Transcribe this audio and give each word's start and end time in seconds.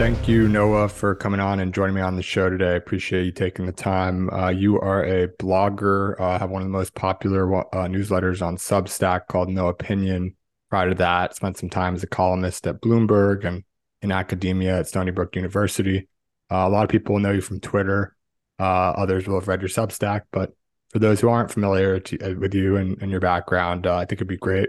Thank 0.00 0.28
you, 0.28 0.48
Noah, 0.48 0.88
for 0.88 1.14
coming 1.14 1.40
on 1.40 1.60
and 1.60 1.74
joining 1.74 1.94
me 1.94 2.00
on 2.00 2.16
the 2.16 2.22
show 2.22 2.48
today. 2.48 2.70
I 2.70 2.76
appreciate 2.76 3.26
you 3.26 3.32
taking 3.32 3.66
the 3.66 3.72
time. 3.72 4.30
Uh, 4.30 4.48
you 4.48 4.80
are 4.80 5.04
a 5.04 5.28
blogger, 5.28 6.18
uh, 6.18 6.38
have 6.38 6.48
one 6.48 6.62
of 6.62 6.66
the 6.66 6.72
most 6.72 6.94
popular 6.94 7.54
uh, 7.54 7.86
newsletters 7.86 8.40
on 8.40 8.56
Substack 8.56 9.26
called 9.26 9.50
Noahpinion. 9.50 10.36
Prior 10.70 10.88
to 10.88 10.94
that, 10.94 11.36
spent 11.36 11.58
some 11.58 11.68
time 11.68 11.94
as 11.94 12.02
a 12.02 12.06
columnist 12.06 12.66
at 12.66 12.80
Bloomberg 12.80 13.44
and 13.44 13.62
in 14.00 14.10
academia 14.10 14.78
at 14.78 14.88
Stony 14.88 15.10
Brook 15.10 15.36
University. 15.36 16.08
Uh, 16.50 16.64
a 16.66 16.70
lot 16.70 16.84
of 16.84 16.88
people 16.88 17.18
know 17.18 17.32
you 17.32 17.42
from 17.42 17.60
Twitter. 17.60 18.16
Uh, 18.60 18.92
others 18.96 19.26
will 19.26 19.40
have 19.40 19.48
read 19.48 19.62
your 19.62 19.70
Substack, 19.70 20.22
but 20.32 20.52
for 20.90 20.98
those 20.98 21.20
who 21.20 21.28
aren't 21.28 21.50
familiar 21.50 21.98
to, 21.98 22.18
uh, 22.20 22.34
with 22.38 22.54
you 22.54 22.76
and, 22.76 23.00
and 23.00 23.10
your 23.10 23.20
background, 23.20 23.86
I 23.86 24.00
think 24.00 24.18
it'd 24.18 24.28
be 24.28 24.36
great 24.36 24.68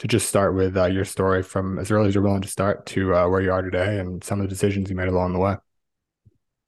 to 0.00 0.08
just 0.08 0.28
start 0.28 0.54
with 0.54 0.76
uh, 0.76 0.86
your 0.86 1.04
story 1.04 1.42
from 1.42 1.78
as 1.78 1.90
early 1.90 2.08
as 2.08 2.14
you're 2.14 2.24
willing 2.24 2.42
to 2.42 2.48
start 2.48 2.86
to 2.86 3.14
uh, 3.14 3.28
where 3.28 3.40
you 3.40 3.52
are 3.52 3.62
today 3.62 3.98
and 3.98 4.22
some 4.22 4.40
of 4.40 4.44
the 4.44 4.48
decisions 4.48 4.90
you 4.90 4.96
made 4.96 5.08
along 5.08 5.32
the 5.32 5.38
way. 5.38 5.56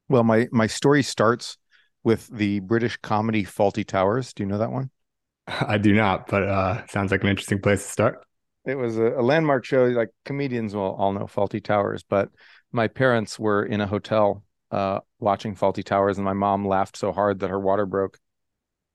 Well, 0.08 0.24
my 0.24 0.48
my 0.52 0.66
story 0.66 1.02
starts 1.02 1.56
with 2.04 2.28
the 2.28 2.60
British 2.60 2.96
comedy 2.98 3.44
Fawlty 3.44 3.86
Towers. 3.86 4.32
Do 4.32 4.42
you 4.42 4.48
know 4.48 4.58
that 4.58 4.70
one? 4.70 4.90
I 5.46 5.78
do 5.78 5.94
not, 5.94 6.28
but 6.28 6.42
uh, 6.42 6.86
sounds 6.86 7.10
like 7.10 7.22
an 7.22 7.30
interesting 7.30 7.60
place 7.60 7.82
to 7.84 7.90
start. 7.90 8.24
It 8.64 8.76
was 8.76 8.98
a, 8.98 9.18
a 9.18 9.22
landmark 9.22 9.64
show. 9.64 9.84
Like 9.84 10.10
comedians 10.24 10.74
will 10.74 10.94
all 10.94 11.12
know 11.12 11.26
Fawlty 11.26 11.62
Towers, 11.62 12.02
but 12.02 12.28
my 12.70 12.88
parents 12.88 13.38
were 13.38 13.64
in 13.64 13.80
a 13.80 13.86
hotel 13.86 14.44
uh, 14.72 15.00
watching 15.20 15.54
Fawlty 15.54 15.84
Towers, 15.84 16.18
and 16.18 16.24
my 16.24 16.32
mom 16.32 16.66
laughed 16.66 16.96
so 16.96 17.12
hard 17.12 17.40
that 17.40 17.50
her 17.50 17.60
water 17.60 17.86
broke, 17.86 18.18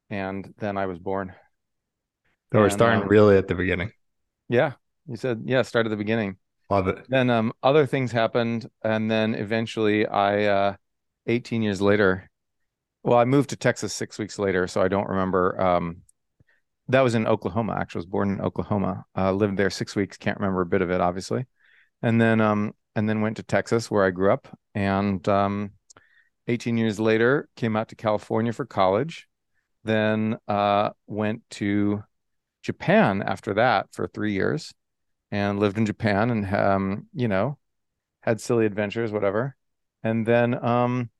and 0.10 0.54
then 0.58 0.78
I 0.78 0.88
was 0.88 0.98
born. 0.98 1.34
So 2.52 2.60
we're 2.60 2.70
starting 2.70 3.04
um, 3.04 3.08
really 3.08 3.38
at 3.38 3.48
the 3.48 3.56
beginning. 3.56 3.92
Yeah, 4.50 4.74
you 5.08 5.16
said 5.16 5.44
yeah. 5.46 5.62
Start 5.62 5.86
at 5.86 5.90
the 5.90 5.98
beginning. 5.98 6.38
Love 6.70 6.88
it. 6.88 7.06
Then 7.08 7.30
um, 7.30 7.54
other 7.62 7.86
things 7.86 8.12
happened, 8.12 8.70
and 8.84 9.10
then 9.10 9.36
eventually, 9.36 10.06
I 10.08 10.46
uh, 10.46 10.76
18 11.28 11.62
years 11.62 11.82
later, 11.82 12.30
well, 13.04 13.20
I 13.20 13.26
moved 13.26 13.52
to 13.52 13.56
Texas 13.56 13.94
six 13.94 14.18
weeks 14.18 14.40
later, 14.40 14.68
so 14.68 14.82
I 14.82 14.88
don't 14.88 15.08
remember. 15.08 15.60
Um, 15.62 15.98
that 16.90 17.02
was 17.02 17.16
in 17.16 17.28
Oklahoma. 17.28 17.78
Actually, 17.80 18.00
I 18.00 18.04
was 18.04 18.06
born 18.08 18.32
in 18.32 18.42
Oklahoma. 18.42 19.06
Uh, 19.16 19.32
lived 19.34 19.58
there 19.58 19.70
six 19.70 19.96
weeks. 19.96 20.18
Can't 20.18 20.40
remember 20.40 20.62
a 20.62 20.66
bit 20.66 20.82
of 20.82 20.90
it, 20.90 21.02
obviously. 21.02 21.46
And 22.02 22.20
then, 22.20 22.42
um, 22.42 22.74
and 22.98 23.08
then 23.08 23.22
went 23.22 23.38
to 23.38 23.44
Texas, 23.44 23.92
where 23.92 24.04
I 24.04 24.10
grew 24.10 24.34
up. 24.34 24.48
And 24.74 25.26
um, 25.30 25.74
18 26.48 26.80
years 26.80 27.00
later, 27.00 27.48
came 27.56 27.76
out 27.76 27.90
to 27.90 27.96
California 27.96 28.52
for 28.52 28.66
college. 28.66 29.28
Then 29.84 30.38
uh, 30.48 30.90
went 31.06 31.44
to 31.52 32.04
Japan 32.64 33.22
after 33.22 33.54
that 33.54 33.94
for 33.94 34.08
three 34.08 34.34
years 34.34 34.74
and 35.30 35.60
lived 35.60 35.78
in 35.78 35.86
Japan 35.86 36.32
and, 36.32 36.52
um, 36.52 37.08
you 37.14 37.28
know, 37.28 37.60
had 38.22 38.42
silly 38.42 38.66
adventures, 38.66 39.12
whatever. 39.12 39.56
And 40.02 40.26
then, 40.26 40.66
um, 40.66 41.12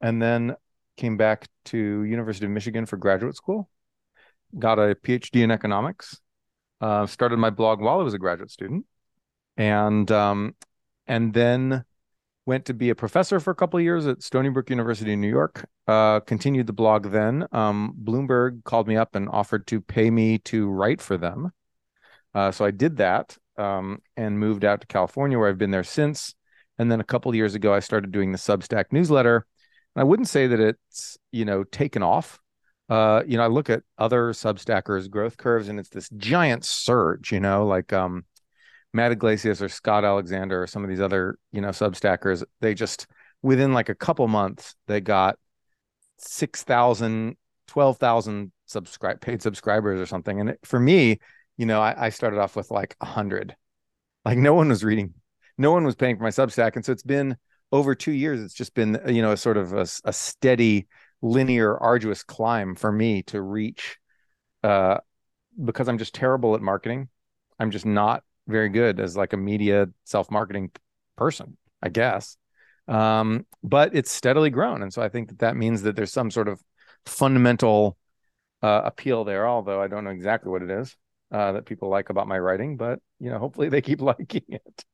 and 0.00 0.20
then 0.20 0.56
came 0.96 1.16
back 1.16 1.46
to 1.66 1.78
University 2.02 2.46
of 2.46 2.50
Michigan 2.50 2.86
for 2.86 2.96
graduate 2.96 3.36
school, 3.36 3.70
got 4.58 4.80
a 4.80 4.96
PhD 4.96 5.44
in 5.44 5.52
economics, 5.52 6.20
uh, 6.80 7.06
started 7.06 7.36
my 7.36 7.50
blog 7.50 7.80
while 7.80 8.00
I 8.00 8.02
was 8.02 8.14
a 8.14 8.18
graduate 8.18 8.50
student, 8.50 8.84
and 9.56 10.10
um, 10.10 10.54
and 11.06 11.34
then 11.34 11.84
went 12.46 12.66
to 12.66 12.74
be 12.74 12.90
a 12.90 12.94
professor 12.94 13.40
for 13.40 13.50
a 13.50 13.54
couple 13.54 13.78
of 13.78 13.84
years 13.84 14.06
at 14.06 14.22
Stony 14.22 14.50
Brook 14.50 14.70
University 14.70 15.12
in 15.12 15.20
New 15.20 15.28
York. 15.28 15.66
Uh, 15.86 16.20
continued 16.20 16.66
the 16.66 16.72
blog 16.72 17.10
then. 17.10 17.46
Um, 17.52 17.94
Bloomberg 18.02 18.64
called 18.64 18.86
me 18.86 18.96
up 18.96 19.14
and 19.14 19.28
offered 19.28 19.66
to 19.68 19.80
pay 19.80 20.10
me 20.10 20.38
to 20.38 20.68
write 20.68 21.00
for 21.00 21.16
them. 21.16 21.52
Uh, 22.34 22.50
so 22.50 22.64
I 22.64 22.70
did 22.70 22.96
that 22.98 23.38
um, 23.56 24.02
and 24.16 24.38
moved 24.38 24.64
out 24.64 24.80
to 24.80 24.86
California, 24.86 25.38
where 25.38 25.48
I've 25.48 25.58
been 25.58 25.70
there 25.70 25.84
since. 25.84 26.34
And 26.78 26.90
then 26.90 27.00
a 27.00 27.04
couple 27.04 27.30
of 27.30 27.36
years 27.36 27.54
ago, 27.54 27.72
I 27.72 27.80
started 27.80 28.12
doing 28.12 28.32
the 28.32 28.38
Substack 28.38 28.86
newsletter. 28.90 29.46
And 29.94 30.00
I 30.00 30.04
wouldn't 30.04 30.28
say 30.28 30.46
that 30.48 30.60
it's 30.60 31.16
you 31.30 31.44
know 31.44 31.64
taken 31.64 32.02
off. 32.02 32.40
Uh, 32.88 33.22
you 33.26 33.36
know, 33.38 33.44
I 33.44 33.46
look 33.46 33.70
at 33.70 33.82
other 33.96 34.32
Substackers' 34.32 35.08
growth 35.08 35.36
curves, 35.36 35.68
and 35.68 35.78
it's 35.78 35.88
this 35.88 36.10
giant 36.16 36.64
surge. 36.64 37.32
You 37.32 37.40
know, 37.40 37.66
like 37.66 37.92
um, 37.92 38.24
Matt 38.94 39.12
Yglesias 39.12 39.60
or 39.60 39.68
Scott 39.68 40.04
Alexander 40.04 40.62
or 40.62 40.66
some 40.68 40.84
of 40.84 40.88
these 40.88 41.00
other, 41.00 41.36
you 41.52 41.60
know, 41.60 41.70
substackers, 41.70 42.44
they 42.60 42.74
just 42.74 43.08
within 43.42 43.74
like 43.74 43.88
a 43.88 43.94
couple 43.94 44.26
months, 44.28 44.76
they 44.86 45.00
got 45.00 45.36
6,000, 46.18 47.36
12,000 47.66 48.52
subscribe 48.66 49.20
paid 49.20 49.42
subscribers 49.42 50.00
or 50.00 50.06
something. 50.06 50.40
And 50.40 50.50
it, 50.50 50.60
for 50.64 50.78
me, 50.78 51.18
you 51.56 51.66
know, 51.66 51.80
I, 51.82 52.06
I 52.06 52.08
started 52.10 52.38
off 52.38 52.54
with 52.54 52.70
like 52.70 52.96
a 53.00 53.04
hundred, 53.04 53.56
like 54.24 54.38
no 54.38 54.54
one 54.54 54.68
was 54.68 54.84
reading, 54.84 55.12
no 55.58 55.72
one 55.72 55.84
was 55.84 55.96
paying 55.96 56.16
for 56.16 56.22
my 56.22 56.30
Substack. 56.30 56.76
And 56.76 56.84
so 56.84 56.92
it's 56.92 57.02
been 57.02 57.36
over 57.72 57.96
two 57.96 58.12
years. 58.12 58.40
It's 58.40 58.54
just 58.54 58.74
been, 58.74 59.00
you 59.08 59.22
know, 59.22 59.32
a 59.32 59.36
sort 59.36 59.56
of 59.56 59.72
a, 59.72 59.86
a 60.04 60.12
steady, 60.12 60.86
linear, 61.20 61.76
arduous 61.76 62.22
climb 62.22 62.76
for 62.76 62.92
me 62.92 63.24
to 63.24 63.42
reach, 63.42 63.98
uh, 64.62 64.98
because 65.62 65.88
I'm 65.88 65.98
just 65.98 66.14
terrible 66.14 66.54
at 66.54 66.62
marketing. 66.62 67.08
I'm 67.58 67.72
just 67.72 67.86
not 67.86 68.22
very 68.46 68.68
good 68.68 69.00
as 69.00 69.16
like 69.16 69.32
a 69.32 69.36
media 69.36 69.88
self-marketing 70.04 70.70
person, 71.16 71.56
I 71.82 71.88
guess. 71.88 72.36
Um, 72.86 73.46
but 73.62 73.94
it's 73.94 74.10
steadily 74.10 74.50
grown, 74.50 74.82
and 74.82 74.92
so 74.92 75.02
I 75.02 75.08
think 75.08 75.28
that 75.28 75.38
that 75.38 75.56
means 75.56 75.82
that 75.82 75.96
there's 75.96 76.12
some 76.12 76.30
sort 76.30 76.48
of 76.48 76.60
fundamental 77.06 77.96
uh, 78.62 78.82
appeal 78.84 79.24
there. 79.24 79.48
Although 79.48 79.80
I 79.80 79.88
don't 79.88 80.04
know 80.04 80.10
exactly 80.10 80.50
what 80.50 80.62
it 80.62 80.70
is 80.70 80.94
uh, 81.30 81.52
that 81.52 81.66
people 81.66 81.88
like 81.88 82.10
about 82.10 82.28
my 82.28 82.38
writing, 82.38 82.76
but 82.76 83.00
you 83.20 83.30
know, 83.30 83.38
hopefully 83.38 83.68
they 83.68 83.80
keep 83.80 84.00
liking 84.02 84.44
it. 84.48 84.84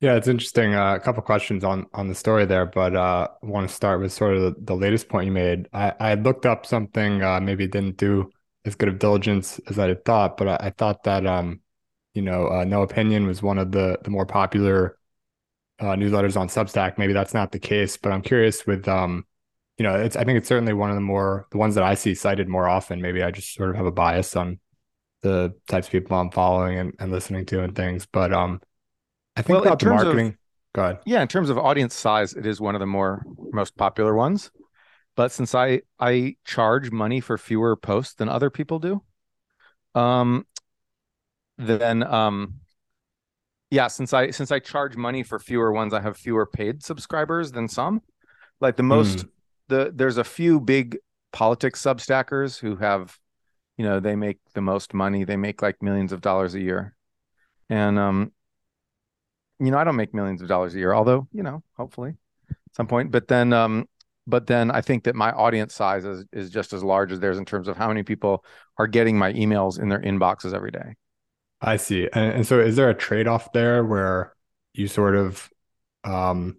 Yeah, 0.00 0.16
it's 0.16 0.28
interesting. 0.28 0.74
Uh, 0.74 0.94
a 0.94 1.00
couple 1.00 1.22
questions 1.22 1.64
on 1.64 1.86
on 1.94 2.08
the 2.08 2.14
story 2.14 2.44
there, 2.44 2.66
but 2.66 2.94
uh, 2.94 3.28
I 3.42 3.46
want 3.46 3.68
to 3.68 3.74
start 3.74 4.00
with 4.00 4.12
sort 4.12 4.36
of 4.36 4.42
the, 4.42 4.60
the 4.60 4.76
latest 4.76 5.08
point 5.08 5.26
you 5.26 5.32
made. 5.32 5.68
I, 5.72 5.94
I 5.98 6.14
looked 6.14 6.46
up 6.46 6.66
something, 6.66 7.22
uh, 7.22 7.40
maybe 7.40 7.66
didn't 7.66 7.96
do 7.96 8.30
as 8.66 8.74
good 8.74 8.88
of 8.88 8.98
diligence 8.98 9.60
as 9.68 9.78
I 9.78 9.88
had 9.88 10.04
thought, 10.04 10.36
but 10.36 10.48
I, 10.48 10.66
I 10.66 10.70
thought 10.70 11.04
that 11.04 11.26
um, 11.26 11.60
you 12.14 12.22
know, 12.22 12.46
uh, 12.46 12.64
Noahpinion 12.64 13.26
was 13.26 13.42
one 13.42 13.58
of 13.58 13.72
the 13.72 13.98
the 14.02 14.10
more 14.10 14.26
popular 14.26 14.96
uh, 15.80 15.94
newsletters 15.96 16.36
on 16.36 16.48
Substack. 16.48 16.96
Maybe 16.98 17.12
that's 17.12 17.34
not 17.34 17.52
the 17.52 17.58
case, 17.58 17.96
but 17.96 18.12
I'm 18.12 18.22
curious 18.22 18.66
with 18.66 18.88
um, 18.88 19.26
you 19.78 19.82
know, 19.82 19.96
it's 19.96 20.16
I 20.16 20.24
think 20.24 20.38
it's 20.38 20.48
certainly 20.48 20.72
one 20.72 20.90
of 20.90 20.96
the 20.96 21.02
more 21.02 21.46
the 21.50 21.58
ones 21.58 21.74
that 21.74 21.84
I 21.84 21.94
see 21.94 22.14
cited 22.14 22.48
more 22.48 22.68
often. 22.68 23.02
Maybe 23.02 23.22
I 23.22 23.30
just 23.30 23.54
sort 23.54 23.70
of 23.70 23.76
have 23.76 23.86
a 23.86 23.92
bias 23.92 24.36
on 24.36 24.60
the 25.22 25.54
types 25.66 25.88
of 25.88 25.92
people 25.92 26.16
I'm 26.16 26.30
following 26.30 26.78
and, 26.78 26.94
and 27.00 27.10
listening 27.10 27.46
to 27.46 27.62
and 27.62 27.74
things. 27.74 28.06
But 28.06 28.32
um, 28.32 28.60
I 29.36 29.42
think 29.42 29.58
well, 29.58 29.66
about 29.66 29.80
the 29.80 29.86
marketing. 29.86 30.26
Of, 30.28 30.34
go 30.74 30.82
ahead. 30.82 30.98
Yeah, 31.04 31.22
in 31.22 31.28
terms 31.28 31.50
of 31.50 31.58
audience 31.58 31.94
size, 31.94 32.34
it 32.34 32.46
is 32.46 32.60
one 32.60 32.76
of 32.76 32.80
the 32.80 32.86
more 32.86 33.24
most 33.52 33.76
popular 33.76 34.14
ones. 34.14 34.52
But 35.16 35.32
since 35.32 35.54
I 35.54 35.82
I 35.98 36.36
charge 36.44 36.92
money 36.92 37.20
for 37.20 37.36
fewer 37.36 37.74
posts 37.74 38.14
than 38.14 38.28
other 38.28 38.50
people 38.50 38.78
do, 38.78 39.02
um, 39.96 40.46
then 41.58 42.02
um 42.02 42.54
yeah 43.70 43.86
since 43.86 44.12
i 44.12 44.30
since 44.30 44.50
i 44.50 44.58
charge 44.58 44.96
money 44.96 45.22
for 45.22 45.38
fewer 45.38 45.72
ones 45.72 45.92
i 45.92 46.00
have 46.00 46.16
fewer 46.16 46.46
paid 46.46 46.82
subscribers 46.82 47.52
than 47.52 47.68
some. 47.68 48.02
Like 48.60 48.76
the 48.76 48.82
most 48.82 49.18
mm. 49.18 49.28
the 49.68 49.92
there's 49.94 50.16
a 50.16 50.24
few 50.24 50.60
big 50.60 50.98
politics 51.32 51.82
substackers 51.82 52.58
who 52.58 52.76
have 52.76 53.18
you 53.76 53.84
know 53.84 54.00
they 54.00 54.16
make 54.16 54.38
the 54.54 54.60
most 54.60 54.94
money. 54.94 55.24
They 55.24 55.36
make 55.36 55.60
like 55.60 55.82
millions 55.82 56.12
of 56.12 56.20
dollars 56.20 56.54
a 56.54 56.60
year. 56.60 56.94
And 57.68 57.98
um 57.98 58.32
you 59.60 59.70
know 59.70 59.78
i 59.78 59.84
don't 59.84 59.96
make 59.96 60.12
millions 60.12 60.42
of 60.42 60.48
dollars 60.48 60.74
a 60.74 60.78
year 60.78 60.92
although 60.92 61.28
you 61.32 61.42
know 61.42 61.62
hopefully 61.76 62.14
at 62.50 62.56
some 62.72 62.86
point. 62.86 63.10
But 63.10 63.28
then 63.28 63.52
um 63.52 63.88
but 64.26 64.46
then 64.46 64.70
i 64.70 64.80
think 64.80 65.04
that 65.04 65.14
my 65.14 65.30
audience 65.32 65.74
size 65.74 66.04
is, 66.04 66.24
is 66.32 66.50
just 66.50 66.72
as 66.72 66.82
large 66.82 67.12
as 67.12 67.20
theirs 67.20 67.38
in 67.38 67.44
terms 67.44 67.68
of 67.68 67.76
how 67.76 67.88
many 67.88 68.02
people 68.02 68.44
are 68.78 68.86
getting 68.86 69.18
my 69.18 69.32
emails 69.34 69.78
in 69.78 69.88
their 69.88 70.00
inboxes 70.00 70.54
every 70.54 70.70
day 70.70 70.94
I 71.64 71.78
see. 71.78 72.08
And, 72.12 72.32
and 72.34 72.46
so 72.46 72.60
is 72.60 72.76
there 72.76 72.90
a 72.90 72.94
trade-off 72.94 73.52
there 73.52 73.84
where 73.84 74.34
you 74.74 74.86
sort 74.86 75.16
of 75.16 75.50
um 76.04 76.58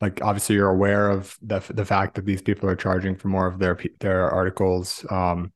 like 0.00 0.20
obviously 0.20 0.56
you're 0.56 0.68
aware 0.68 1.08
of 1.08 1.38
the 1.40 1.60
the 1.70 1.84
fact 1.84 2.14
that 2.14 2.26
these 2.26 2.42
people 2.42 2.68
are 2.68 2.76
charging 2.76 3.16
for 3.16 3.28
more 3.28 3.46
of 3.46 3.58
their 3.58 3.78
their 4.00 4.28
articles 4.30 5.06
um 5.10 5.52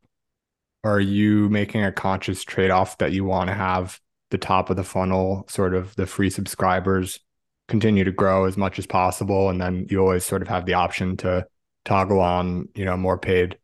are 0.85 1.01
you 1.01 1.49
making 1.51 1.85
a 1.85 1.93
conscious 1.93 2.45
trade-off 2.45 2.97
that 2.99 3.13
you 3.13 3.25
want 3.25 3.49
to 3.49 3.55
have 3.55 4.01
the 4.31 4.39
top 4.39 4.71
of 4.71 4.77
the 4.77 4.85
funnel 4.85 5.45
sort 5.49 5.75
of 5.75 5.95
the 5.97 6.07
free 6.07 6.31
subscribers 6.31 7.21
continue 7.69 8.05
to 8.05 8.13
grow 8.13 8.45
as 8.45 8.57
much 8.57 8.79
as 8.79 8.87
possible 8.87 9.51
and 9.51 9.61
then 9.61 9.87
you 9.91 10.01
always 10.01 10.25
sort 10.25 10.41
of 10.41 10.49
have 10.49 10.65
the 10.65 10.75
option 10.75 11.17
to 11.17 11.45
toggle 11.85 12.21
on 12.21 12.69
you 12.75 12.85
know 12.85 12.97
more 12.97 13.19
paid 13.19 13.59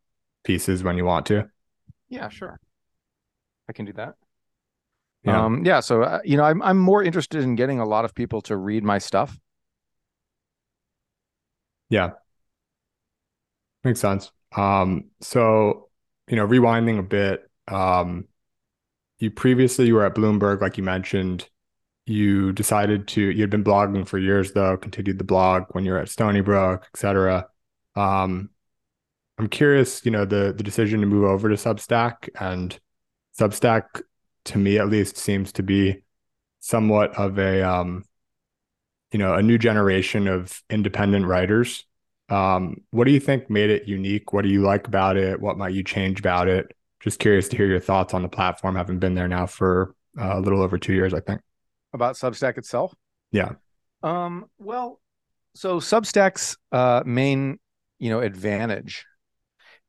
pieces 0.44 0.82
when 0.82 0.96
you 0.96 1.04
want 1.04 1.24
to? 1.26 1.48
Yeah 2.08 2.28
sure. 2.28 2.58
I 3.68 3.72
can 3.72 3.86
do 3.86 3.92
that 3.94 4.16
yeah. 5.24 5.44
Um, 5.44 5.64
yeah. 5.64 5.80
So, 5.80 6.02
uh, 6.02 6.20
you 6.24 6.36
know, 6.36 6.44
I'm, 6.44 6.62
I'm 6.62 6.78
more 6.78 7.02
interested 7.02 7.42
in 7.42 7.54
getting 7.54 7.80
a 7.80 7.84
lot 7.84 8.04
of 8.04 8.14
people 8.14 8.40
to 8.42 8.56
read 8.56 8.84
my 8.84 8.98
stuff. 8.98 9.38
Yeah. 11.88 12.12
Makes 13.84 14.00
sense. 14.00 14.30
Um, 14.56 15.10
so, 15.20 15.88
you 16.28 16.36
know, 16.36 16.46
rewinding 16.46 16.98
a 16.98 17.02
bit, 17.02 17.48
um, 17.68 18.26
you 19.18 19.30
previously 19.30 19.86
you 19.86 19.94
were 19.94 20.04
at 20.04 20.14
Bloomberg, 20.14 20.60
like 20.60 20.76
you 20.76 20.82
mentioned. 20.84 21.48
You 22.06 22.52
decided 22.52 23.06
to, 23.08 23.20
you 23.20 23.40
had 23.42 23.50
been 23.50 23.62
blogging 23.62 24.06
for 24.08 24.18
years 24.18 24.52
though, 24.52 24.76
continued 24.76 25.18
the 25.18 25.24
blog 25.24 25.64
when 25.70 25.84
you 25.84 25.92
were 25.92 25.98
at 25.98 26.08
Stony 26.08 26.40
Brook, 26.40 26.86
et 26.92 26.98
cetera. 26.98 27.46
Um, 27.94 28.50
I'm 29.38 29.48
curious, 29.48 30.04
you 30.04 30.10
know, 30.10 30.24
the 30.24 30.52
the 30.56 30.62
decision 30.62 31.00
to 31.00 31.06
move 31.06 31.24
over 31.24 31.48
to 31.48 31.54
Substack 31.54 32.28
and 32.38 32.78
Substack 33.38 34.02
to 34.46 34.58
me 34.58 34.78
at 34.78 34.88
least 34.88 35.16
seems 35.16 35.52
to 35.52 35.62
be 35.62 36.02
somewhat 36.60 37.16
of 37.18 37.38
a 37.38 37.62
um, 37.62 38.04
you 39.12 39.18
know, 39.18 39.34
a 39.34 39.42
new 39.42 39.58
generation 39.58 40.26
of 40.26 40.62
independent 40.70 41.26
writers. 41.26 41.84
Um, 42.30 42.78
what 42.90 43.04
do 43.04 43.12
you 43.12 43.20
think 43.20 43.50
made 43.50 43.68
it 43.68 43.86
unique? 43.86 44.32
What 44.32 44.42
do 44.42 44.48
you 44.48 44.62
like 44.62 44.86
about 44.86 45.18
it? 45.18 45.40
What 45.40 45.58
might 45.58 45.74
you 45.74 45.84
change 45.84 46.18
about 46.18 46.48
it? 46.48 46.74
Just 47.00 47.18
curious 47.18 47.48
to 47.48 47.56
hear 47.56 47.66
your 47.66 47.80
thoughts 47.80 48.14
on 48.14 48.22
the 48.22 48.28
platform, 48.28 48.74
having 48.74 48.98
been 48.98 49.14
there 49.14 49.28
now 49.28 49.46
for 49.46 49.94
uh, 50.18 50.38
a 50.38 50.40
little 50.40 50.62
over 50.62 50.78
two 50.78 50.94
years, 50.94 51.12
I 51.12 51.20
think. 51.20 51.42
About 51.92 52.14
Substack 52.14 52.56
itself? 52.56 52.94
Yeah. 53.32 53.52
Um, 54.02 54.46
well, 54.58 55.00
so 55.54 55.78
Substack's 55.78 56.56
uh, 56.70 57.02
main, 57.04 57.58
you 57.98 58.08
know, 58.08 58.20
advantage 58.20 59.04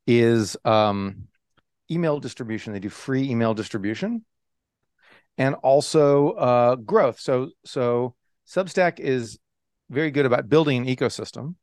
is 0.05 0.57
um, 0.65 1.27
email 1.89 2.19
distribution. 2.19 2.73
They 2.73 2.79
do 2.79 2.89
free 2.89 3.29
email 3.29 3.53
distribution, 3.53 4.25
and 5.38 5.56
also 5.56 6.31
uh, 6.31 6.75
growth. 6.75 7.19
So 7.19 7.50
so 7.65 8.15
Substack 8.47 9.00
is 9.00 9.39
very 9.89 10.12
good 10.12 10.25
about 10.25 10.50
building 10.50 10.88
an 10.88 10.95
ecosystem. 10.95 11.56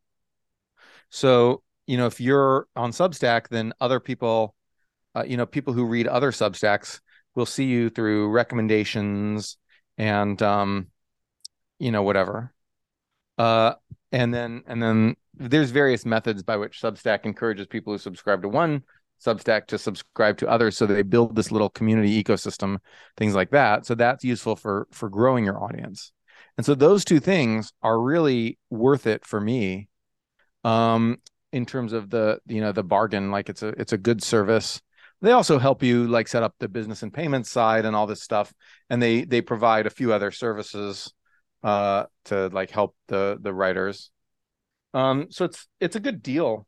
So 1.09 1.63
you 1.87 1.97
know, 1.97 2.05
if 2.05 2.21
you're 2.21 2.67
on 2.75 2.91
Substack, 2.91 3.49
then 3.49 3.73
other 3.81 3.99
people, 3.99 4.55
uh, 5.15 5.23
you 5.27 5.35
know, 5.35 5.45
people 5.45 5.73
who 5.73 5.85
read 5.85 6.07
other 6.07 6.31
Substacks 6.31 7.01
will 7.35 7.45
see 7.45 7.65
you 7.65 7.89
through 7.89 8.29
recommendations 8.29 9.57
and 9.97 10.41
um, 10.41 10.87
you 11.79 11.91
know 11.91 12.03
whatever. 12.03 12.53
Uh, 13.37 13.73
and 14.11 14.33
then 14.33 14.63
and 14.67 14.81
then 14.81 15.15
there's 15.33 15.71
various 15.71 16.05
methods 16.05 16.43
by 16.43 16.57
which 16.57 16.81
Substack 16.81 17.25
encourages 17.25 17.67
people 17.67 17.93
who 17.93 17.97
subscribe 17.97 18.41
to 18.41 18.49
one 18.49 18.83
Substack 19.23 19.67
to 19.67 19.77
subscribe 19.77 20.37
to 20.37 20.49
others, 20.49 20.77
so 20.77 20.85
they 20.85 21.03
build 21.03 21.35
this 21.35 21.51
little 21.51 21.69
community 21.69 22.21
ecosystem, 22.21 22.77
things 23.17 23.35
like 23.35 23.51
that. 23.51 23.85
So 23.85 23.95
that's 23.95 24.23
useful 24.23 24.55
for 24.55 24.87
for 24.91 25.09
growing 25.09 25.45
your 25.45 25.63
audience. 25.63 26.11
And 26.57 26.65
so 26.65 26.75
those 26.75 27.05
two 27.05 27.19
things 27.19 27.71
are 27.81 27.99
really 27.99 28.57
worth 28.69 29.07
it 29.07 29.25
for 29.25 29.39
me. 29.39 29.87
Um, 30.63 31.17
in 31.51 31.65
terms 31.65 31.93
of 31.93 32.09
the 32.09 32.39
you 32.47 32.61
know 32.61 32.71
the 32.71 32.83
bargain, 32.83 33.31
like 33.31 33.49
it's 33.49 33.63
a 33.63 33.69
it's 33.69 33.93
a 33.93 33.97
good 33.97 34.23
service. 34.23 34.81
They 35.21 35.33
also 35.33 35.59
help 35.59 35.83
you 35.83 36.07
like 36.07 36.27
set 36.27 36.41
up 36.43 36.55
the 36.59 36.67
business 36.67 37.03
and 37.03 37.13
payment 37.13 37.45
side 37.45 37.85
and 37.85 37.95
all 37.95 38.07
this 38.07 38.23
stuff, 38.23 38.53
and 38.89 39.01
they 39.01 39.23
they 39.23 39.41
provide 39.41 39.85
a 39.85 39.91
few 39.91 40.13
other 40.13 40.31
services 40.31 41.13
uh 41.63 42.05
to 42.25 42.47
like 42.47 42.71
help 42.71 42.95
the 43.07 43.37
the 43.39 43.53
writers 43.53 44.09
um, 44.93 45.27
so 45.29 45.45
it's 45.45 45.67
it's 45.79 45.95
a 45.95 45.99
good 45.99 46.21
deal, 46.21 46.67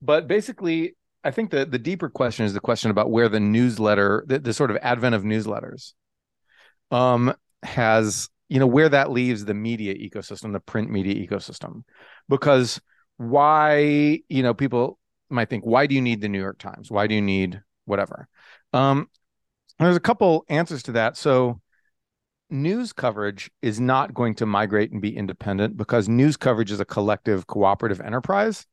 but 0.00 0.28
basically, 0.28 0.96
I 1.24 1.30
think 1.30 1.50
the 1.50 1.64
the 1.64 1.78
deeper 1.78 2.08
question 2.08 2.44
is 2.44 2.54
the 2.54 2.60
question 2.60 2.90
about 2.90 3.10
where 3.10 3.28
the 3.28 3.40
newsletter, 3.40 4.24
the, 4.26 4.38
the 4.38 4.52
sort 4.52 4.70
of 4.70 4.76
advent 4.82 5.14
of 5.14 5.22
newsletters, 5.22 5.92
um, 6.90 7.34
has 7.62 8.28
you 8.48 8.58
know 8.58 8.66
where 8.66 8.88
that 8.88 9.10
leaves 9.10 9.44
the 9.44 9.54
media 9.54 9.94
ecosystem, 9.94 10.52
the 10.52 10.60
print 10.60 10.90
media 10.90 11.14
ecosystem, 11.14 11.82
because 12.28 12.80
why 13.16 14.20
you 14.28 14.42
know 14.42 14.54
people 14.54 14.98
might 15.30 15.48
think 15.48 15.64
why 15.64 15.86
do 15.86 15.94
you 15.94 16.02
need 16.02 16.20
the 16.20 16.28
New 16.28 16.40
York 16.40 16.58
Times? 16.58 16.90
Why 16.90 17.06
do 17.06 17.14
you 17.14 17.22
need 17.22 17.62
whatever? 17.84 18.28
Um, 18.72 19.08
there's 19.78 19.96
a 19.96 20.00
couple 20.00 20.44
answers 20.48 20.82
to 20.84 20.92
that. 20.92 21.16
So 21.16 21.60
news 22.50 22.92
coverage 22.92 23.50
is 23.62 23.80
not 23.80 24.12
going 24.12 24.34
to 24.36 24.46
migrate 24.46 24.92
and 24.92 25.00
be 25.00 25.16
independent 25.16 25.76
because 25.76 26.08
news 26.08 26.36
coverage 26.36 26.70
is 26.70 26.80
a 26.80 26.84
collective 26.84 27.46
cooperative 27.46 28.00
enterprise 28.00 28.66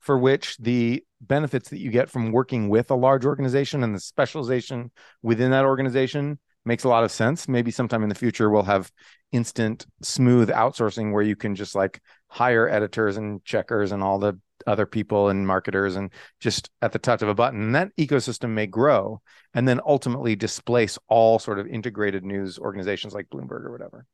for 0.00 0.18
which 0.18 0.56
the 0.58 1.04
benefits 1.20 1.70
that 1.70 1.80
you 1.80 1.90
get 1.90 2.10
from 2.10 2.32
working 2.32 2.68
with 2.68 2.90
a 2.90 2.94
large 2.94 3.24
organization 3.24 3.82
and 3.82 3.94
the 3.94 4.00
specialization 4.00 4.90
within 5.22 5.50
that 5.50 5.64
organization 5.64 6.38
makes 6.64 6.84
a 6.84 6.88
lot 6.88 7.04
of 7.04 7.10
sense. 7.10 7.48
Maybe 7.48 7.70
sometime 7.70 8.02
in 8.02 8.08
the 8.08 8.14
future 8.14 8.50
we'll 8.50 8.62
have 8.62 8.92
instant 9.32 9.86
smooth 10.02 10.50
outsourcing 10.50 11.12
where 11.12 11.22
you 11.22 11.36
can 11.36 11.54
just 11.54 11.74
like 11.74 12.00
hire 12.28 12.68
editors 12.68 13.16
and 13.16 13.44
checkers 13.44 13.92
and 13.92 14.02
all 14.02 14.18
the 14.18 14.38
other 14.66 14.86
people 14.86 15.28
and 15.28 15.46
marketers 15.46 15.96
and 15.96 16.12
just 16.40 16.70
at 16.82 16.92
the 16.92 16.98
touch 16.98 17.22
of 17.22 17.28
a 17.28 17.34
button. 17.34 17.62
And 17.62 17.74
that 17.74 17.94
ecosystem 17.96 18.50
may 18.50 18.66
grow 18.66 19.20
and 19.54 19.66
then 19.66 19.80
ultimately 19.84 20.36
displace 20.36 20.98
all 21.08 21.38
sort 21.38 21.58
of 21.58 21.66
integrated 21.66 22.24
news 22.24 22.58
organizations 22.58 23.14
like 23.14 23.28
bloomberg 23.28 23.64
or 23.64 23.72
whatever. 23.72 24.06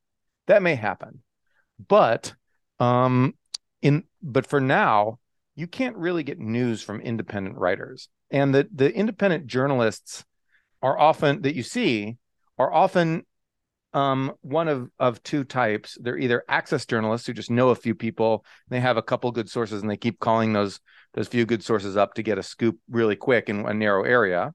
That 0.46 0.62
may 0.62 0.74
happen. 0.74 1.22
But 1.88 2.34
um 2.80 3.34
in 3.82 4.04
but 4.22 4.46
for 4.46 4.60
now 4.60 5.18
you 5.56 5.66
can't 5.66 5.96
really 5.96 6.22
get 6.22 6.38
news 6.38 6.82
from 6.82 7.00
independent 7.00 7.56
writers 7.56 8.08
and 8.30 8.54
the 8.54 8.68
the 8.74 8.92
independent 8.92 9.46
journalists 9.46 10.24
are 10.82 10.98
often 10.98 11.42
that 11.42 11.54
you 11.54 11.62
see 11.62 12.16
are 12.58 12.72
often 12.72 13.24
um, 13.94 14.32
one 14.42 14.66
of 14.68 14.90
of 14.98 15.22
two 15.22 15.44
types. 15.44 15.96
They're 16.00 16.18
either 16.18 16.44
access 16.48 16.84
journalists 16.84 17.26
who 17.26 17.32
just 17.32 17.50
know 17.50 17.70
a 17.70 17.76
few 17.76 17.94
people, 17.94 18.44
they 18.68 18.80
have 18.80 18.96
a 18.96 19.02
couple 19.02 19.30
good 19.30 19.48
sources, 19.48 19.80
and 19.80 19.90
they 19.90 19.96
keep 19.96 20.18
calling 20.18 20.52
those 20.52 20.80
those 21.14 21.28
few 21.28 21.46
good 21.46 21.62
sources 21.62 21.96
up 21.96 22.14
to 22.14 22.22
get 22.22 22.38
a 22.38 22.42
scoop 22.42 22.76
really 22.90 23.16
quick 23.16 23.48
in 23.48 23.66
a 23.66 23.72
narrow 23.72 24.02
area. 24.02 24.52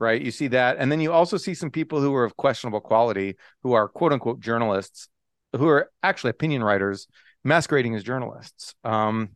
Right, 0.00 0.20
you 0.20 0.32
see 0.32 0.48
that, 0.48 0.78
and 0.78 0.90
then 0.90 1.00
you 1.00 1.12
also 1.12 1.36
see 1.36 1.54
some 1.54 1.70
people 1.70 2.00
who 2.00 2.12
are 2.16 2.24
of 2.24 2.36
questionable 2.36 2.80
quality, 2.80 3.36
who 3.62 3.74
are 3.74 3.86
quote 3.86 4.12
unquote 4.12 4.40
journalists, 4.40 5.08
who 5.56 5.68
are 5.68 5.92
actually 6.02 6.30
opinion 6.30 6.64
writers 6.64 7.06
masquerading 7.44 7.94
as 7.94 8.02
journalists. 8.02 8.74
Um, 8.82 9.30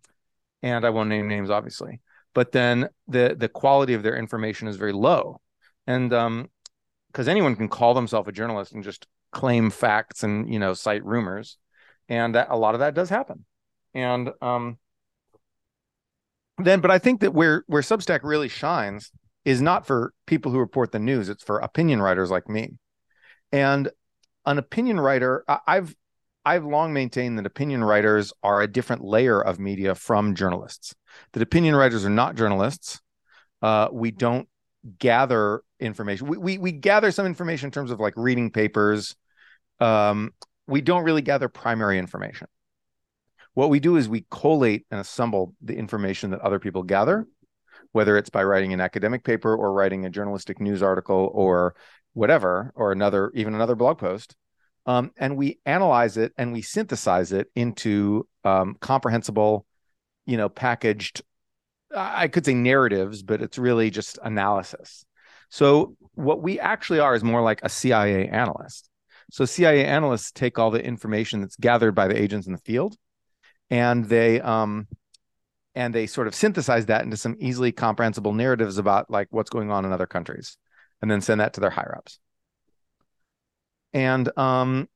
and 0.62 0.85
I 0.85 0.91
won't 0.91 1.08
name 1.08 1.29
names, 1.29 1.50
obviously, 1.50 2.00
but 2.35 2.53
then 2.53 2.88
the 3.08 3.35
the 3.38 3.49
quality 3.49 3.94
of 3.94 4.03
their 4.03 4.17
information 4.17 4.69
is 4.69 4.76
very 4.76 4.93
low, 4.93 5.41
and 5.87 6.12
um, 6.12 6.50
because 7.08 7.29
anyone 7.29 7.56
can 7.56 7.69
call 7.69 7.94
themselves 7.94 8.29
a 8.29 8.32
journalist 8.32 8.73
and 8.73 8.85
just 8.85 9.06
claim 9.32 9.70
facts 9.70 10.23
and 10.23 10.53
you 10.53 10.58
know 10.58 10.75
cite 10.75 11.05
rumors 11.05 11.58
and 12.08 12.35
that, 12.35 12.49
a 12.50 12.56
lot 12.56 12.75
of 12.75 12.81
that 12.81 12.94
does 12.94 13.08
happen. 13.08 13.44
And 13.94 14.31
um 14.43 14.79
then 16.59 16.81
but 16.81 16.91
i 16.91 16.99
think 16.99 17.20
that 17.20 17.35
where 17.35 17.64
where 17.67 17.82
substack 17.82 18.20
really 18.23 18.49
shines 18.49 19.11
is 19.45 19.61
not 19.61 19.87
for 19.87 20.12
people 20.26 20.50
who 20.50 20.59
report 20.59 20.90
the 20.90 20.99
news 20.99 21.28
it's 21.28 21.42
for 21.45 21.59
opinion 21.59 22.00
writers 22.00 22.31
like 22.31 22.49
me. 22.49 22.75
And 23.52 23.90
an 24.45 24.59
opinion 24.59 25.00
writer 25.00 25.45
i've 25.66 25.95
i've 26.47 26.65
long 26.65 26.95
maintained 26.95 27.38
that 27.38 27.45
opinion 27.45 27.85
writers 27.85 28.33
are 28.43 28.62
a 28.62 28.67
different 28.67 29.05
layer 29.05 29.38
of 29.38 29.61
media 29.61 29.95
from 29.95 30.35
journalists 30.35 30.95
that 31.35 31.43
opinion 31.43 31.76
writers 31.76 32.07
are 32.07 32.11
not 32.11 32.35
journalists 32.37 33.00
uh, 33.62 33.88
we 33.93 34.11
don't 34.11 34.49
gather 34.99 35.62
information. 35.81 36.26
We, 36.26 36.38
we, 36.38 36.59
we 36.59 36.73
gather 36.73 37.11
some 37.11 37.26
information 37.26 37.67
in 37.67 37.73
terms 37.73 37.91
of 37.91 38.00
like 38.00 38.15
reading 38.17 38.50
papers. 38.50 39.17
Um, 39.81 40.33
we 40.67 40.81
don't 40.81 41.05
really 41.05 41.23
gather 41.23 41.49
primary 41.49 41.99
information. 41.99 42.49
What 43.55 43.71
we 43.71 43.81
do 43.81 43.97
is 43.97 44.09
we 44.09 44.26
collate 44.31 44.87
and 44.91 45.00
assemble 45.00 45.55
the 45.62 45.76
information 45.76 46.31
that 46.31 46.41
other 46.41 46.59
people 46.59 46.83
gather, 46.83 47.26
whether 47.93 48.17
it's 48.17 48.31
by 48.31 48.45
writing 48.45 48.73
an 48.73 48.81
academic 48.81 49.25
paper 49.25 49.55
or 49.55 49.73
writing 49.73 50.05
a 50.05 50.11
journalistic 50.11 50.61
news 50.61 50.83
article 50.83 51.31
or 51.33 51.75
whatever, 52.12 52.73
or 52.75 52.93
another 52.93 53.31
even 53.35 53.55
another 53.55 53.75
blog 53.75 53.99
post. 53.99 54.37
Um, 54.87 55.11
and 55.16 55.37
we 55.37 55.59
analyze 55.66 56.16
it 56.16 56.33
and 56.38 56.52
we 56.52 56.62
synthesize 56.62 57.33
it 57.33 57.49
into 57.57 58.28
um, 58.45 58.76
comprehensible, 58.81 59.66
you 60.26 60.37
know, 60.37 60.49
packaged 60.49 61.23
I 61.95 62.28
could 62.28 62.45
say 62.45 62.55
narratives, 62.55 63.23
but 63.23 63.43
it's 63.43 63.59
really 63.59 63.90
just 63.90 64.19
analysis. 64.23 65.05
So 65.49 65.97
what 66.14 66.43
we 66.43 66.59
actually 66.59 66.99
are 66.99 67.14
is 67.14 67.23
more 67.23 67.43
like 67.43 67.61
a 67.62 67.69
CIA 67.69 68.28
analyst. 68.28 68.90
So 69.31 69.45
CIA 69.45 69.85
analysts 69.85 70.33
take 70.33 70.59
all 70.59 70.71
the 70.71 70.85
information 70.85 71.40
that's 71.40 71.57
gathered 71.57 71.95
by 71.95 72.09
the 72.09 72.21
agents 72.21 72.47
in 72.47 72.52
the 72.52 72.61
field, 72.61 72.97
and 73.71 74.05
they 74.05 74.40
um, 74.40 74.87
and 75.75 75.95
they 75.95 76.07
sort 76.07 76.26
of 76.26 76.35
synthesize 76.35 76.87
that 76.87 77.05
into 77.05 77.16
some 77.16 77.37
easily 77.38 77.73
comprehensible 77.73 78.33
narratives 78.33 78.78
about 78.78 79.11
like 79.11 79.28
what's 79.31 79.50
going 79.50 79.71
on 79.71 79.85
in 79.85 79.93
other 79.93 80.07
countries, 80.07 80.57
and 81.02 81.11
then 81.11 81.21
send 81.21 81.40
that 81.40 81.55
to 81.55 81.61
their 81.61 81.71
higher 81.71 81.95
ups. 81.97 82.19
And 83.93 84.37
um, 84.38 84.88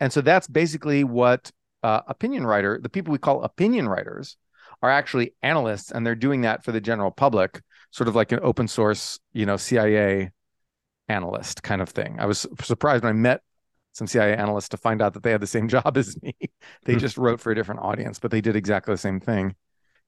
and 0.00 0.12
so 0.12 0.20
that's 0.20 0.46
basically 0.46 1.04
what 1.04 1.50
uh, 1.82 2.02
opinion 2.06 2.46
writer, 2.46 2.78
the 2.80 2.88
people 2.88 3.12
we 3.12 3.18
call 3.18 3.42
opinion 3.42 3.88
writers, 3.88 4.36
are 4.82 4.90
actually 4.90 5.34
analysts 5.42 5.90
and 5.90 6.06
they're 6.06 6.14
doing 6.14 6.42
that 6.42 6.64
for 6.64 6.72
the 6.72 6.80
general 6.80 7.10
public, 7.10 7.62
sort 7.90 8.08
of 8.08 8.14
like 8.14 8.32
an 8.32 8.40
open 8.42 8.68
source, 8.68 9.18
you 9.32 9.44
know, 9.44 9.56
CIA 9.56 10.30
analyst 11.08 11.62
kind 11.62 11.82
of 11.82 11.88
thing. 11.88 12.16
I 12.18 12.26
was 12.26 12.46
surprised 12.62 13.02
when 13.02 13.10
I 13.10 13.14
met 13.14 13.42
some 13.92 14.06
CIA 14.06 14.36
analysts 14.36 14.68
to 14.70 14.76
find 14.76 15.02
out 15.02 15.14
that 15.14 15.22
they 15.22 15.32
had 15.32 15.40
the 15.40 15.46
same 15.46 15.68
job 15.74 15.96
as 15.96 16.20
me. 16.22 16.34
they 16.84 16.94
hmm. 16.94 16.98
just 16.98 17.18
wrote 17.18 17.40
for 17.40 17.50
a 17.50 17.54
different 17.54 17.80
audience, 17.80 18.18
but 18.18 18.30
they 18.30 18.40
did 18.40 18.56
exactly 18.56 18.94
the 18.94 18.98
same 18.98 19.20
thing. 19.20 19.54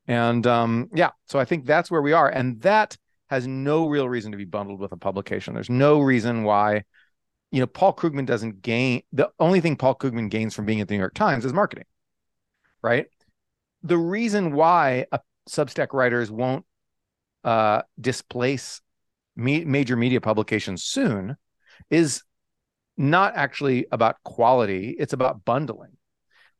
And 0.06 0.46
um, 0.46 0.88
yeah, 0.94 1.10
so 1.26 1.38
I 1.38 1.44
think 1.44 1.66
that's 1.66 1.90
where 1.90 2.02
we 2.02 2.12
are. 2.12 2.28
And 2.28 2.60
that 2.62 2.96
has 3.28 3.46
no 3.46 3.86
real 3.86 4.08
reason 4.08 4.32
to 4.32 4.38
be 4.38 4.44
bundled 4.44 4.80
with 4.80 4.92
a 4.92 4.96
publication. 4.96 5.54
There's 5.54 5.70
no 5.70 6.00
reason 6.00 6.42
why, 6.42 6.84
you 7.50 7.60
know, 7.60 7.66
Paul 7.66 7.94
Krugman 7.94 8.26
doesn't 8.26 8.62
gain 8.62 9.02
the 9.12 9.30
only 9.38 9.60
thing 9.60 9.76
Paul 9.76 9.94
Krugman 9.94 10.30
gains 10.30 10.54
from 10.54 10.66
being 10.66 10.80
at 10.80 10.88
the 10.88 10.94
New 10.94 11.00
York 11.00 11.14
Times 11.14 11.44
is 11.44 11.52
marketing, 11.52 11.86
right? 12.82 13.06
The 13.82 13.98
reason 13.98 14.52
why 14.52 15.06
a 15.10 15.20
Substack 15.48 15.92
writers 15.92 16.30
won't 16.30 16.64
uh, 17.42 17.82
displace 18.00 18.80
me- 19.34 19.64
major 19.64 19.96
media 19.96 20.20
publications 20.20 20.84
soon 20.84 21.36
is 21.88 22.22
not 22.96 23.34
actually 23.34 23.86
about 23.90 24.22
quality, 24.22 24.94
it's 24.98 25.14
about 25.14 25.44
bundling 25.44 25.96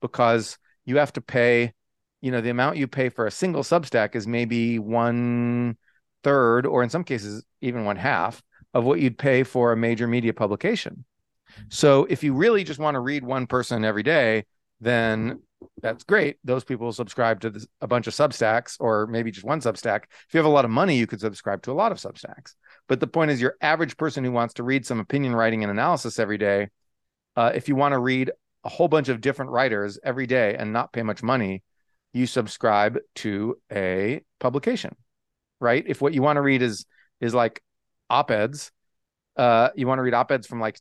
because 0.01 0.59
you 0.87 0.97
have 0.97 1.13
to 1.13 1.21
pay, 1.21 1.73
you 2.21 2.31
know, 2.33 2.41
the 2.41 2.51
amount 2.51 2.79
you 2.79 2.89
pay 2.89 3.11
for 3.11 3.27
a 3.27 3.31
single 3.31 3.63
Substack 3.63 4.17
is 4.17 4.27
maybe 4.27 4.79
one 4.79 5.77
third, 6.25 6.67
or 6.67 6.83
in 6.83 6.91
some 6.91 7.05
cases, 7.05 7.45
even 7.61 7.85
one 7.85 7.97
half 7.97 8.43
of 8.75 8.85
what 8.85 9.01
you'd 9.01 9.19
pay 9.19 9.43
for 9.43 9.73
a 9.73 9.77
major 9.77 10.07
media 10.07 10.33
publication. 10.33 11.05
So 11.69 12.07
if 12.09 12.23
you 12.23 12.35
really 12.35 12.65
just 12.65 12.79
want 12.79 12.95
to 12.95 13.01
read 13.01 13.25
one 13.25 13.47
person 13.47 13.85
every 13.85 14.03
day, 14.03 14.45
then 14.81 15.41
that's 15.83 16.05
great. 16.05 16.39
Those 16.45 16.65
people 16.65 16.93
subscribe 16.93 17.41
to 17.41 17.61
a 17.81 17.87
bunch 17.87 18.07
of 18.07 18.15
Substacks 18.15 18.77
or 18.81 19.07
maybe 19.07 19.31
just 19.31 19.45
one 19.45 19.61
Substack. 19.61 20.05
If 20.05 20.33
you 20.33 20.39
have 20.39 20.47
a 20.47 20.51
lot 20.51 20.65
of 20.65 20.71
money, 20.71 20.97
you 20.97 21.07
could 21.07 21.21
subscribe 21.21 21.63
to 21.63 21.73
a 21.73 21.75
lot 21.75 21.93
of 21.93 21.99
Substacks. 21.99 22.55
But 22.89 23.01
the 23.01 23.07
point 23.07 23.31
is, 23.31 23.41
your 23.41 23.57
average 23.61 23.97
person 23.97 24.25
who 24.25 24.33
wants 24.33 24.55
to 24.55 24.63
read 24.63 24.87
some 24.87 25.01
opinion 25.01 25.35
writing 25.35 25.63
and 25.63 25.71
analysis 25.71 26.19
every 26.19 26.39
day, 26.39 26.69
uh, 27.37 27.53
if 27.55 27.69
you 27.69 27.77
want 27.77 27.93
to 27.93 27.99
read 27.99 28.31
a 28.65 28.69
whole 28.69 28.89
bunch 28.89 29.09
of 29.09 29.21
different 29.21 29.51
writers 29.51 29.99
every 30.03 30.27
day 30.27 30.57
and 30.57 30.73
not 30.73 30.93
pay 30.93 31.03
much 31.03 31.23
money, 31.23 31.63
you 32.13 32.27
subscribe 32.27 32.99
to 33.17 33.57
a 33.73 34.23
publication, 34.39 34.95
right? 35.61 35.85
If 35.87 36.01
what 36.01 36.15
you 36.15 36.23
want 36.23 36.37
to 36.37 36.43
read 36.43 36.63
is 36.63 36.87
is 37.21 37.35
like 37.35 37.63
op-eds, 38.11 38.73
uh, 39.37 39.71
you 39.75 39.87
want 39.87 39.99
to 39.99 40.03
read 40.03 40.15
op-eds 40.15 40.47
from 40.47 40.61
like 40.61 40.79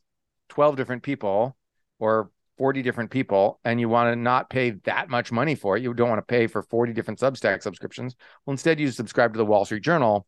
12 0.50 0.76
different 0.76 1.02
people 1.02 1.56
or 1.98 2.30
40 2.58 2.82
different 2.82 3.10
people 3.10 3.58
and 3.64 3.80
you 3.80 3.88
want 3.88 4.12
to 4.12 4.16
not 4.16 4.50
pay 4.50 4.70
that 4.84 5.08
much 5.08 5.32
money 5.32 5.54
for 5.54 5.76
it, 5.76 5.82
you 5.82 5.94
don't 5.94 6.10
want 6.10 6.18
to 6.18 6.30
pay 6.30 6.46
for 6.46 6.62
40 6.62 6.92
different 6.92 7.18
Substack 7.18 7.62
subscriptions. 7.62 8.16
Well, 8.44 8.52
instead 8.52 8.78
you 8.78 8.90
subscribe 8.90 9.32
to 9.32 9.38
the 9.38 9.46
Wall 9.46 9.64
Street 9.64 9.82
Journal 9.82 10.26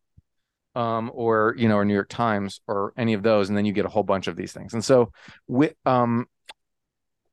um, 0.75 1.11
or 1.13 1.53
you 1.57 1.67
know, 1.67 1.77
or 1.77 1.85
New 1.85 1.93
York 1.93 2.09
Times 2.09 2.61
or 2.67 2.93
any 2.97 3.13
of 3.13 3.21
those, 3.21 3.49
and 3.49 3.57
then 3.57 3.65
you 3.65 3.73
get 3.73 3.85
a 3.85 3.89
whole 3.89 4.03
bunch 4.03 4.27
of 4.27 4.35
these 4.35 4.51
things. 4.51 4.73
And 4.73 4.83
so 4.83 5.11
with 5.47 5.75
um 5.85 6.25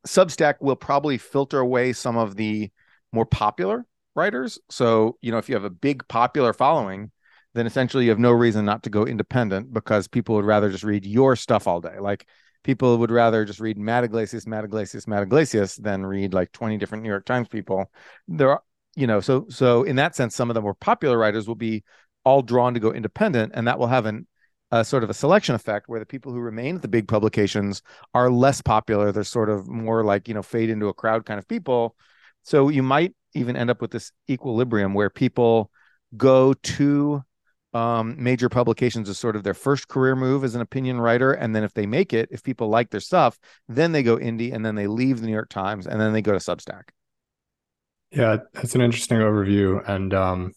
Substack 0.07 0.55
will 0.61 0.77
probably 0.77 1.19
filter 1.19 1.59
away 1.59 1.93
some 1.93 2.17
of 2.17 2.37
the 2.37 2.71
more 3.13 3.27
popular 3.27 3.87
writers. 4.15 4.59
So, 4.71 5.19
you 5.21 5.31
know, 5.33 5.39
if 5.39 5.49
you 5.49 5.55
have 5.55 5.65
a 5.65 5.71
big 5.71 6.07
popular 6.09 6.53
following, 6.53 7.11
then 7.55 7.67
essentially 7.67 8.05
you 8.05 8.11
have 8.11 8.19
no 8.19 8.33
reason 8.33 8.65
not 8.65 8.83
to 8.85 8.91
go 8.91 9.05
independent 9.05 9.73
because 9.73 10.09
people 10.09 10.37
would 10.37 10.45
rather 10.45 10.71
just 10.71 10.85
read 10.85 11.05
your 11.05 11.37
stuff 11.37 11.67
all 11.67 11.81
day. 11.81 11.99
Like 11.99 12.27
people 12.63 12.99
would 12.99 13.11
rather 13.11 13.45
just 13.45 13.61
read 13.61 13.79
Matt 13.79 14.05
Yglesias, 14.05 14.47
Matt 14.47 14.65
Yglesias, 14.65 15.07
Matt 15.07 15.23
Yglesias 15.23 15.77
than 15.77 16.05
read 16.05 16.35
like 16.35 16.53
20 16.53 16.77
different 16.79 17.03
New 17.03 17.11
York 17.11 17.25
Times 17.25 17.49
people. 17.49 17.91
There 18.29 18.51
are, 18.51 18.63
you 18.97 19.07
know, 19.07 19.21
so 19.21 19.47
so 19.49 19.83
in 19.83 19.97
that 19.97 20.15
sense, 20.15 20.35
some 20.35 20.51
of 20.51 20.55
the 20.55 20.63
more 20.63 20.75
popular 20.75 21.19
writers 21.19 21.49
will 21.49 21.55
be 21.55 21.85
all 22.25 22.43
drawn 22.43 22.75
to 22.75 22.81
go 22.81 22.93
independent, 22.93 23.53
and 23.55 23.67
that 23.67 23.79
will 23.79 23.87
have 23.87 24.07
an 24.07 24.27
a 24.73 24.85
sort 24.85 25.03
of 25.03 25.11
a 25.11 25.15
selection 25.15 25.55
effect 25.55 25.89
where 25.89 25.99
the 25.99 26.07
people 26.07 26.33
who 26.33 26.39
remain 26.39 26.77
at 26.77 26.83
the 26.83 26.89
big 26.89 27.09
publications 27.09 27.83
are 28.15 28.31
less 28.31 28.63
popular. 28.63 29.11
They're 29.11 29.25
sort 29.25 29.51
of 29.51 29.67
more 29.67 30.05
like, 30.05 30.29
you 30.29 30.35
know, 30.35 30.43
fade 30.43 30.71
into 30.71 30.87
a 30.87 30.95
crowd 30.95 31.27
kind 31.27 31.39
of 31.39 31.49
people. 31.49 31.97
So 32.45 32.69
you 32.69 32.83
might 32.83 33.15
even 33.35 33.57
end 33.57 33.71
up 33.71 33.81
with 33.81 33.91
this 33.91 34.13
equilibrium 34.29 34.95
where 34.95 35.11
people 35.11 35.71
go 36.17 36.55
to 36.55 37.25
um, 37.73 38.17
major 38.19 38.49
publications 38.49 39.09
as 39.09 39.19
sort 39.19 39.37
of 39.37 39.43
their 39.43 39.55
first 39.55 39.89
career 39.89 40.17
move 40.17 40.45
as 40.45 40.55
an 40.55 40.61
opinion 40.61 41.01
writer. 41.01 41.33
And 41.33 41.55
then 41.55 41.65
if 41.65 41.75
they 41.75 41.87
make 41.87 42.13
it, 42.13 42.29
if 42.31 42.43
people 42.43 42.69
like 42.69 42.91
their 42.91 43.01
stuff, 43.01 43.39
then 43.69 43.93
they 43.93 44.03
go 44.03 44.17
indie 44.17 44.53
and 44.53 44.65
then 44.65 44.75
they 44.75 44.87
leave 44.87 45.21
the 45.21 45.27
New 45.27 45.33
York 45.33 45.49
Times 45.49 45.87
and 45.87 46.01
then 46.01 46.13
they 46.13 46.23
go 46.23 46.33
to 46.33 46.39
Substack. 46.39 46.89
Yeah, 48.11 48.39
that's 48.55 48.75
an 48.75 48.81
interesting 48.81 49.19
overview. 49.19 49.89
And 49.89 50.13
um, 50.13 50.53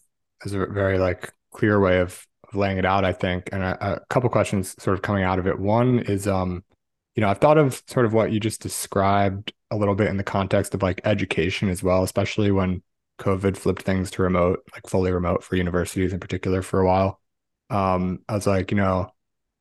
is 0.45 0.53
a 0.53 0.65
very 0.65 0.97
like 0.97 1.31
clear 1.51 1.79
way 1.79 1.99
of, 1.99 2.25
of 2.47 2.55
laying 2.55 2.77
it 2.77 2.85
out, 2.85 3.05
I 3.05 3.13
think. 3.13 3.49
And 3.51 3.63
a, 3.63 3.95
a 3.95 3.99
couple 4.09 4.29
questions 4.29 4.75
sort 4.81 4.95
of 4.95 5.01
coming 5.01 5.23
out 5.23 5.39
of 5.39 5.47
it. 5.47 5.59
One 5.59 5.99
is, 5.99 6.27
um, 6.27 6.63
you 7.15 7.21
know, 7.21 7.29
I've 7.29 7.37
thought 7.37 7.57
of 7.57 7.83
sort 7.87 8.05
of 8.05 8.13
what 8.13 8.31
you 8.31 8.39
just 8.39 8.61
described 8.61 9.53
a 9.69 9.75
little 9.75 9.95
bit 9.95 10.07
in 10.07 10.17
the 10.17 10.23
context 10.23 10.73
of 10.73 10.81
like 10.81 11.01
education 11.03 11.69
as 11.69 11.83
well, 11.83 12.03
especially 12.03 12.51
when 12.51 12.81
COVID 13.19 13.57
flipped 13.57 13.83
things 13.83 14.11
to 14.11 14.23
remote, 14.23 14.63
like 14.73 14.87
fully 14.87 15.11
remote 15.11 15.43
for 15.43 15.55
universities 15.55 16.13
in 16.13 16.19
particular 16.19 16.61
for 16.61 16.79
a 16.79 16.85
while. 16.85 17.19
Um, 17.69 18.19
I 18.27 18.35
was 18.35 18.47
like, 18.47 18.71
you 18.71 18.77
know, 18.77 19.11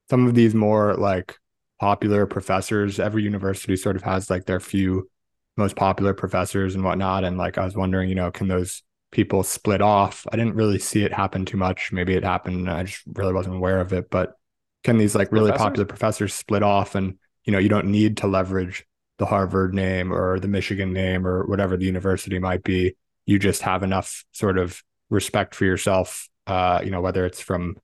some 0.09 0.27
of 0.27 0.35
these 0.35 0.53
more 0.53 0.95
like 0.95 1.37
popular 1.79 2.25
professors, 2.25 2.99
every 2.99 3.23
university 3.23 3.75
sort 3.75 3.95
of 3.95 4.03
has 4.03 4.29
like 4.29 4.45
their 4.45 4.59
few 4.59 5.09
most 5.55 5.75
popular 5.75 6.13
professors 6.13 6.75
and 6.75 6.83
whatnot. 6.83 7.23
And 7.23 7.37
like, 7.37 7.57
I 7.57 7.65
was 7.65 7.75
wondering, 7.75 8.09
you 8.09 8.15
know, 8.15 8.31
can 8.31 8.47
those 8.47 8.83
people 9.11 9.43
split 9.43 9.81
off? 9.81 10.25
I 10.31 10.35
didn't 10.35 10.55
really 10.55 10.79
see 10.79 11.03
it 11.03 11.13
happen 11.13 11.45
too 11.45 11.57
much. 11.57 11.91
Maybe 11.91 12.15
it 12.15 12.23
happened. 12.23 12.69
I 12.69 12.83
just 12.83 13.03
really 13.05 13.33
wasn't 13.33 13.55
aware 13.55 13.79
of 13.79 13.93
it. 13.93 14.09
But 14.09 14.33
can 14.83 14.97
these 14.97 15.15
like 15.15 15.31
really 15.31 15.51
professors? 15.51 15.65
popular 15.65 15.85
professors 15.85 16.33
split 16.33 16.63
off 16.63 16.95
and, 16.95 17.17
you 17.45 17.53
know, 17.53 17.59
you 17.59 17.69
don't 17.69 17.87
need 17.87 18.17
to 18.17 18.27
leverage 18.27 18.85
the 19.19 19.25
Harvard 19.25 19.73
name 19.73 20.11
or 20.11 20.39
the 20.39 20.47
Michigan 20.47 20.91
name 20.91 21.27
or 21.27 21.45
whatever 21.45 21.77
the 21.77 21.85
university 21.85 22.39
might 22.39 22.63
be 22.63 22.95
you 23.25 23.39
just 23.39 23.61
have 23.61 23.83
enough 23.83 24.25
sort 24.31 24.57
of 24.57 24.81
respect 25.09 25.55
for 25.55 25.65
yourself, 25.65 26.27
uh, 26.47 26.81
you 26.83 26.91
know, 26.91 27.01
whether 27.01 27.25
it's 27.25 27.41
from 27.41 27.77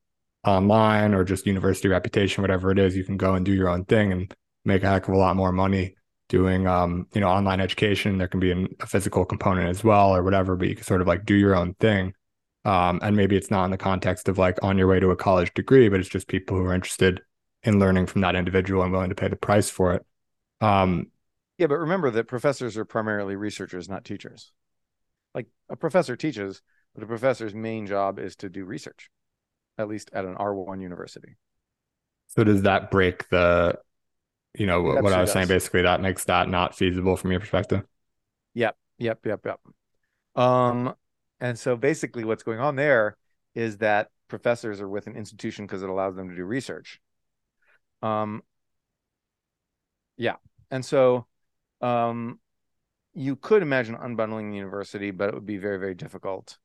online 0.46 1.14
or 1.14 1.24
just 1.24 1.46
university 1.46 1.88
reputation, 1.88 2.42
whatever 2.42 2.70
it 2.70 2.78
is, 2.78 2.96
you 2.96 3.04
can 3.04 3.16
go 3.16 3.34
and 3.34 3.44
do 3.44 3.52
your 3.52 3.68
own 3.68 3.84
thing 3.84 4.12
and 4.12 4.34
make 4.64 4.82
a 4.82 4.88
heck 4.88 5.08
of 5.08 5.14
a 5.14 5.18
lot 5.18 5.36
more 5.36 5.52
money 5.52 5.94
doing, 6.28 6.66
um, 6.66 7.06
you 7.14 7.20
know, 7.20 7.28
online 7.28 7.60
education. 7.60 8.18
There 8.18 8.28
can 8.28 8.40
be 8.40 8.68
a 8.80 8.86
physical 8.86 9.24
component 9.24 9.68
as 9.68 9.82
well 9.82 10.14
or 10.14 10.22
whatever, 10.22 10.56
but 10.56 10.68
you 10.68 10.74
can 10.74 10.84
sort 10.84 11.00
of 11.00 11.06
like 11.06 11.24
do 11.24 11.34
your 11.34 11.56
own 11.56 11.74
thing. 11.74 12.14
Um, 12.64 13.00
and 13.02 13.16
maybe 13.16 13.36
it's 13.36 13.50
not 13.50 13.64
in 13.64 13.70
the 13.70 13.78
context 13.78 14.28
of 14.28 14.36
like 14.36 14.58
on 14.62 14.76
your 14.76 14.86
way 14.86 15.00
to 15.00 15.10
a 15.10 15.16
college 15.16 15.52
degree, 15.54 15.88
but 15.88 15.98
it's 15.98 16.08
just 16.08 16.28
people 16.28 16.56
who 16.56 16.64
are 16.64 16.74
interested 16.74 17.22
in 17.62 17.78
learning 17.78 18.06
from 18.06 18.20
that 18.20 18.36
individual 18.36 18.82
and 18.82 18.92
willing 18.92 19.08
to 19.08 19.14
pay 19.14 19.28
the 19.28 19.36
price 19.36 19.70
for 19.70 19.94
it. 19.94 20.06
Um, 20.60 21.06
yeah, 21.58 21.66
but 21.66 21.78
remember 21.78 22.10
that 22.10 22.26
professors 22.26 22.76
are 22.76 22.84
primarily 22.84 23.36
researchers, 23.36 23.88
not 23.88 24.04
teachers 24.04 24.52
like 25.34 25.46
a 25.68 25.76
professor 25.76 26.16
teaches, 26.16 26.62
but 26.94 27.04
a 27.04 27.06
professor's 27.06 27.54
main 27.54 27.86
job 27.86 28.18
is 28.18 28.36
to 28.36 28.48
do 28.48 28.64
research, 28.64 29.10
at 29.78 29.88
least 29.88 30.10
at 30.12 30.24
an 30.24 30.34
R1 30.34 30.80
university. 30.80 31.36
So 32.28 32.44
does 32.44 32.62
that 32.62 32.90
break 32.90 33.28
the, 33.28 33.78
you 34.56 34.66
know, 34.66 34.82
what 34.82 35.12
I 35.12 35.20
was 35.20 35.28
does. 35.28 35.32
saying? 35.32 35.48
Basically, 35.48 35.82
that 35.82 36.00
makes 36.00 36.24
that 36.24 36.48
not 36.48 36.76
feasible 36.76 37.16
from 37.16 37.30
your 37.30 37.40
perspective. 37.40 37.82
Yep, 38.54 38.76
yep, 38.98 39.18
yep, 39.24 39.40
yep. 39.44 39.60
Um, 40.36 40.94
and 41.40 41.58
so 41.58 41.76
basically, 41.76 42.24
what's 42.24 42.42
going 42.42 42.60
on 42.60 42.76
there 42.76 43.16
is 43.54 43.78
that 43.78 44.08
professors 44.28 44.80
are 44.80 44.88
with 44.88 45.06
an 45.06 45.16
institution 45.16 45.66
because 45.66 45.82
it 45.82 45.88
allows 45.88 46.14
them 46.14 46.28
to 46.28 46.36
do 46.36 46.44
research. 46.44 47.00
Um, 48.02 48.42
yeah, 50.16 50.36
and 50.70 50.84
so 50.84 51.26
um, 51.80 52.38
you 53.14 53.36
could 53.36 53.62
imagine 53.62 53.96
unbundling 53.96 54.50
the 54.50 54.56
university, 54.56 55.10
but 55.10 55.28
it 55.28 55.34
would 55.34 55.46
be 55.46 55.58
very, 55.58 55.78
very 55.78 55.94
difficult. 55.94 56.58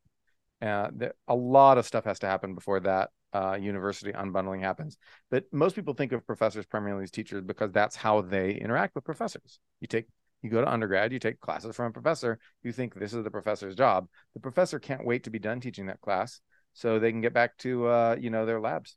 Uh, 0.61 0.89
there, 0.93 1.13
a 1.27 1.35
lot 1.35 1.77
of 1.77 1.85
stuff 1.85 2.05
has 2.05 2.19
to 2.19 2.27
happen 2.27 2.55
before 2.55 2.79
that 2.81 3.09
uh, 3.33 3.57
university 3.59 4.11
unbundling 4.13 4.61
happens. 4.61 4.97
But 5.29 5.45
most 5.51 5.75
people 5.75 5.93
think 5.93 6.11
of 6.11 6.25
professors 6.25 6.65
primarily 6.65 7.03
as 7.03 7.11
teachers 7.11 7.43
because 7.43 7.71
that's 7.71 7.95
how 7.95 8.21
they 8.21 8.53
interact 8.53 8.95
with 8.95 9.03
professors. 9.03 9.59
You 9.81 9.87
take 9.87 10.05
you 10.41 10.49
go 10.51 10.61
to 10.61 10.71
undergrad, 10.71 11.11
you 11.11 11.17
take 11.17 11.39
classes 11.39 11.75
from 11.75 11.87
a 11.87 11.91
professor, 11.91 12.37
you 12.61 12.71
think 12.71 12.93
this 12.93 13.13
is 13.13 13.23
the 13.23 13.31
professor's 13.31 13.73
job. 13.75 14.07
The 14.35 14.39
professor 14.39 14.77
can't 14.77 15.05
wait 15.05 15.23
to 15.23 15.31
be 15.31 15.39
done 15.39 15.59
teaching 15.59 15.87
that 15.87 16.01
class 16.01 16.39
so 16.73 16.99
they 16.99 17.11
can 17.11 17.21
get 17.21 17.33
back 17.33 17.57
to 17.59 17.87
uh, 17.87 18.15
you 18.19 18.29
know 18.29 18.45
their 18.45 18.61
labs. 18.61 18.95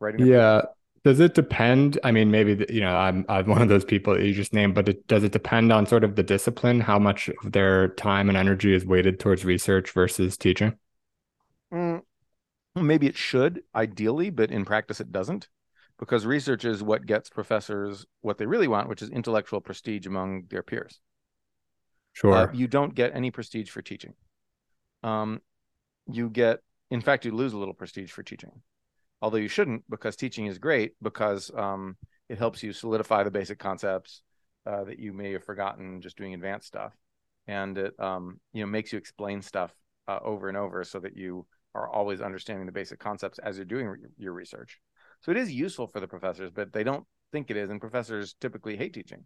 Writing 0.00 0.26
yeah, 0.26 0.62
does 1.08 1.20
it 1.20 1.32
depend? 1.32 1.98
I 2.04 2.10
mean, 2.10 2.30
maybe 2.30 2.66
you 2.68 2.82
know, 2.82 2.94
I'm 2.94 3.24
I'm 3.30 3.46
one 3.46 3.62
of 3.62 3.70
those 3.70 3.84
people 3.84 4.12
that 4.12 4.22
you 4.26 4.34
just 4.34 4.52
named, 4.52 4.74
but 4.74 4.90
it, 4.90 5.06
does 5.06 5.24
it 5.24 5.32
depend 5.32 5.72
on 5.72 5.86
sort 5.86 6.04
of 6.04 6.16
the 6.16 6.22
discipline, 6.22 6.80
how 6.80 6.98
much 6.98 7.30
of 7.30 7.52
their 7.52 7.88
time 7.88 8.28
and 8.28 8.36
energy 8.36 8.74
is 8.74 8.84
weighted 8.84 9.18
towards 9.18 9.42
research 9.42 9.90
versus 9.92 10.36
teaching? 10.36 10.76
Mm, 11.72 12.02
maybe 12.74 13.06
it 13.06 13.16
should, 13.16 13.62
ideally, 13.74 14.28
but 14.28 14.50
in 14.50 14.66
practice, 14.66 15.00
it 15.00 15.10
doesn't, 15.10 15.48
because 15.98 16.26
research 16.26 16.66
is 16.66 16.82
what 16.82 17.06
gets 17.06 17.30
professors 17.30 18.04
what 18.20 18.36
they 18.36 18.44
really 18.44 18.68
want, 18.68 18.90
which 18.90 19.00
is 19.00 19.08
intellectual 19.08 19.62
prestige 19.62 20.04
among 20.04 20.42
their 20.50 20.62
peers. 20.62 21.00
Sure. 22.12 22.34
Uh, 22.34 22.52
you 22.52 22.68
don't 22.68 22.94
get 22.94 23.14
any 23.14 23.30
prestige 23.30 23.70
for 23.70 23.80
teaching. 23.80 24.12
Um, 25.02 25.40
you 26.06 26.28
get, 26.28 26.58
in 26.90 27.00
fact, 27.00 27.24
you 27.24 27.32
lose 27.32 27.54
a 27.54 27.58
little 27.58 27.72
prestige 27.72 28.10
for 28.10 28.22
teaching 28.22 28.60
although 29.20 29.38
you 29.38 29.48
shouldn't 29.48 29.82
because 29.90 30.16
teaching 30.16 30.46
is 30.46 30.58
great 30.58 30.92
because 31.02 31.50
um, 31.54 31.96
it 32.28 32.38
helps 32.38 32.62
you 32.62 32.72
solidify 32.72 33.22
the 33.22 33.30
basic 33.30 33.58
concepts 33.58 34.22
uh, 34.66 34.84
that 34.84 34.98
you 34.98 35.12
may 35.12 35.32
have 35.32 35.44
forgotten 35.44 36.00
just 36.00 36.16
doing 36.16 36.34
advanced 36.34 36.66
stuff 36.66 36.94
and 37.46 37.78
it 37.78 37.98
um, 37.98 38.38
you 38.52 38.62
know 38.62 38.66
makes 38.66 38.92
you 38.92 38.98
explain 38.98 39.42
stuff 39.42 39.72
uh, 40.06 40.18
over 40.22 40.48
and 40.48 40.56
over 40.56 40.84
so 40.84 41.00
that 41.00 41.16
you 41.16 41.46
are 41.74 41.88
always 41.88 42.20
understanding 42.20 42.66
the 42.66 42.72
basic 42.72 42.98
concepts 42.98 43.38
as 43.38 43.56
you're 43.56 43.64
doing 43.64 43.86
re- 43.86 43.98
your 44.16 44.32
research. 44.32 44.80
So 45.20 45.30
it 45.30 45.36
is 45.36 45.52
useful 45.52 45.86
for 45.86 46.00
the 46.00 46.08
professors, 46.08 46.50
but 46.50 46.72
they 46.72 46.84
don't 46.84 47.04
think 47.32 47.50
it 47.50 47.56
is, 47.56 47.70
and 47.70 47.80
professors 47.80 48.34
typically 48.40 48.76
hate 48.76 48.94
teaching. 48.94 49.24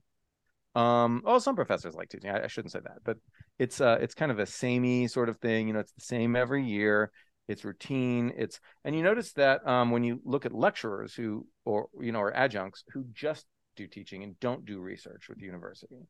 Um, 0.74 1.22
oh, 1.26 1.38
some 1.38 1.54
professors 1.54 1.94
like 1.94 2.08
teaching. 2.08 2.30
I, 2.30 2.44
I 2.44 2.46
shouldn't 2.46 2.72
say 2.72 2.80
that, 2.80 2.98
but 3.04 3.18
it's 3.58 3.80
uh, 3.80 3.98
it's 4.00 4.14
kind 4.14 4.32
of 4.32 4.38
a 4.38 4.46
samey 4.46 5.06
sort 5.06 5.28
of 5.28 5.36
thing. 5.38 5.68
You 5.68 5.74
know, 5.74 5.80
it's 5.80 5.92
the 5.92 6.00
same 6.00 6.34
every 6.34 6.64
year. 6.64 7.10
It's 7.48 7.64
routine. 7.64 8.32
It's 8.36 8.60
and 8.84 8.94
you 8.94 9.02
notice 9.02 9.32
that 9.32 9.66
um, 9.66 9.90
when 9.90 10.04
you 10.04 10.20
look 10.24 10.46
at 10.46 10.54
lecturers 10.54 11.14
who 11.14 11.46
or 11.64 11.88
you 12.00 12.12
know 12.12 12.20
or 12.20 12.34
adjuncts 12.36 12.84
who 12.92 13.04
just 13.12 13.46
do 13.76 13.86
teaching 13.86 14.22
and 14.22 14.38
don't 14.40 14.64
do 14.64 14.80
research 14.80 15.28
with 15.28 15.38
the 15.38 15.46
university, 15.46 16.06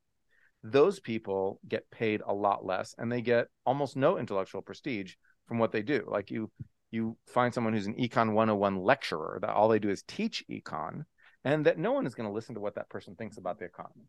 those 0.63 1.01
people 1.01 1.59
get 1.67 1.91
paid 1.91 2.23
a 2.27 2.35
lot 2.35 2.65
less 2.65 2.95
and 2.99 3.11
they 3.11 3.23
get 3.23 3.47
almost 3.65 3.97
no 3.97 4.19
intellectual 4.19 4.63
prestige 4.63 5.15
from 5.47 5.59
what 5.59 5.73
they 5.73 5.83
do. 5.83 6.05
Like 6.07 6.31
you 6.31 6.51
you 6.93 7.17
find 7.27 7.53
someone 7.53 7.73
who's 7.73 7.87
an 7.87 7.95
econ 7.95 8.35
101 8.35 8.77
lecturer 8.77 9.39
that 9.41 9.51
all 9.51 9.69
they 9.69 9.81
do 9.81 9.91
is 9.91 10.05
teach 10.07 10.45
econ 10.49 11.05
and 11.45 11.67
that 11.67 11.79
no 11.79 11.93
one 11.93 12.07
is 12.07 12.15
going 12.15 12.29
to 12.29 12.35
listen 12.35 12.55
to 12.55 12.61
what 12.61 12.77
that 12.77 12.89
person 12.89 13.17
thinks 13.17 13.39
about 13.39 13.59
the 13.59 13.65
economy 13.65 14.05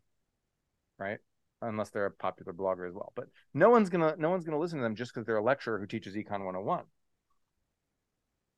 right 0.98 1.18
unless 1.62 1.90
they're 1.90 2.06
a 2.06 2.10
popular 2.10 2.52
blogger 2.52 2.86
as 2.86 2.94
well 2.94 3.12
but 3.16 3.26
no 3.54 3.70
one's 3.70 3.88
going 3.88 4.06
to 4.06 4.20
no 4.20 4.30
one's 4.30 4.44
going 4.44 4.54
to 4.54 4.60
listen 4.60 4.78
to 4.78 4.82
them 4.84 4.94
just 4.94 5.12
because 5.12 5.26
they're 5.26 5.38
a 5.38 5.42
lecturer 5.42 5.80
who 5.80 5.86
teaches 5.86 6.14
econ 6.14 6.44
101 6.44 6.84
they're 6.84 6.84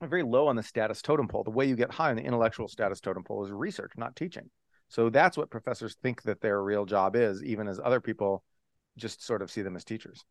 very 0.03 0.23
low 0.23 0.47
on 0.49 0.57
the 0.57 0.63
status 0.63 1.01
totem 1.03 1.29
pole 1.29 1.45
the 1.45 1.51
way 1.51 1.67
you 1.67 1.77
get 1.77 1.91
high 1.91 2.11
on 2.11 2.17
the 2.17 2.23
intellectual 2.23 2.69
status 2.69 3.01
totem 3.01 3.25
pole 3.25 3.45
is 3.45 3.51
research 3.51 3.93
not 3.97 4.15
teaching 4.15 4.51
so 4.89 5.11
that's 5.11 5.37
what 5.37 5.51
professors 5.51 5.97
think 6.03 6.23
that 6.23 6.41
their 6.41 6.63
real 6.63 6.85
job 6.85 7.17
is 7.17 7.43
even 7.43 7.67
as 7.67 7.81
other 7.83 8.01
people 8.01 8.43
just 8.97 9.25
sort 9.25 9.43
of 9.43 9.51
see 9.51 9.63
them 9.63 9.77
as 9.77 9.85
teachers 9.85 10.25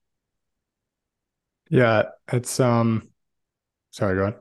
yeah 1.69 2.03
it's 2.31 2.59
um 2.59 3.09
Sorry, 3.95 4.17
go 4.17 4.23
ahead. 4.23 4.35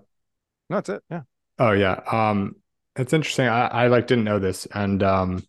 No, 0.68 0.76
that's 0.78 0.88
it. 0.88 1.04
Yeah. 1.08 1.20
Oh 1.60 1.70
yeah. 1.70 2.00
Um, 2.10 2.56
it's 2.96 3.12
interesting. 3.12 3.46
I, 3.46 3.68
I 3.68 3.86
like 3.86 4.08
didn't 4.08 4.24
know 4.24 4.40
this, 4.40 4.66
and 4.66 5.00
um, 5.00 5.46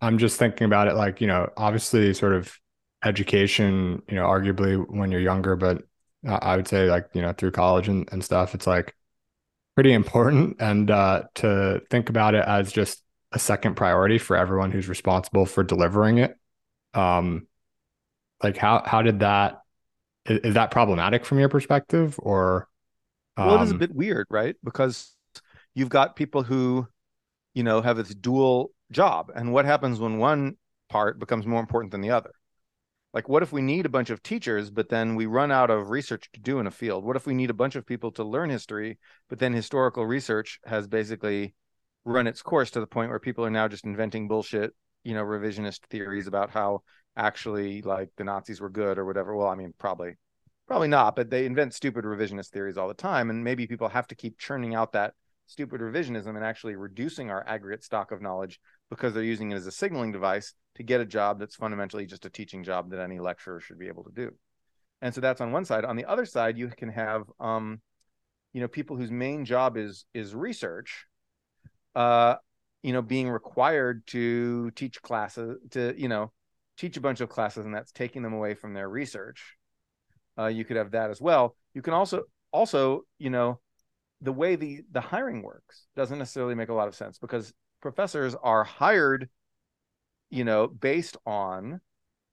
I'm 0.00 0.18
just 0.18 0.38
thinking 0.38 0.66
about 0.66 0.86
it. 0.86 0.94
Like 0.94 1.20
you 1.20 1.26
know, 1.26 1.50
obviously, 1.56 2.14
sort 2.14 2.32
of 2.32 2.56
education. 3.04 4.02
You 4.08 4.14
know, 4.14 4.24
arguably 4.24 4.88
when 4.88 5.10
you're 5.10 5.20
younger, 5.20 5.56
but 5.56 5.82
I 6.26 6.56
would 6.56 6.68
say 6.68 6.90
like 6.90 7.08
you 7.14 7.22
know 7.22 7.32
through 7.32 7.52
college 7.52 7.88
and, 7.88 8.08
and 8.12 8.24
stuff, 8.24 8.54
it's 8.54 8.66
like 8.66 8.94
pretty 9.74 9.92
important. 9.92 10.56
And 10.60 10.90
uh, 10.90 11.24
to 11.36 11.82
think 11.90 12.08
about 12.08 12.34
it 12.34 12.44
as 12.44 12.72
just 12.72 13.02
a 13.32 13.38
second 13.38 13.76
priority 13.76 14.18
for 14.18 14.36
everyone 14.36 14.72
who's 14.72 14.88
responsible 14.88 15.46
for 15.46 15.62
delivering 15.62 16.18
it. 16.18 16.36
Um, 16.94 17.46
like 18.42 18.56
how 18.56 18.82
how 18.84 19.02
did 19.02 19.20
that 19.20 19.60
is, 20.26 20.38
is 20.40 20.54
that 20.54 20.70
problematic 20.70 21.24
from 21.24 21.38
your 21.38 21.48
perspective 21.48 22.18
or 22.18 22.68
well, 23.36 23.60
it 23.60 23.62
is 23.62 23.70
a 23.70 23.74
um, 23.74 23.78
bit 23.78 23.94
weird, 23.94 24.26
right? 24.30 24.56
Because 24.64 25.14
you've 25.74 25.88
got 25.88 26.16
people 26.16 26.42
who, 26.42 26.88
you 27.54 27.62
know, 27.62 27.80
have 27.80 27.96
this 27.96 28.12
dual 28.14 28.72
job. 28.90 29.30
And 29.34 29.52
what 29.52 29.64
happens 29.64 30.00
when 30.00 30.18
one 30.18 30.56
part 30.88 31.20
becomes 31.20 31.46
more 31.46 31.60
important 31.60 31.92
than 31.92 32.00
the 32.00 32.10
other? 32.10 32.32
Like, 33.14 33.28
what 33.28 33.42
if 33.42 33.52
we 33.52 33.62
need 33.62 33.86
a 33.86 33.90
bunch 33.90 34.10
of 34.10 34.22
teachers, 34.22 34.70
but 34.70 34.90
then 34.90 35.14
we 35.14 35.26
run 35.26 35.50
out 35.50 35.70
of 35.70 35.88
research 35.88 36.30
to 36.32 36.40
do 36.40 36.58
in 36.58 36.66
a 36.66 36.70
field? 36.70 37.04
What 37.04 37.16
if 37.16 37.26
we 37.26 37.34
need 37.34 37.50
a 37.50 37.54
bunch 37.54 37.74
of 37.74 37.86
people 37.86 38.12
to 38.12 38.24
learn 38.24 38.50
history, 38.50 38.98
but 39.28 39.38
then 39.38 39.52
historical 39.52 40.06
research 40.06 40.60
has 40.66 40.86
basically 40.86 41.54
run 42.04 42.26
its 42.26 42.42
course 42.42 42.70
to 42.72 42.80
the 42.80 42.86
point 42.86 43.10
where 43.10 43.18
people 43.18 43.44
are 43.44 43.50
now 43.50 43.66
just 43.66 43.84
inventing 43.84 44.28
bullshit, 44.28 44.74
you 45.04 45.14
know, 45.14 45.24
revisionist 45.24 45.80
theories 45.88 46.26
about 46.26 46.50
how 46.50 46.82
actually 47.16 47.82
like 47.82 48.10
the 48.16 48.24
Nazis 48.24 48.60
were 48.60 48.70
good 48.70 48.98
or 48.98 49.06
whatever. 49.06 49.34
Well, 49.34 49.48
I 49.48 49.54
mean, 49.54 49.72
probably 49.78 50.16
probably 50.66 50.88
not, 50.88 51.16
but 51.16 51.30
they 51.30 51.46
invent 51.46 51.74
stupid 51.74 52.04
revisionist 52.04 52.48
theories 52.48 52.76
all 52.76 52.88
the 52.88 52.94
time. 52.94 53.30
And 53.30 53.42
maybe 53.42 53.66
people 53.66 53.88
have 53.88 54.06
to 54.08 54.14
keep 54.14 54.38
churning 54.38 54.74
out 54.74 54.92
that 54.92 55.14
stupid 55.46 55.80
revisionism 55.80 56.28
and 56.28 56.44
actually 56.44 56.76
reducing 56.76 57.30
our 57.30 57.46
aggregate 57.48 57.82
stock 57.82 58.12
of 58.12 58.20
knowledge 58.20 58.60
because 58.90 59.14
they're 59.14 59.22
using 59.22 59.50
it 59.50 59.56
as 59.56 59.66
a 59.66 59.72
signaling 59.72 60.12
device 60.12 60.54
to 60.76 60.82
get 60.82 61.00
a 61.00 61.06
job 61.06 61.38
that's 61.38 61.56
fundamentally 61.56 62.06
just 62.06 62.24
a 62.24 62.30
teaching 62.30 62.64
job 62.64 62.90
that 62.90 63.00
any 63.00 63.18
lecturer 63.18 63.60
should 63.60 63.78
be 63.78 63.88
able 63.88 64.04
to 64.04 64.12
do. 64.12 64.32
And 65.02 65.14
so 65.14 65.20
that's 65.20 65.40
on 65.40 65.52
one 65.52 65.64
side. 65.64 65.84
On 65.84 65.96
the 65.96 66.06
other 66.06 66.24
side, 66.24 66.58
you 66.58 66.68
can 66.68 66.88
have 66.88 67.24
um, 67.38 67.80
you 68.52 68.60
know, 68.60 68.68
people 68.68 68.96
whose 68.96 69.10
main 69.10 69.44
job 69.44 69.76
is 69.76 70.04
is 70.14 70.34
research, 70.34 71.06
uh, 71.94 72.36
you 72.82 72.92
know, 72.92 73.02
being 73.02 73.28
required 73.28 74.06
to 74.08 74.70
teach 74.72 75.00
classes 75.02 75.58
to, 75.70 75.94
you 75.96 76.08
know, 76.08 76.32
teach 76.76 76.96
a 76.96 77.00
bunch 77.00 77.20
of 77.20 77.28
classes 77.28 77.66
and 77.66 77.74
that's 77.74 77.92
taking 77.92 78.22
them 78.22 78.32
away 78.32 78.54
from 78.54 78.74
their 78.74 78.88
research 78.88 79.58
uh, 80.38 80.46
you 80.46 80.64
could 80.64 80.76
have 80.76 80.92
that 80.92 81.10
as 81.10 81.20
well. 81.20 81.56
You 81.74 81.82
can 81.82 81.94
also 81.94 82.22
also 82.52 83.02
you 83.18 83.30
know 83.30 83.60
the 84.20 84.32
way 84.32 84.56
the 84.56 84.82
the 84.90 85.00
hiring 85.00 85.42
works 85.42 85.86
doesn't 85.96 86.18
necessarily 86.18 86.54
make 86.54 86.68
a 86.68 86.74
lot 86.74 86.88
of 86.88 86.94
sense 86.94 87.18
because 87.18 87.52
professors 87.80 88.34
are 88.42 88.64
hired 88.64 89.28
you 90.30 90.44
know 90.44 90.66
based 90.66 91.16
on 91.26 91.80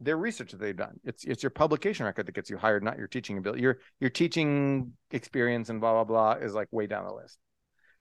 their 0.01 0.17
research 0.17 0.51
that 0.51 0.59
they've 0.59 0.75
done. 0.75 0.99
It's 1.03 1.23
it's 1.23 1.43
your 1.43 1.49
publication 1.49 2.05
record 2.05 2.25
that 2.27 2.35
gets 2.35 2.49
you 2.49 2.57
hired 2.57 2.83
not 2.83 2.97
your 2.97 3.07
teaching 3.07 3.37
ability. 3.37 3.61
Your 3.61 3.79
your 3.99 4.09
teaching 4.09 4.93
experience 5.11 5.69
and 5.69 5.79
blah 5.79 5.93
blah 5.93 6.03
blah 6.03 6.43
is 6.43 6.53
like 6.53 6.67
way 6.71 6.87
down 6.87 7.05
the 7.05 7.13
list. 7.13 7.37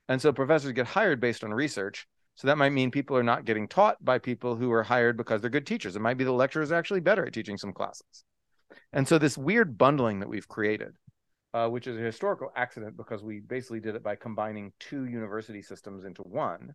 And 0.09 0.21
so 0.21 0.33
professors 0.33 0.73
get 0.73 0.87
hired 0.87 1.21
based 1.21 1.45
on 1.45 1.55
research. 1.55 2.07
So 2.35 2.49
that 2.49 2.59
might 2.59 2.73
mean 2.73 2.91
people 2.91 3.17
are 3.17 3.23
not 3.23 3.45
getting 3.45 3.69
taught 3.69 4.05
by 4.05 4.19
people 4.19 4.57
who 4.57 4.73
are 4.73 4.83
hired 4.83 5.17
because 5.17 5.41
they're 5.41 5.51
good 5.51 5.67
teachers. 5.67 5.95
It 5.95 6.03
might 6.03 6.19
be 6.19 6.25
the 6.25 6.33
lecturer 6.33 6.63
is 6.63 6.73
actually 6.73 7.01
better 7.01 7.25
at 7.25 7.33
teaching 7.33 7.57
some 7.57 7.73
classes. 7.73 8.25
And 8.93 9.07
so 9.07 9.19
this 9.19 9.39
weird 9.39 9.79
bundling 9.79 10.19
that 10.19 10.29
we've 10.29 10.49
created, 10.49 10.95
uh, 11.55 11.69
which 11.69 11.87
is 11.87 11.97
a 11.97 12.01
historical 12.01 12.51
accident 12.57 12.97
because 12.97 13.23
we 13.23 13.39
basically 13.39 13.79
did 13.79 13.95
it 13.95 14.03
by 14.03 14.17
combining 14.17 14.73
two 14.81 15.05
university 15.05 15.63
systems 15.63 16.05
into 16.05 16.23
one. 16.23 16.75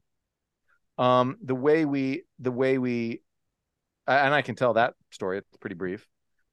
Um, 1.00 1.38
the 1.42 1.56
way 1.56 1.86
we, 1.86 2.24
the 2.40 2.52
way 2.52 2.78
we, 2.78 3.22
and 4.06 4.34
I 4.34 4.42
can 4.42 4.56
tell 4.56 4.74
that 4.74 4.94
story. 5.12 5.38
It's 5.38 5.58
pretty 5.58 5.76
brief, 5.76 6.06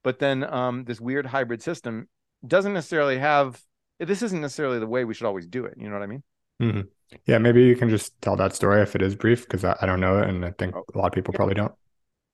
but 0.04 0.20
then 0.20 0.44
um, 0.44 0.85
this 0.85 1.00
weird 1.00 1.26
hybrid 1.26 1.62
system 1.62 2.09
doesn't 2.46 2.72
necessarily 2.72 3.18
have. 3.18 3.61
This 3.98 4.22
isn't 4.22 4.40
necessarily 4.40 4.78
the 4.78 4.87
way 4.87 5.04
we 5.04 5.14
should 5.14 5.26
always 5.26 5.46
do 5.46 5.64
it. 5.64 5.74
You 5.76 5.88
know 5.88 5.94
what 5.94 6.02
I 6.02 6.06
mean? 6.06 6.22
Mm-hmm. 6.62 6.80
Yeah, 7.26 7.38
maybe 7.38 7.64
you 7.64 7.76
can 7.76 7.88
just 7.88 8.20
tell 8.22 8.37
that 8.37 8.54
story 8.54 8.82
if 8.82 8.94
it 8.94 9.02
is 9.02 9.16
brief, 9.16 9.42
because 9.42 9.64
I, 9.64 9.76
I, 9.80 9.87
don't 9.87 10.00
know 10.00 10.18
it, 10.18 10.28
and 10.28 10.44
I 10.44 10.52
think 10.52 10.76
oh, 10.76 10.85
a 10.94 10.98
lot 10.98 11.06
of 11.06 11.12
people 11.12 11.35
probably 11.35 11.54
don't. 11.54 11.72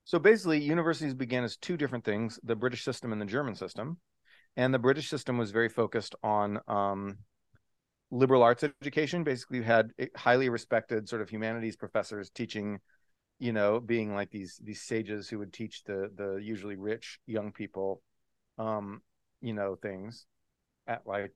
So 0.05 0.19
basically, 0.19 0.61
universities 0.61 1.15
began 1.15 1.45
as 1.45 1.57
two 1.57 1.79
different 1.79 2.05
things: 2.05 2.39
the 2.43 2.57
British 2.57 2.85
system 2.85 3.13
and 3.13 3.21
the 3.21 3.27
German 3.27 3.55
system. 3.55 3.99
And 4.57 4.75
the 4.75 4.79
British 4.79 5.09
system 5.09 5.39
was 5.39 5.51
very 5.51 5.71
focused 5.71 6.15
on 6.23 6.61
um, 6.69 7.19
liberal 8.13 8.43
arts 8.43 8.63
education. 8.63 9.25
Basically, 9.25 9.57
you 9.59 9.65
had 9.65 9.93
highly 10.15 10.49
respected 10.51 11.09
sort 11.09 11.23
of 11.23 11.31
humanities 11.31 11.77
professors 11.77 12.31
teaching, 12.31 12.79
you 13.41 13.53
know, 13.53 13.81
being 13.81 14.15
like 14.15 14.31
these 14.31 14.61
these 14.63 14.83
sages 14.83 15.29
who 15.29 15.39
would 15.41 15.53
teach 15.53 15.83
the 15.85 16.11
the 16.15 16.37
usually 16.37 16.77
rich 16.77 17.19
young 17.27 17.51
people, 17.51 18.03
um, 18.59 19.03
you 19.41 19.55
know, 19.55 19.75
things 19.75 20.27
at 20.87 21.07
like 21.07 21.33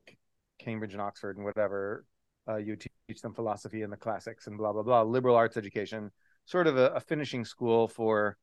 Cambridge 0.60 0.92
and 0.92 1.02
Oxford 1.02 1.36
and 1.36 1.44
whatever. 1.44 2.04
Uh, 2.48 2.56
you 2.56 2.76
teach 2.76 3.20
them 3.22 3.34
philosophy 3.34 3.82
and 3.82 3.92
the 3.92 3.96
classics 3.96 4.46
and 4.46 4.58
blah 4.58 4.72
blah 4.72 4.82
blah. 4.82 5.02
Liberal 5.02 5.34
arts 5.34 5.56
education, 5.56 6.12
sort 6.44 6.66
of 6.68 6.76
a, 6.76 6.90
a 6.90 7.00
finishing 7.00 7.44
school 7.44 7.88
for 7.88 8.36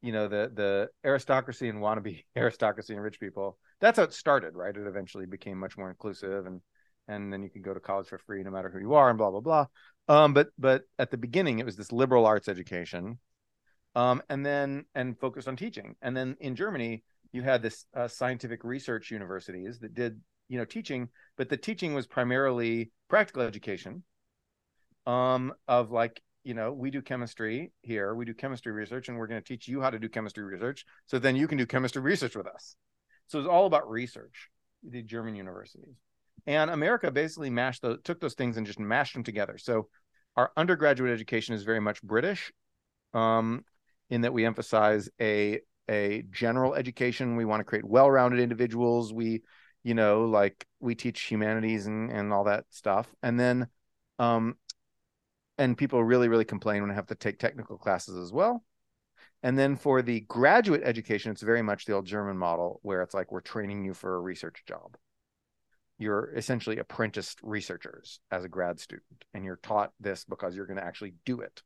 you 0.00 0.12
know 0.12 0.28
the 0.28 0.50
the 0.54 0.88
aristocracy 1.04 1.68
and 1.68 1.80
wannabe 1.80 2.24
aristocracy 2.36 2.94
and 2.94 3.02
rich 3.02 3.20
people 3.20 3.58
that's 3.80 3.98
how 3.98 4.04
it 4.04 4.14
started 4.14 4.54
right 4.54 4.76
it 4.76 4.86
eventually 4.86 5.26
became 5.26 5.58
much 5.58 5.76
more 5.76 5.90
inclusive 5.90 6.46
and 6.46 6.62
and 7.10 7.32
then 7.32 7.42
you 7.42 7.50
can 7.50 7.62
go 7.62 7.74
to 7.74 7.80
college 7.80 8.08
for 8.08 8.18
free 8.18 8.42
no 8.42 8.50
matter 8.50 8.70
who 8.70 8.78
you 8.78 8.94
are 8.94 9.08
and 9.08 9.18
blah 9.18 9.30
blah 9.30 9.40
blah 9.40 9.66
um 10.08 10.32
but 10.32 10.48
but 10.58 10.82
at 10.98 11.10
the 11.10 11.16
beginning 11.16 11.58
it 11.58 11.66
was 11.66 11.76
this 11.76 11.92
liberal 11.92 12.26
arts 12.26 12.48
education 12.48 13.18
um 13.94 14.22
and 14.28 14.44
then 14.44 14.84
and 14.94 15.18
focused 15.18 15.48
on 15.48 15.56
teaching 15.56 15.96
and 16.02 16.16
then 16.16 16.36
in 16.40 16.56
germany 16.56 17.02
you 17.32 17.42
had 17.42 17.62
this 17.62 17.84
uh, 17.94 18.08
scientific 18.08 18.64
research 18.64 19.10
universities 19.10 19.78
that 19.78 19.94
did 19.94 20.20
you 20.48 20.58
know 20.58 20.64
teaching 20.64 21.08
but 21.36 21.48
the 21.48 21.56
teaching 21.56 21.94
was 21.94 22.06
primarily 22.06 22.90
practical 23.08 23.42
education 23.42 24.02
um 25.06 25.52
of 25.66 25.90
like 25.90 26.22
you 26.44 26.54
know, 26.54 26.72
we 26.72 26.90
do 26.90 27.02
chemistry 27.02 27.72
here, 27.82 28.14
we 28.14 28.24
do 28.24 28.34
chemistry 28.34 28.72
research, 28.72 29.08
and 29.08 29.18
we're 29.18 29.26
going 29.26 29.40
to 29.40 29.46
teach 29.46 29.68
you 29.68 29.80
how 29.80 29.90
to 29.90 29.98
do 29.98 30.08
chemistry 30.08 30.44
research. 30.44 30.86
So 31.06 31.18
then 31.18 31.36
you 31.36 31.46
can 31.46 31.58
do 31.58 31.66
chemistry 31.66 32.00
research 32.00 32.34
with 32.34 32.46
us. 32.46 32.76
So 33.26 33.38
it's 33.38 33.48
all 33.48 33.66
about 33.66 33.90
research, 33.90 34.48
the 34.82 35.02
German 35.02 35.34
universities. 35.34 35.94
And 36.46 36.70
America 36.70 37.10
basically 37.10 37.50
mashed 37.50 37.82
those, 37.82 37.98
took 38.04 38.20
those 38.20 38.34
things 38.34 38.56
and 38.56 38.66
just 38.66 38.78
mashed 38.78 39.14
them 39.14 39.24
together. 39.24 39.58
So 39.58 39.88
our 40.36 40.52
undergraduate 40.56 41.12
education 41.12 41.54
is 41.54 41.62
very 41.64 41.80
much 41.80 42.02
British, 42.02 42.52
um, 43.14 43.64
in 44.08 44.22
that 44.22 44.32
we 44.32 44.46
emphasize 44.46 45.08
a 45.20 45.60
a 45.88 46.22
general 46.30 46.74
education. 46.74 47.36
We 47.36 47.44
want 47.44 47.60
to 47.60 47.64
create 47.64 47.84
well-rounded 47.84 48.38
individuals. 48.40 49.12
We, 49.12 49.42
you 49.82 49.94
know, 49.94 50.26
like 50.26 50.66
we 50.78 50.94
teach 50.94 51.22
humanities 51.22 51.86
and 51.86 52.10
and 52.10 52.32
all 52.32 52.44
that 52.44 52.64
stuff. 52.70 53.12
And 53.22 53.38
then 53.38 53.66
um, 54.18 54.56
and 55.58 55.76
people 55.76 56.02
really 56.02 56.28
really 56.28 56.44
complain 56.44 56.82
when 56.82 56.90
I 56.90 56.94
have 56.94 57.08
to 57.08 57.14
take 57.14 57.38
technical 57.38 57.76
classes 57.76 58.16
as 58.16 58.32
well. 58.32 58.64
And 59.42 59.58
then 59.58 59.76
for 59.76 60.02
the 60.02 60.20
graduate 60.20 60.82
education, 60.84 61.32
it's 61.32 61.42
very 61.42 61.62
much 61.62 61.86
the 61.86 61.94
old 61.94 62.06
German 62.06 62.36
model 62.36 62.78
where 62.82 63.02
it's 63.02 63.14
like 63.14 63.32
we're 63.32 63.40
training 63.40 63.84
you 63.84 63.94
for 63.94 64.14
a 64.14 64.20
research 64.20 64.62
job. 64.66 64.96
You're 66.00 66.32
essentially 66.34 66.78
apprenticed 66.78 67.38
researchers 67.42 68.20
as 68.30 68.42
a 68.42 68.48
grad 68.48 68.80
student, 68.80 69.22
and 69.34 69.44
you're 69.44 69.60
taught 69.62 69.92
this 70.00 70.24
because 70.24 70.56
you're 70.56 70.64
going 70.64 70.78
to 70.78 70.84
actually 70.84 71.12
do 71.26 71.42
it, 71.42 71.62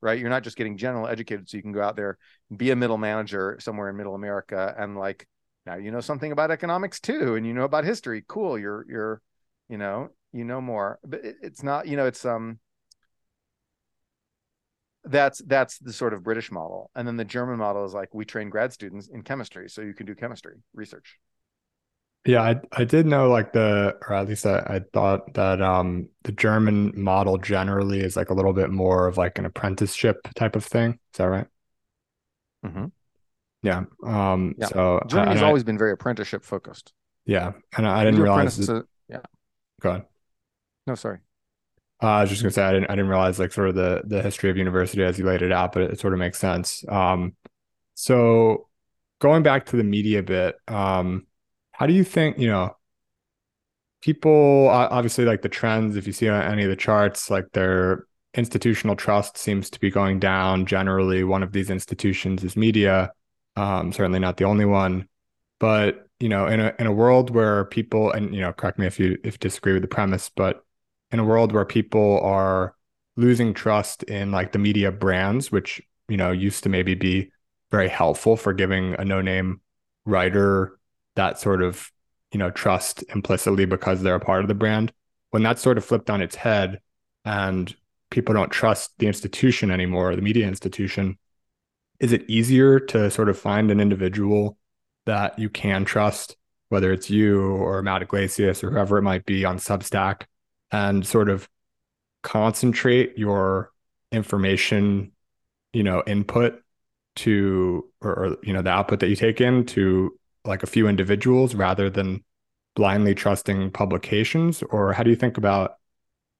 right? 0.00 0.18
You're 0.18 0.30
not 0.30 0.44
just 0.44 0.56
getting 0.56 0.78
general 0.78 1.06
educated 1.06 1.46
so 1.46 1.58
you 1.58 1.62
can 1.62 1.72
go 1.72 1.82
out 1.82 1.94
there, 1.94 2.16
be 2.56 2.70
a 2.70 2.76
middle 2.76 2.96
manager 2.96 3.58
somewhere 3.60 3.90
in 3.90 3.96
middle 3.98 4.14
America, 4.14 4.74
and 4.78 4.96
like 4.96 5.28
now 5.66 5.76
you 5.76 5.90
know 5.90 6.00
something 6.00 6.32
about 6.32 6.50
economics 6.50 7.00
too, 7.00 7.34
and 7.34 7.46
you 7.46 7.52
know 7.52 7.64
about 7.64 7.84
history. 7.84 8.24
Cool, 8.26 8.58
you're 8.58 8.86
you're, 8.88 9.22
you 9.68 9.76
know, 9.76 10.08
you 10.32 10.44
know 10.44 10.62
more, 10.62 10.98
but 11.04 11.22
it, 11.22 11.36
it's 11.42 11.62
not, 11.62 11.86
you 11.86 11.98
know, 11.98 12.06
it's 12.06 12.24
um 12.24 12.58
that's 15.04 15.38
that's 15.46 15.78
the 15.80 15.92
sort 15.92 16.14
of 16.14 16.22
British 16.22 16.50
model. 16.50 16.90
And 16.94 17.06
then 17.06 17.18
the 17.18 17.26
German 17.26 17.58
model 17.58 17.84
is 17.84 17.92
like 17.92 18.14
we 18.14 18.24
train 18.24 18.48
grad 18.48 18.72
students 18.72 19.08
in 19.08 19.22
chemistry, 19.22 19.68
so 19.68 19.82
you 19.82 19.92
can 19.92 20.06
do 20.06 20.14
chemistry 20.14 20.54
research. 20.72 21.18
Yeah, 22.26 22.42
I 22.42 22.60
I 22.72 22.84
did 22.84 23.06
know 23.06 23.28
like 23.30 23.52
the 23.52 23.96
or 24.08 24.14
at 24.14 24.28
least 24.28 24.46
I, 24.46 24.58
I 24.58 24.80
thought 24.92 25.34
that 25.34 25.62
um 25.62 26.08
the 26.24 26.32
German 26.32 26.92
model 27.00 27.38
generally 27.38 28.00
is 28.00 28.16
like 28.16 28.30
a 28.30 28.34
little 28.34 28.52
bit 28.52 28.70
more 28.70 29.06
of 29.06 29.16
like 29.16 29.38
an 29.38 29.46
apprenticeship 29.46 30.28
type 30.34 30.56
of 30.56 30.64
thing. 30.64 30.92
Is 31.14 31.18
that 31.18 31.24
right? 31.24 31.46
Mm-hmm. 32.64 32.86
Yeah. 33.62 33.84
Um 34.04 34.54
Yeah. 34.58 34.66
so 34.66 35.00
Germany's 35.06 35.42
I- 35.42 35.46
always 35.46 35.64
been 35.64 35.78
very 35.78 35.92
apprenticeship 35.92 36.44
focused. 36.44 36.92
yeah, 37.26 37.52
and 37.76 37.86
I, 37.86 38.00
I 38.00 38.04
didn't 38.04 38.20
realize 38.22 38.56
that, 38.58 38.66
to- 38.66 38.86
yeah. 39.08 39.20
go 39.80 39.90
ahead. 39.90 40.04
No, 40.86 40.94
sorry. 40.94 41.18
Uh, 42.02 42.06
I 42.08 42.20
was 42.22 42.30
just 42.30 42.42
gonna 42.42 42.50
say 42.52 42.62
I 42.62 42.72
didn't 42.72 42.90
I 42.90 42.94
didn't 42.96 43.08
realize 43.08 43.38
like 43.38 43.52
sort 43.52 43.68
of 43.68 43.74
the 43.74 44.02
the 44.04 44.22
history 44.22 44.50
of 44.50 44.56
university 44.56 45.02
as 45.02 45.18
you 45.18 45.24
laid 45.24 45.42
it 45.42 45.52
out, 45.52 45.72
but 45.72 45.82
it, 45.82 46.00
sort 46.00 46.12
of 46.12 46.18
makes 46.18 46.38
sense. 46.38 46.84
Um, 46.88 47.34
so 47.94 48.68
going 49.20 49.42
back 49.42 49.66
to 49.66 49.76
the 49.76 49.84
media 49.84 50.22
bit, 50.22 50.56
um, 50.68 51.26
how 51.76 51.86
do 51.86 51.92
you 51.92 52.04
think, 52.04 52.38
you 52.38 52.48
know, 52.48 52.74
people 54.00 54.68
obviously 54.68 55.26
like 55.26 55.42
the 55.42 55.48
trends, 55.48 55.96
if 55.96 56.06
you 56.06 56.12
see 56.12 56.28
on 56.28 56.40
any 56.40 56.62
of 56.62 56.70
the 56.70 56.76
charts, 56.76 57.30
like 57.30 57.52
their 57.52 58.06
institutional 58.34 58.96
trust 58.96 59.36
seems 59.36 59.68
to 59.68 59.80
be 59.80 59.90
going 59.90 60.18
down 60.18 60.64
generally. 60.64 61.22
One 61.22 61.42
of 61.42 61.52
these 61.52 61.68
institutions 61.68 62.42
is 62.44 62.56
media, 62.56 63.12
um, 63.56 63.92
certainly 63.92 64.18
not 64.18 64.38
the 64.38 64.44
only 64.44 64.64
one. 64.64 65.06
But, 65.58 66.08
you 66.18 66.30
know, 66.30 66.46
in 66.46 66.60
a 66.60 66.72
in 66.78 66.86
a 66.86 66.92
world 66.92 67.28
where 67.30 67.66
people, 67.66 68.10
and 68.10 68.34
you 68.34 68.40
know, 68.40 68.54
correct 68.54 68.78
me 68.78 68.86
if 68.86 68.98
you 68.98 69.18
if 69.22 69.34
you 69.34 69.38
disagree 69.38 69.74
with 69.74 69.82
the 69.82 69.88
premise, 69.88 70.30
but 70.34 70.64
in 71.10 71.18
a 71.18 71.24
world 71.24 71.52
where 71.52 71.66
people 71.66 72.20
are 72.20 72.74
losing 73.16 73.52
trust 73.52 74.02
in 74.04 74.32
like 74.32 74.52
the 74.52 74.58
media 74.58 74.90
brands, 74.92 75.52
which, 75.52 75.80
you 76.08 76.16
know, 76.16 76.32
used 76.32 76.62
to 76.62 76.70
maybe 76.70 76.94
be 76.94 77.30
very 77.70 77.88
helpful 77.88 78.36
for 78.36 78.54
giving 78.54 78.94
a 78.98 79.04
no-name 79.04 79.60
writer 80.06 80.78
that 81.16 81.38
sort 81.38 81.62
of, 81.62 81.90
you 82.32 82.38
know, 82.38 82.50
trust 82.50 83.04
implicitly 83.14 83.64
because 83.64 84.02
they're 84.02 84.14
a 84.14 84.20
part 84.20 84.42
of 84.42 84.48
the 84.48 84.54
brand. 84.54 84.92
When 85.30 85.42
that's 85.42 85.60
sort 85.60 85.78
of 85.78 85.84
flipped 85.84 86.08
on 86.08 86.22
its 86.22 86.36
head 86.36 86.80
and 87.24 87.74
people 88.10 88.34
don't 88.34 88.50
trust 88.50 88.92
the 88.98 89.06
institution 89.06 89.70
anymore, 89.70 90.14
the 90.14 90.22
media 90.22 90.46
institution, 90.46 91.18
is 91.98 92.12
it 92.12 92.28
easier 92.28 92.78
to 92.78 93.10
sort 93.10 93.28
of 93.28 93.38
find 93.38 93.70
an 93.70 93.80
individual 93.80 94.56
that 95.06 95.38
you 95.38 95.48
can 95.48 95.84
trust, 95.84 96.36
whether 96.68 96.92
it's 96.92 97.10
you 97.10 97.42
or 97.42 97.82
Matt 97.82 98.02
Yglesias 98.02 98.62
or 98.62 98.70
whoever 98.70 98.98
it 98.98 99.02
might 99.02 99.24
be 99.24 99.44
on 99.44 99.58
Substack, 99.58 100.22
and 100.70 101.06
sort 101.06 101.28
of 101.28 101.48
concentrate 102.22 103.16
your 103.16 103.72
information, 104.12 105.12
you 105.72 105.82
know, 105.82 106.02
input 106.06 106.62
to 107.16 107.90
or, 108.02 108.10
or 108.10 108.36
you 108.42 108.52
know 108.52 108.62
the 108.62 108.70
output 108.70 109.00
that 109.00 109.08
you 109.08 109.16
take 109.16 109.40
in 109.40 109.64
to 109.64 110.18
like 110.46 110.62
a 110.62 110.66
few 110.66 110.88
individuals 110.88 111.54
rather 111.54 111.90
than 111.90 112.24
blindly 112.74 113.14
trusting 113.14 113.70
publications? 113.72 114.62
Or 114.62 114.92
how 114.92 115.02
do 115.02 115.10
you 115.10 115.16
think 115.16 115.38
about 115.38 115.76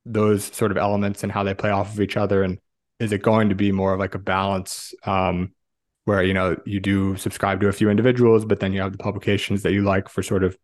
those 0.05 0.45
sort 0.45 0.71
of 0.71 0.77
elements 0.77 1.23
and 1.23 1.33
how 1.33 1.43
they 1.43 1.55
play 1.55 1.71
off 1.71 1.93
of 1.93 2.01
each 2.01 2.17
other? 2.17 2.43
And 2.43 2.59
is 2.99 3.13
it 3.13 3.23
going 3.23 3.49
to 3.49 3.55
be 3.55 3.73
more 3.73 3.95
of 3.95 4.01
like 4.01 4.15
a 4.15 4.19
balance 4.19 4.95
um, 5.05 5.53
where 6.05 6.23
you 6.23 6.33
know 6.33 6.57
you 6.65 6.81
do 6.81 7.17
subscribe 7.17 7.61
to 7.61 7.69
a 7.69 7.73
few 7.73 7.91
individuals, 7.91 8.45
but 8.45 8.61
then 8.61 8.73
you 8.73 8.81
have 8.81 8.93
the 8.93 8.99
publications 8.99 9.63
that 9.63 9.73
you 9.73 9.83
like 9.83 10.09
for 10.09 10.23
sort 10.23 10.45
of 10.45 10.57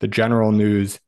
the 0.00 0.08
general 0.08 0.52
news? 0.52 0.98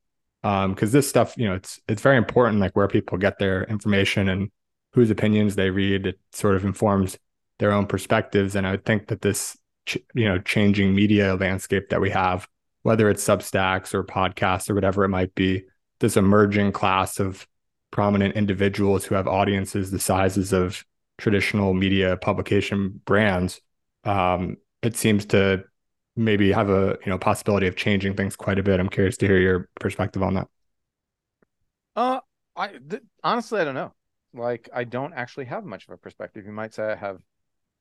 Um, 0.43 0.73
because 0.73 0.93
this 0.93 1.09
stuff, 1.09 1.35
you 1.37 1.47
know, 1.47 1.55
it's 1.55 1.81
it's 1.87 2.01
very 2.01 2.17
important, 2.17 2.61
like 2.61 2.75
where 2.75 2.89
people 2.89 3.19
get 3.19 3.39
their 3.39 3.65
information 3.65 4.29
and 4.29 4.51
whose 4.93 5.11
opinions 5.11 5.55
they 5.55 5.71
read. 5.71 6.07
It 6.07 6.19
sort 6.33 6.57
of 6.57 6.65
informs 6.65 7.19
their 7.59 7.73
own 7.73 7.87
perspectives, 7.87 8.55
and 8.57 8.67
I 8.67 8.73
would 8.73 8.85
think 8.87 9.09
that 9.09 9.21
this, 9.21 9.57
ch- 9.91 9.99
you 10.15 10.25
know, 10.25 10.39
changing 10.39 10.95
media 10.95 11.35
landscape 11.35 11.89
that 11.91 12.01
we 12.01 12.11
have, 12.11 12.49
whether 12.83 13.09
it's 13.11 13.25
Substacks 13.25 13.95
or 13.95 14.05
podcasts 14.05 14.71
or 14.71 14.75
whatever 14.75 15.05
it 15.05 15.09
might 15.09 15.35
be, 15.35 15.65
this 16.01 16.17
emerging 16.17 16.73
class 16.73 17.19
of 17.19 17.47
prominent 17.91 18.37
individuals 18.37 19.05
who 19.05 19.15
have 19.15 19.27
audiences 19.27 19.91
the 19.91 19.99
sizes 19.99 20.53
of 20.53 20.85
traditional 21.19 21.75
media 21.75 22.17
publication 22.17 23.01
brands, 23.05 23.61
um, 24.05 24.57
it 24.83 24.97
seems 24.97 25.27
to 25.27 25.65
maybe 26.17 26.53
have 26.53 26.71
a 26.71 26.99
you 27.05 27.11
know 27.11 27.19
possibility 27.19 27.67
of 27.67 27.77
changing 27.77 28.15
things 28.15 28.37
quite 28.37 28.59
a 28.59 28.63
bit. 28.63 28.81
I'm 28.81 28.89
curious 28.89 29.17
to 29.19 29.27
hear 29.27 29.39
your 29.39 29.69
perspective 29.81 30.23
on 30.23 30.35
that. 30.35 30.49
Uh, 31.97 32.21
I 32.57 32.69
th- 32.79 33.03
honestly 33.23 33.61
I 33.61 33.65
don't 33.65 33.75
know. 33.75 33.95
Like 34.33 34.69
I 34.73 34.85
don't 34.85 35.13
actually 35.13 35.47
have 35.47 35.65
much 35.65 35.87
of 35.89 35.95
a 35.95 35.97
perspective. 35.97 36.47
You 36.47 36.53
might 36.53 36.75
say 36.75 36.85
I 36.85 36.95
have 36.97 37.21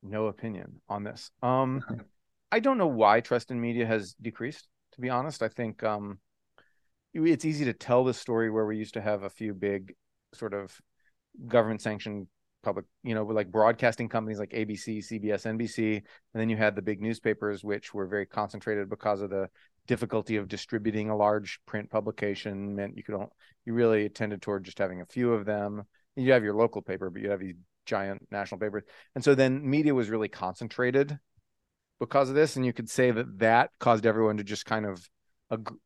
no 0.04 0.28
opinion 0.28 0.82
on 0.88 1.04
this. 1.04 1.32
Um, 1.42 1.84
I 2.52 2.60
don't 2.60 2.78
know 2.78 2.88
why 2.88 3.22
trust 3.22 3.52
in 3.52 3.62
media 3.62 3.86
has 3.86 4.14
decreased. 4.14 4.68
To 4.94 5.02
be 5.02 5.10
honest, 5.10 5.44
I 5.44 5.50
think 5.50 5.84
um, 5.84 6.20
it's 7.14 7.46
easy 7.46 7.66
to 7.66 7.74
tell 7.74 8.04
the 8.04 8.14
story 8.14 8.50
where 8.50 8.66
we 8.66 8.78
used 8.78 8.96
to 8.96 9.02
have 9.02 9.24
a 9.24 9.30
few 9.30 9.54
big 9.54 9.96
sort 10.34 10.54
of 10.54 10.76
government 11.48 11.82
sanctioned 11.82 12.28
public, 12.64 12.86
you 13.04 13.16
know, 13.16 13.24
like 13.24 13.52
broadcasting 13.52 14.10
companies 14.10 14.40
like 14.40 14.52
ABC, 14.52 15.00
CBS, 15.00 15.46
NBC, 15.46 15.96
and 15.96 16.04
then 16.34 16.50
you 16.50 16.58
had 16.58 16.76
the 16.76 16.82
big 16.82 17.02
newspapers, 17.02 17.64
which 17.64 17.94
were 17.94 18.08
very 18.08 18.26
concentrated 18.26 18.90
because 18.90 19.22
of 19.22 19.30
the 19.30 19.48
difficulty 19.88 20.36
of 20.36 20.48
distributing 20.48 21.10
a 21.10 21.16
large 21.16 21.60
print 21.66 21.90
publication. 21.90 22.76
Meant 22.76 22.98
you 22.98 23.04
could 23.04 23.16
only, 23.16 23.28
you 23.66 23.74
really 23.74 24.10
tended 24.10 24.42
toward 24.42 24.64
just 24.64 24.80
having 24.80 25.02
a 25.02 25.06
few 25.06 25.34
of 25.34 25.46
them. 25.46 25.84
You 26.16 26.32
have 26.34 26.44
your 26.44 26.56
local 26.56 26.82
paper, 26.82 27.10
but 27.10 27.22
you 27.22 27.30
have 27.30 27.40
these 27.40 27.56
giant 27.90 28.28
national 28.32 28.60
papers, 28.60 28.84
and 29.16 29.24
so 29.24 29.36
then 29.36 29.68
media 29.70 29.94
was 29.94 30.10
really 30.10 30.30
concentrated 30.30 31.18
because 32.00 32.30
of 32.30 32.36
this, 32.36 32.56
and 32.56 32.66
you 32.66 32.74
could 32.74 32.90
say 32.90 33.12
that 33.12 33.40
that 33.40 33.72
caused 33.80 34.06
everyone 34.06 34.38
to 34.38 34.44
just 34.44 34.66
kind 34.66 34.86
of 34.86 35.10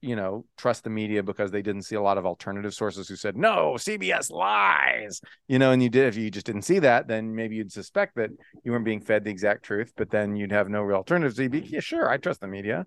you 0.01 0.15
know 0.15 0.45
trust 0.57 0.83
the 0.83 0.89
media 0.89 1.23
because 1.23 1.49
they 1.49 1.61
didn't 1.61 1.83
see 1.83 1.95
a 1.95 2.01
lot 2.01 2.17
of 2.17 2.25
alternative 2.25 2.73
sources 2.73 3.07
who 3.07 3.15
said 3.15 3.37
no 3.37 3.75
cbs 3.77 4.29
lies 4.29 5.21
you 5.47 5.57
know 5.57 5.71
and 5.71 5.81
you 5.81 5.89
did. 5.89 6.07
If 6.07 6.17
you 6.17 6.29
just 6.29 6.45
didn't 6.45 6.63
see 6.63 6.79
that 6.79 7.07
then 7.07 7.33
maybe 7.33 7.55
you'd 7.55 7.71
suspect 7.71 8.15
that 8.15 8.29
you 8.65 8.73
weren't 8.73 8.83
being 8.83 8.99
fed 8.99 9.23
the 9.23 9.31
exact 9.31 9.63
truth 9.63 9.93
but 9.95 10.09
then 10.09 10.35
you'd 10.35 10.51
have 10.51 10.67
no 10.67 10.81
real 10.81 10.97
alternatives. 10.97 11.39
You'd 11.39 11.51
be 11.51 11.61
yeah 11.61 11.79
sure 11.79 12.09
i 12.09 12.17
trust 12.17 12.41
the 12.41 12.47
media. 12.47 12.85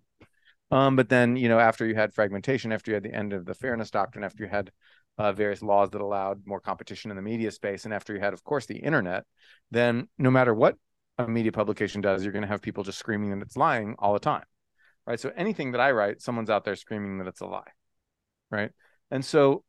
Um 0.70 0.96
but 0.96 1.08
then 1.08 1.36
you 1.36 1.48
know 1.48 1.58
after 1.58 1.86
you 1.86 1.94
had 1.94 2.12
fragmentation 2.12 2.72
after 2.72 2.90
you 2.90 2.96
had 2.96 3.04
the 3.04 3.14
end 3.14 3.32
of 3.32 3.46
the 3.46 3.54
fairness 3.54 3.90
doctrine 3.90 4.22
after 4.24 4.44
you 4.44 4.50
had 4.50 4.70
uh, 5.18 5.32
various 5.32 5.62
laws 5.62 5.90
that 5.90 6.00
allowed 6.00 6.46
more 6.46 6.60
competition 6.60 7.10
in 7.10 7.16
the 7.16 7.22
media 7.22 7.50
space 7.50 7.84
and 7.84 7.94
after 7.94 8.14
you 8.14 8.20
had 8.20 8.32
of 8.32 8.44
course 8.44 8.66
the 8.66 8.76
internet 8.76 9.24
then 9.70 10.08
no 10.18 10.30
matter 10.30 10.54
what 10.54 10.76
a 11.18 11.26
media 11.26 11.52
publication 11.52 12.00
does 12.00 12.22
you're 12.22 12.32
going 12.32 12.42
to 12.42 12.48
have 12.48 12.60
people 12.60 12.84
just 12.84 12.98
screaming 12.98 13.30
that 13.30 13.44
it's 13.44 13.56
lying 13.56 13.94
all 13.98 14.12
the 14.12 14.18
time 14.18 14.44
right? 15.06 15.20
So 15.20 15.32
anything 15.36 15.72
that 15.72 15.80
I 15.80 15.92
write, 15.92 16.20
someone's 16.20 16.50
out 16.50 16.64
there 16.64 16.76
screaming 16.76 17.18
that 17.18 17.28
it's 17.28 17.40
a 17.40 17.46
lie, 17.46 17.70
right? 18.50 18.70
And 19.10 19.24
so 19.24 19.62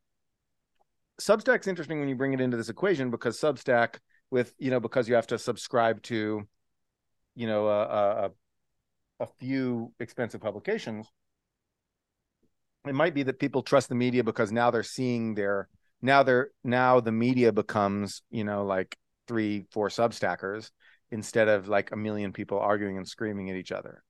Substack's 1.20 1.66
interesting 1.66 2.00
when 2.00 2.08
you 2.08 2.16
bring 2.16 2.32
it 2.32 2.40
into 2.40 2.56
this 2.56 2.68
equation 2.68 3.10
because 3.10 3.40
Substack, 3.40 3.96
with 4.30 4.52
you 4.58 4.70
know, 4.70 4.80
because 4.80 5.08
you 5.08 5.14
have 5.14 5.26
to 5.28 5.38
subscribe 5.38 6.02
to, 6.02 6.46
you 7.34 7.46
know, 7.46 7.68
a 7.68 7.82
a, 7.82 8.30
a 9.20 9.26
few 9.38 9.92
expensive 10.00 10.40
publications, 10.40 11.10
it 12.86 12.94
might 12.94 13.14
be 13.14 13.22
that 13.24 13.38
people 13.38 13.62
trust 13.62 13.88
the 13.88 13.94
media 13.94 14.24
because 14.24 14.52
now 14.52 14.70
they're 14.70 14.82
seeing 14.82 15.34
their 15.34 15.68
now 16.00 16.22
they're 16.22 16.50
now 16.64 17.00
the 17.00 17.12
media 17.12 17.52
becomes 17.52 18.22
you 18.30 18.44
know 18.44 18.64
like 18.64 18.96
three 19.26 19.66
four 19.70 19.88
substackers 19.88 20.70
instead 21.10 21.48
of 21.48 21.68
like 21.68 21.90
a 21.92 21.96
million 21.96 22.32
people 22.32 22.58
arguing 22.58 22.96
and 22.96 23.08
screaming 23.08 23.50
at 23.50 23.56
each 23.56 23.72
other. 23.72 24.02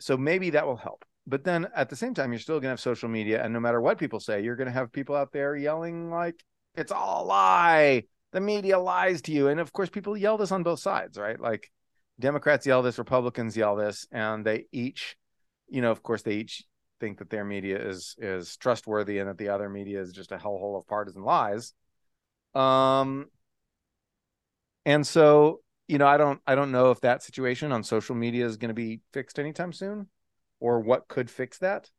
So 0.00 0.16
maybe 0.16 0.50
that 0.50 0.66
will 0.66 0.76
help. 0.76 1.04
But 1.26 1.44
then 1.44 1.68
at 1.74 1.88
the 1.88 1.96
same 1.96 2.14
time 2.14 2.32
you're 2.32 2.40
still 2.40 2.56
going 2.56 2.64
to 2.64 2.70
have 2.70 2.80
social 2.80 3.08
media 3.08 3.42
and 3.42 3.52
no 3.52 3.60
matter 3.60 3.80
what 3.80 3.98
people 3.98 4.20
say 4.20 4.42
you're 4.42 4.56
going 4.56 4.66
to 4.66 4.72
have 4.72 4.92
people 4.92 5.14
out 5.14 5.32
there 5.32 5.56
yelling 5.56 6.10
like 6.10 6.42
it's 6.74 6.92
all 6.92 7.24
a 7.24 7.26
lie. 7.26 8.04
The 8.32 8.40
media 8.40 8.78
lies 8.78 9.22
to 9.22 9.32
you. 9.32 9.48
And 9.48 9.60
of 9.60 9.72
course 9.72 9.90
people 9.90 10.16
yell 10.16 10.38
this 10.38 10.52
on 10.52 10.62
both 10.62 10.80
sides 10.80 11.18
right? 11.18 11.40
Like 11.40 11.70
democrats 12.20 12.66
yell 12.66 12.82
this 12.82 12.98
republicans 12.98 13.56
yell 13.56 13.74
this 13.76 14.06
and 14.12 14.44
they 14.44 14.66
each 14.72 15.16
you 15.70 15.80
know 15.80 15.90
of 15.90 16.02
course 16.02 16.20
they 16.20 16.34
each 16.34 16.64
think 17.00 17.18
that 17.18 17.30
their 17.30 17.44
media 17.44 17.78
is 17.78 18.14
is 18.18 18.56
trustworthy 18.56 19.18
and 19.18 19.28
that 19.28 19.38
the 19.38 19.48
other 19.48 19.68
media 19.68 20.00
is 20.00 20.12
just 20.12 20.32
a 20.32 20.36
hellhole 20.36 20.78
of 20.78 20.86
partisan 20.86 21.22
lies 21.22 21.72
um 22.54 23.26
and 24.86 25.06
so 25.06 25.60
you 25.90 25.98
know, 25.98 26.06
I 26.06 26.18
don't 26.18 26.40
I 26.46 26.54
don't 26.54 26.70
know 26.70 26.92
if 26.92 27.00
that 27.00 27.24
situation 27.24 27.72
on 27.72 27.82
social 27.82 28.14
media 28.14 28.46
is 28.46 28.56
going 28.56 28.68
to 28.68 28.74
be 28.74 29.00
fixed 29.12 29.40
anytime 29.40 29.72
soon 29.72 30.06
or 30.60 30.78
what 30.78 31.08
could 31.08 31.28
fix 31.28 31.58
that. 31.58 31.90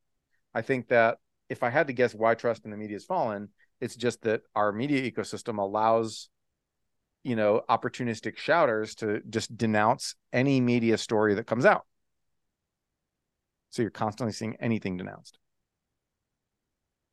I 0.53 0.61
think 0.61 0.87
that 0.87 1.17
if 1.49 1.61
I 1.61 1.69
had 1.69 1.87
to 1.87 1.93
guess 1.93 2.15
why 2.15 2.35
trust 2.35 2.63
in 2.63 2.71
the 2.71 2.77
media 2.77 2.95
has 2.95 3.03
fallen, 3.03 3.49
it's 3.81 3.97
just 3.97 4.21
that 4.21 4.43
our 4.55 4.71
media 4.71 5.11
ecosystem 5.11 5.57
allows 5.57 6.29
you 7.25 7.35
know 7.35 7.63
opportunistic 7.69 8.37
shouters 8.37 8.95
to 8.95 9.21
just 9.29 9.57
denounce 9.57 10.15
any 10.31 10.61
media 10.61 10.97
story 10.97 11.33
that 11.35 11.45
comes 11.45 11.65
out. 11.65 11.85
So 13.71 13.81
you're 13.81 13.91
constantly 13.91 14.34
seeing 14.34 14.55
anything 14.60 14.97
denounced. 14.97 15.39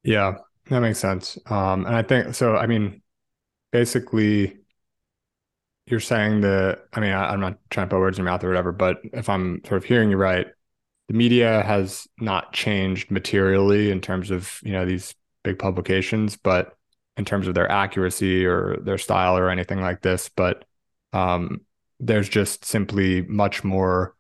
Yeah, 0.03 0.39
that 0.67 0.81
makes 0.81 0.99
sense. 0.99 1.39
Um, 1.47 1.87
and 1.87 1.95
I 1.95 2.03
think 2.03 2.35
so. 2.35 2.57
I 2.57 2.67
mean, 2.67 3.03
basically, 3.73 4.59
you're 5.87 6.01
saying 6.01 6.43
that. 6.43 6.81
I 6.93 7.01
mean, 7.01 7.13
I, 7.13 7.33
I'm 7.33 7.41
not 7.41 7.59
trying 7.71 7.89
to 7.89 7.95
put 7.95 8.01
words 8.01 8.19
in 8.19 8.25
your 8.25 8.33
mouth 8.33 8.45
or 8.45 8.49
whatever, 8.49 8.73
but 8.73 8.99
if 9.13 9.29
I'm 9.29 9.63
sort 9.65 9.79
of 9.79 9.85
hearing 9.85 10.11
you 10.11 10.17
right, 10.17 10.47
the 11.09 11.15
media 11.15 11.63
has 11.63 12.07
not 12.21 12.53
changed 12.53 13.11
materially 13.11 13.91
in 13.91 14.01
terms 14.01 14.31
of 14.31 14.61
you 14.63 14.73
know 14.73 14.85
these 14.85 15.15
big 15.45 15.59
publications, 15.59 16.37
but 16.37 16.77
in 17.17 17.25
terms 17.25 17.49
of 17.49 17.55
their 17.55 17.71
accuracy 17.71 18.45
or 18.47 18.77
their 18.83 18.99
style 18.99 19.37
or 19.39 19.51
anything 19.51 19.81
like 19.81 20.03
this. 20.03 20.29
But 20.29 20.65
um, 21.13 21.63
there's 22.01 22.29
just 22.29 22.65
simply 22.65 23.23
much 23.23 23.65
more 23.65 24.15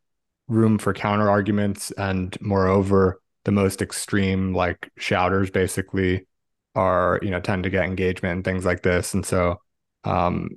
room 0.48 0.78
for 0.78 0.92
counter 0.94 1.30
arguments, 1.30 1.90
and 1.92 2.36
moreover, 2.40 3.20
the 3.44 3.52
most 3.52 3.82
extreme 3.82 4.54
like 4.54 4.90
shouters 4.98 5.50
basically 5.50 6.26
are 6.74 7.18
you 7.22 7.30
know 7.30 7.40
tend 7.40 7.64
to 7.64 7.70
get 7.70 7.84
engagement 7.84 8.36
and 8.36 8.44
things 8.44 8.64
like 8.64 8.82
this. 8.82 9.14
And 9.14 9.24
so 9.26 9.60
um, 10.04 10.50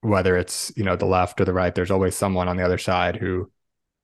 whether 0.00 0.36
it's 0.36 0.72
you 0.76 0.84
know 0.84 0.96
the 0.96 1.06
left 1.06 1.40
or 1.40 1.44
the 1.44 1.52
right 1.52 1.74
there's 1.74 1.90
always 1.90 2.14
someone 2.16 2.48
on 2.48 2.56
the 2.56 2.64
other 2.64 2.78
side 2.78 3.16
who 3.16 3.50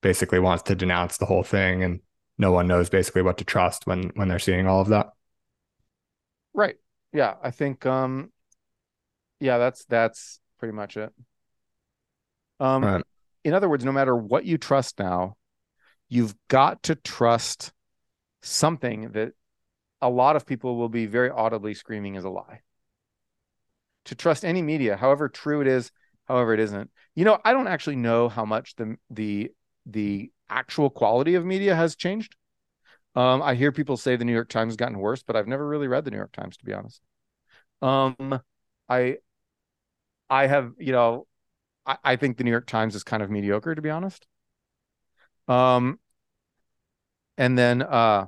basically 0.03 0.39
wants 0.41 0.63
to 0.65 0.75
denounce 0.75 1.19
the 1.19 1.27
whole 1.27 1.43
thing 1.43 1.85
and 1.85 2.01
no 2.39 2.53
one 2.53 2.67
knows 2.67 2.91
basically 2.91 3.23
what 3.23 3.39
to 3.39 3.45
trust 3.45 3.87
when 3.87 4.11
when 4.17 4.29
they're 4.29 4.39
seeing 4.39 4.67
all 4.67 4.81
of 4.81 4.89
that. 4.89 5.11
Right. 6.55 6.77
Yeah 7.13 7.35
i 7.43 7.51
think 7.51 7.85
um 7.87 8.31
yeah 9.41 9.59
that's 9.59 9.85
that's 9.87 10.41
pretty 10.59 10.73
much 10.73 10.97
it. 10.97 11.13
Um 12.59 12.93
right. 12.93 13.03
In 13.45 13.55
other 13.55 13.69
words 13.69 13.85
no 13.85 13.93
matter 13.93 14.15
what 14.17 14.45
you 14.45 14.59
trust 14.59 14.99
now 14.99 15.37
you've 16.09 16.35
got 16.49 16.83
to 16.83 16.95
trust 16.95 17.73
something 18.43 19.11
that 19.13 19.33
a 20.03 20.11
lot 20.11 20.37
of 20.37 20.47
people 20.47 20.77
will 20.77 20.89
be 20.89 21.07
very 21.07 21.31
audibly 21.31 21.75
screaming 21.75 22.15
is 22.15 22.25
a 22.25 22.31
lie. 22.31 22.61
To 24.07 24.15
trust 24.15 24.45
any 24.45 24.63
media, 24.63 24.97
however 24.97 25.29
true 25.29 25.61
it 25.61 25.67
is, 25.67 25.93
however 26.27 26.55
it 26.55 26.61
isn't. 26.61 26.91
You 27.15 27.25
know, 27.25 27.39
I 27.45 27.53
don't 27.53 27.69
actually 27.69 27.97
know 27.97 28.29
how 28.29 28.45
much 28.45 28.75
the 28.77 28.97
the 29.11 29.53
the 29.87 30.33
actual 30.49 30.91
quality 30.91 31.35
of 31.35 31.45
media 31.45 31.77
has 31.77 31.97
changed. 31.97 32.35
Um, 33.15 33.43
I 33.43 33.55
hear 33.55 33.73
people 33.73 33.97
say 33.97 34.17
the 34.17 34.25
New 34.25 34.33
York 34.33 34.49
Times 34.49 34.73
has 34.73 34.77
gotten 34.77 34.99
worse, 34.99 35.23
but 35.23 35.37
I've 35.37 35.49
never 35.49 35.67
really 35.67 35.89
read 35.89 36.05
the 36.05 36.11
New 36.11 36.17
York 36.17 36.33
Times 36.33 36.57
to 36.57 36.65
be 36.65 36.73
honest. 36.73 37.03
Um, 37.83 38.41
I 38.89 39.19
I 40.31 40.47
have, 40.47 40.73
you 40.79 40.93
know, 40.93 41.27
I, 41.87 41.97
I 42.05 42.17
think 42.17 42.37
the 42.37 42.45
New 42.45 42.51
York 42.51 42.67
Times 42.67 42.95
is 42.95 43.05
kind 43.05 43.23
of 43.23 43.31
mediocre 43.31 43.75
to 43.75 43.83
be 43.83 43.91
honest. 43.91 44.27
Um, 45.49 45.99
and 47.41 47.57
then 47.57 47.83
uh 47.83 48.27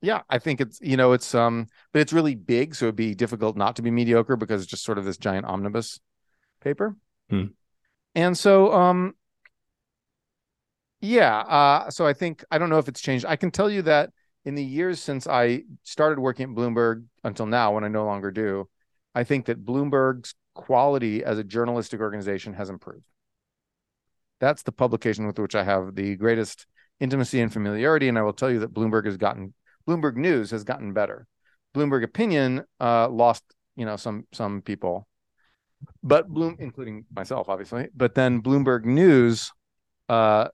yeah 0.00 0.22
i 0.30 0.38
think 0.38 0.60
it's 0.60 0.78
you 0.80 0.96
know 0.96 1.12
it's 1.12 1.34
um 1.34 1.66
but 1.92 2.00
it's 2.00 2.12
really 2.12 2.36
big 2.36 2.74
so 2.74 2.86
it'd 2.86 2.96
be 2.96 3.14
difficult 3.14 3.56
not 3.56 3.76
to 3.76 3.82
be 3.82 3.90
mediocre 3.90 4.36
because 4.36 4.62
it's 4.62 4.70
just 4.70 4.84
sort 4.84 4.96
of 4.96 5.04
this 5.04 5.18
giant 5.18 5.44
omnibus 5.44 5.98
paper 6.62 6.96
hmm. 7.28 7.46
and 8.14 8.38
so 8.38 8.72
um 8.72 9.14
yeah 11.00 11.38
uh 11.38 11.90
so 11.90 12.06
i 12.06 12.12
think 12.12 12.44
i 12.50 12.56
don't 12.56 12.70
know 12.70 12.78
if 12.78 12.88
it's 12.88 13.00
changed 13.00 13.26
i 13.26 13.36
can 13.36 13.50
tell 13.50 13.68
you 13.68 13.82
that 13.82 14.10
in 14.44 14.54
the 14.54 14.64
years 14.64 15.00
since 15.00 15.26
i 15.26 15.62
started 15.82 16.20
working 16.20 16.50
at 16.50 16.56
bloomberg 16.56 17.04
until 17.24 17.46
now 17.46 17.74
when 17.74 17.82
i 17.82 17.88
no 17.88 18.04
longer 18.04 18.30
do 18.30 18.68
i 19.14 19.24
think 19.24 19.46
that 19.46 19.64
bloomberg's 19.64 20.34
quality 20.58 21.24
as 21.24 21.38
a 21.38 21.44
journalistic 21.44 22.00
organization 22.00 22.52
has 22.52 22.68
improved 22.68 23.06
that's 24.40 24.62
the 24.64 24.72
publication 24.72 25.26
with 25.26 25.38
which 25.38 25.54
i 25.54 25.62
have 25.62 25.94
the 25.94 26.16
greatest 26.16 26.66
intimacy 27.00 27.40
and 27.40 27.52
familiarity. 27.52 28.08
And 28.08 28.18
I 28.18 28.22
will 28.22 28.32
tell 28.32 28.50
you 28.50 28.60
that 28.60 28.72
Bloomberg 28.72 29.06
has 29.06 29.16
gotten 29.16 29.54
Bloomberg 29.88 30.16
News 30.16 30.50
has 30.50 30.64
gotten 30.64 30.92
better. 30.92 31.26
Bloomberg 31.74 32.04
Opinion 32.04 32.64
uh, 32.80 33.08
lost, 33.08 33.42
you 33.76 33.86
know, 33.86 33.96
some 33.96 34.26
some 34.32 34.62
people, 34.62 35.06
but 36.02 36.28
Bloom, 36.28 36.56
including 36.58 37.04
myself, 37.14 37.48
obviously. 37.48 37.88
But 37.94 38.14
then 38.14 38.42
Bloomberg 38.42 38.84
News, 38.84 39.52
uh, 40.08 40.48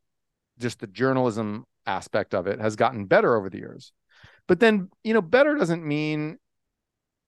just 0.59 0.81
the 0.81 0.87
journalism 0.87 1.65
aspect 1.87 2.35
of 2.35 2.47
it 2.47 2.61
has 2.61 2.77
gotten 2.77 3.07
better 3.07 3.37
over 3.37 3.51
the 3.51 3.59
years. 3.59 3.93
But 4.47 4.61
then, 4.61 4.91
you 5.03 5.15
know, 5.15 5.23
better 5.23 5.55
doesn't 5.55 5.85
mean 5.85 6.39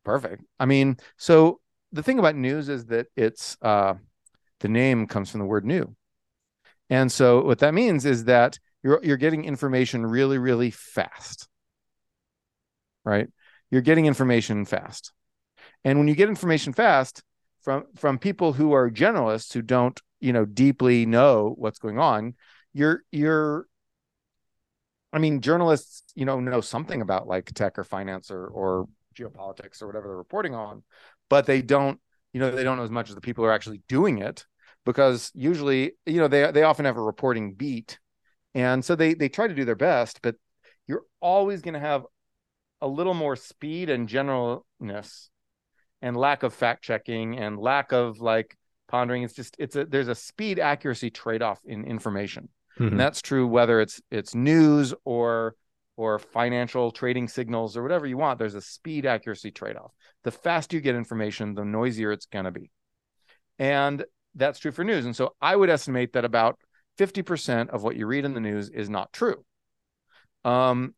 perfect. 0.04 0.44
I 0.60 0.66
mean, 0.66 0.98
so 1.16 1.60
the 1.96 2.02
thing 2.02 2.18
about 2.18 2.36
news 2.36 2.68
is 2.68 2.86
that 2.86 3.06
it's 3.16 3.56
uh, 3.62 3.94
the 4.60 4.68
name 4.68 5.06
comes 5.06 5.30
from 5.30 5.40
the 5.40 5.46
word 5.46 5.64
new. 5.64 5.94
And 6.88 7.10
so 7.10 7.42
what 7.42 7.58
that 7.58 7.74
means 7.74 8.04
is 8.04 8.24
that 8.24 8.58
you're 8.82 9.00
you're 9.02 9.16
getting 9.16 9.44
information 9.44 10.06
really 10.06 10.38
really 10.38 10.70
fast. 10.70 11.48
Right? 13.04 13.28
You're 13.70 13.82
getting 13.82 14.06
information 14.06 14.64
fast. 14.64 15.12
And 15.84 15.98
when 15.98 16.08
you 16.08 16.14
get 16.14 16.28
information 16.28 16.72
fast 16.72 17.22
from 17.66 17.84
from 17.96 18.18
people 18.18 18.52
who 18.52 18.72
are 18.72 18.90
generalists 18.90 19.52
who 19.52 19.60
don't 19.60 20.00
you 20.20 20.32
know 20.32 20.44
deeply 20.44 21.04
know 21.04 21.52
what's 21.58 21.80
going 21.80 21.98
on 21.98 22.34
you're 22.72 23.02
you're 23.10 23.66
i 25.12 25.18
mean 25.18 25.40
journalists 25.40 26.04
you 26.14 26.24
know 26.24 26.38
know 26.38 26.60
something 26.60 27.02
about 27.02 27.26
like 27.26 27.46
tech 27.52 27.78
or 27.78 27.84
finance 27.84 28.30
or 28.30 28.46
or 28.46 28.86
geopolitics 29.18 29.82
or 29.82 29.86
whatever 29.88 30.06
they're 30.06 30.16
reporting 30.16 30.54
on 30.54 30.84
but 31.28 31.46
they 31.46 31.62
don't 31.62 32.00
you 32.32 32.40
know 32.40 32.50
they 32.50 32.64
don't 32.64 32.76
know 32.76 32.84
as 32.84 32.90
much 32.90 33.08
as 33.08 33.14
the 33.14 33.20
people 33.20 33.44
who 33.44 33.48
are 33.48 33.54
actually 33.54 33.82
doing 33.88 34.18
it 34.18 34.46
because 34.84 35.30
usually 35.34 35.92
you 36.04 36.20
know 36.20 36.28
they 36.28 36.50
they 36.52 36.62
often 36.62 36.84
have 36.84 36.96
a 36.96 37.02
reporting 37.02 37.54
beat 37.54 37.98
and 38.56 38.82
so 38.82 38.96
they 38.96 39.12
they 39.12 39.28
try 39.28 39.46
to 39.46 39.54
do 39.54 39.66
their 39.66 39.76
best, 39.76 40.22
but 40.22 40.34
you're 40.86 41.04
always 41.20 41.60
going 41.60 41.74
to 41.74 41.80
have 41.80 42.06
a 42.80 42.88
little 42.88 43.12
more 43.12 43.36
speed 43.36 43.90
and 43.90 44.08
generalness 44.08 45.28
and 46.00 46.16
lack 46.16 46.42
of 46.42 46.54
fact 46.54 46.82
checking 46.82 47.38
and 47.38 47.58
lack 47.58 47.92
of 47.92 48.18
like 48.18 48.56
pondering. 48.88 49.24
It's 49.24 49.34
just 49.34 49.56
it's 49.58 49.76
a 49.76 49.84
there's 49.84 50.08
a 50.08 50.14
speed 50.14 50.58
accuracy 50.58 51.10
trade 51.10 51.42
off 51.42 51.60
in 51.66 51.84
information. 51.84 52.48
Mm-hmm. 52.78 52.92
And 52.92 53.00
that's 53.00 53.20
true 53.20 53.46
whether 53.46 53.78
it's 53.78 54.00
it's 54.10 54.34
news 54.34 54.94
or 55.04 55.54
or 55.96 56.18
financial 56.18 56.90
trading 56.90 57.28
signals 57.28 57.76
or 57.76 57.82
whatever 57.82 58.06
you 58.06 58.18
want. 58.18 58.38
There's 58.38 58.54
a 58.54 58.60
speed 58.60 59.06
accuracy 59.06 59.50
trade 59.50 59.76
off. 59.76 59.92
The 60.24 60.30
faster 60.30 60.76
you 60.76 60.82
get 60.82 60.94
information, 60.94 61.54
the 61.54 61.64
noisier 61.64 62.12
it's 62.12 62.26
going 62.26 62.44
to 62.44 62.50
be. 62.50 62.70
And 63.58 64.04
that's 64.34 64.58
true 64.58 64.72
for 64.72 64.84
news. 64.84 65.06
And 65.06 65.16
so 65.16 65.34
I 65.40 65.56
would 65.56 65.70
estimate 65.70 66.12
that 66.12 66.24
about 66.24 66.58
50% 66.98 67.70
of 67.70 67.82
what 67.82 67.96
you 67.96 68.06
read 68.06 68.24
in 68.24 68.34
the 68.34 68.40
news 68.40 68.68
is 68.68 68.90
not 68.90 69.12
true. 69.12 69.44
Um, 70.44 70.94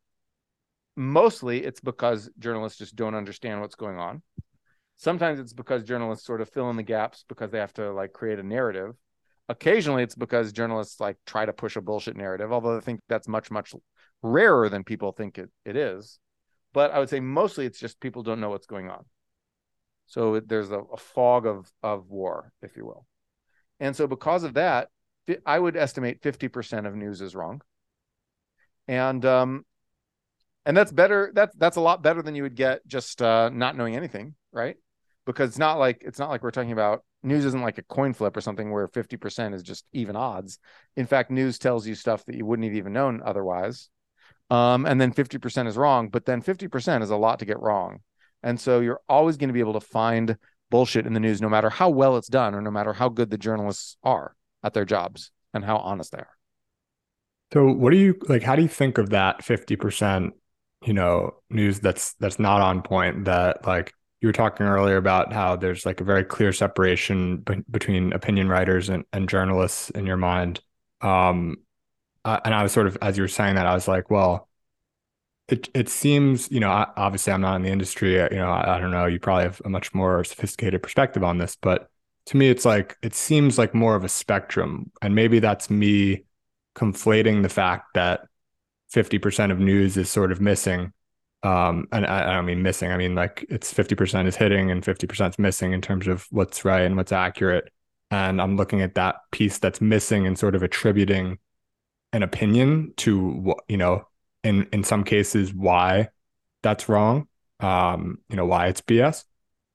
mostly 0.97 1.65
it's 1.65 1.81
because 1.81 2.29
journalists 2.39 2.79
just 2.79 2.97
don't 2.97 3.15
understand 3.15 3.61
what's 3.61 3.77
going 3.77 3.99
on. 3.99 4.23
Sometimes 4.97 5.39
it's 5.39 5.53
because 5.53 5.85
journalists 5.85 6.27
sort 6.27 6.41
of 6.41 6.51
fill 6.51 6.71
in 6.71 6.77
the 6.77 6.83
gaps 6.83 7.25
because 7.29 7.53
they 7.53 7.59
have 7.59 7.73
to 7.75 7.93
like 7.93 8.13
create 8.13 8.41
a 8.41 8.43
narrative. 8.43 8.95
Occasionally 9.49 10.03
it's 10.03 10.17
because 10.17 10.53
journalists 10.53 11.01
like 11.01 11.17
try 11.25 11.47
to 11.47 11.53
push 11.53 11.77
a 11.77 11.81
bullshit 11.81 12.17
narrative, 12.17 12.53
although 12.53 12.77
I 12.77 12.81
think 12.81 13.01
that's 13.09 13.29
much, 13.29 13.51
much 13.51 13.75
rarer 14.23 14.69
than 14.69 14.85
people 14.85 15.13
think 15.13 15.39
it, 15.39 15.51
it 15.65 15.77
is. 15.77 16.19
But 16.73 16.91
I 16.91 16.99
would 16.99 17.09
say 17.09 17.21
mostly 17.21 17.67
it's 17.67 17.79
just 17.79 18.01
people 18.01 18.23
don't 18.23 18.41
know 18.41 18.51
what's 18.51 18.67
going 18.67 18.91
on. 18.91 19.05
So 20.07 20.41
there's 20.41 20.71
a, 20.71 20.81
a 20.81 20.97
fog 20.97 21.47
of 21.47 21.71
of 21.83 22.09
war, 22.09 22.53
if 22.63 22.77
you 22.77 22.87
will. 22.87 23.07
And 23.81 23.95
so 23.95 24.07
because 24.07 24.43
of 24.43 24.55
that, 24.55 24.89
I 25.45 25.59
would 25.59 25.77
estimate 25.77 26.23
50% 26.23 26.87
of 26.87 26.95
news 26.95 27.21
is 27.21 27.35
wrong. 27.35 27.61
And 28.87 29.25
um 29.25 29.65
and 30.65 30.77
that's 30.77 30.93
better 30.93 31.31
that's 31.35 31.55
that's 31.57 31.77
a 31.77 31.81
lot 31.81 32.03
better 32.03 32.23
than 32.23 32.35
you 32.35 32.43
would 32.43 32.57
get 32.57 32.87
just 32.87 33.23
uh 33.23 33.51
not 33.51 33.77
knowing 33.77 33.97
anything, 33.97 34.35
right? 34.53 34.77
Because 35.27 35.51
it's 35.51 35.59
not 35.59 35.79
like 35.79 36.03
it's 36.05 36.19
not 36.19 36.31
like 36.31 36.43
we're 36.43 36.51
talking 36.51 36.73
about 36.73 37.05
news 37.23 37.45
isn't 37.45 37.63
like 37.63 37.79
a 37.79 37.83
coin 37.83 38.13
flip 38.15 38.37
or 38.37 38.41
something 38.41 38.71
where 38.71 38.89
50% 38.89 39.55
is 39.55 39.63
just 39.63 39.85
even 39.93 40.17
odds. 40.17 40.59
In 40.97 41.07
fact, 41.07 41.31
news 41.31 41.59
tells 41.59 41.87
you 41.87 41.95
stuff 41.95 42.25
that 42.27 42.37
you 42.37 42.47
wouldn't 42.47 42.67
have 42.67 42.77
even 42.77 42.93
known 42.93 43.23
otherwise. 43.25 43.91
Um, 44.51 44.87
and 44.87 45.01
then 45.01 45.13
50% 45.13 45.67
is 45.67 45.77
wrong, 45.77 46.09
but 46.09 46.25
then 46.25 46.43
50% 46.43 47.03
is 47.03 47.11
a 47.11 47.17
lot 47.17 47.39
to 47.41 47.45
get 47.45 47.61
wrong. 47.61 48.01
And 48.43 48.59
so 48.59 48.81
you're 48.81 49.01
always 49.09 49.37
going 49.37 49.49
to 49.49 49.55
be 49.55 49.61
able 49.61 49.75
to 49.75 49.81
find 49.81 50.37
bullshit 50.71 51.07
in 51.07 51.13
the 51.13 51.21
news, 51.21 51.41
no 51.41 51.49
matter 51.49 51.71
how 51.71 51.91
well 51.91 52.17
it's 52.17 52.29
done 52.29 52.55
or 52.55 52.63
no 52.63 52.71
matter 52.71 52.93
how 52.95 53.09
good 53.09 53.31
the 53.31 53.39
journalists 53.39 53.97
are 54.03 54.35
at 54.63 54.75
their 54.75 54.85
jobs 54.85 55.33
and 55.53 55.65
how 55.65 55.77
honest 55.79 56.13
they 56.13 56.19
are. 56.19 56.37
So 57.53 57.67
what 57.67 57.91
do 57.91 57.97
you 57.97 58.15
like 58.29 58.43
how 58.43 58.57
do 58.57 58.63
you 58.63 58.69
think 58.69 58.99
of 58.99 59.11
that 59.11 59.41
50% 59.43 60.33
you 60.85 60.93
know 60.93 61.35
news 61.49 61.81
that's 61.81 62.13
that's 62.15 62.39
not 62.39 62.61
on 62.61 62.83
point 62.83 63.25
that 63.25 63.67
like 63.67 63.95
you 64.21 64.29
were 64.29 64.33
talking 64.33 64.67
earlier 64.67 64.97
about 64.97 65.33
how 65.33 65.57
there's 65.57 65.87
like 65.87 66.01
a 66.01 66.05
very 66.05 66.25
clear 66.25 66.53
separation 66.53 67.39
b- 67.39 67.63
between 67.71 68.13
opinion 68.13 68.49
writers 68.49 68.89
and, 68.89 69.05
and 69.13 69.29
journalists 69.29 69.91
in 69.91 70.07
your 70.07 70.17
mind. 70.17 70.61
Um, 71.01 71.59
uh, 72.29 72.41
and 72.45 72.55
I 72.55 72.63
was 72.63 72.73
sort 72.73 72.87
of, 72.87 72.99
as 73.01 73.17
you 73.17 73.23
were 73.23 73.29
saying 73.29 73.55
that, 73.55 73.67
I 73.67 73.73
was 73.73 73.89
like, 73.89 74.11
well, 74.11 74.49
it 75.49 75.71
it 75.73 75.89
seems, 75.89 76.51
you 76.51 76.61
know, 76.61 76.69
I, 76.71 76.87
obviously 76.95 77.33
I'm 77.33 77.41
not 77.41 77.57
in 77.57 77.63
the 77.63 77.71
industry. 77.71 78.21
Uh, 78.21 78.29
you 78.31 78.37
know, 78.37 78.51
I, 78.51 78.77
I 78.77 78.81
don't 78.81 78.91
know. 78.91 79.07
You 79.07 79.19
probably 79.19 79.45
have 79.45 79.63
a 79.65 79.71
much 79.71 79.95
more 79.95 80.25
sophisticated 80.25 80.83
perspective 80.83 81.25
on 81.25 81.39
this, 81.39 81.57
but 81.57 81.89
to 82.27 82.37
me, 82.37 82.51
it's 82.51 82.67
like 82.67 82.99
it 83.03 83.15
seems 83.15 83.57
like 83.57 83.75
more 83.75 83.95
of 83.97 84.05
a 84.05 84.11
spectrum, 84.11 84.93
and 85.01 85.15
maybe 85.15 85.39
that's 85.39 85.71
me 85.71 86.25
conflating 86.75 87.43
the 87.43 87.49
fact 87.49 87.95
that 87.95 88.21
50% 88.95 89.51
of 89.51 89.59
news 89.59 89.97
is 89.97 90.11
sort 90.11 90.33
of 90.33 90.41
missing 90.41 90.93
um 91.45 91.87
and 91.93 92.05
I, 92.05 92.31
I, 92.31 92.33
don't 92.33 92.47
mean 92.47 92.63
missing 92.63 92.91
i 92.91 92.97
mean 92.97 93.15
like 93.15 93.47
it's 93.49 93.73
50% 93.73 94.27
is 94.27 94.35
hitting 94.35 94.73
and 94.73 94.83
50% 94.83 95.31
is 95.31 95.39
missing 95.39 95.73
in 95.73 95.81
terms 95.81 96.09
of 96.09 96.27
what's 96.31 96.65
right 96.65 96.83
and 96.83 96.97
what's 96.97 97.13
accurate 97.13 97.71
and 98.11 98.43
i'm 98.43 98.57
looking 98.57 98.83
at 98.83 98.97
that 98.97 99.17
piece 99.31 99.59
that's 99.59 99.81
missing 99.81 100.27
and 100.27 100.37
sort 100.37 100.57
of 100.57 100.65
attributing 100.65 101.39
an 102.13 102.23
opinion 102.23 102.93
to 102.97 103.29
what 103.29 103.59
you 103.69 103.77
know 103.77 104.07
in 104.45 104.67
in 104.73 104.83
some 104.85 105.05
cases 105.05 105.53
why 105.53 106.09
that's 106.63 106.89
wrong 106.89 107.27
um 107.61 108.19
you 108.29 108.37
know 108.37 108.47
why 108.47 108.67
it's 108.67 108.81
bs 108.81 109.25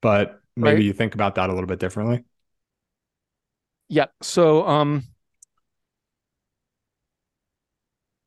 but 0.02 0.42
maybe 0.56 0.76
right. 0.76 0.84
you 0.84 0.94
think 0.94 1.16
about 1.16 1.36
that 1.36 1.50
a 1.50 1.54
little 1.54 1.68
bit 1.68 1.80
differently 1.80 2.24
yeah 3.90 4.06
so 4.22 4.66
um 4.68 5.04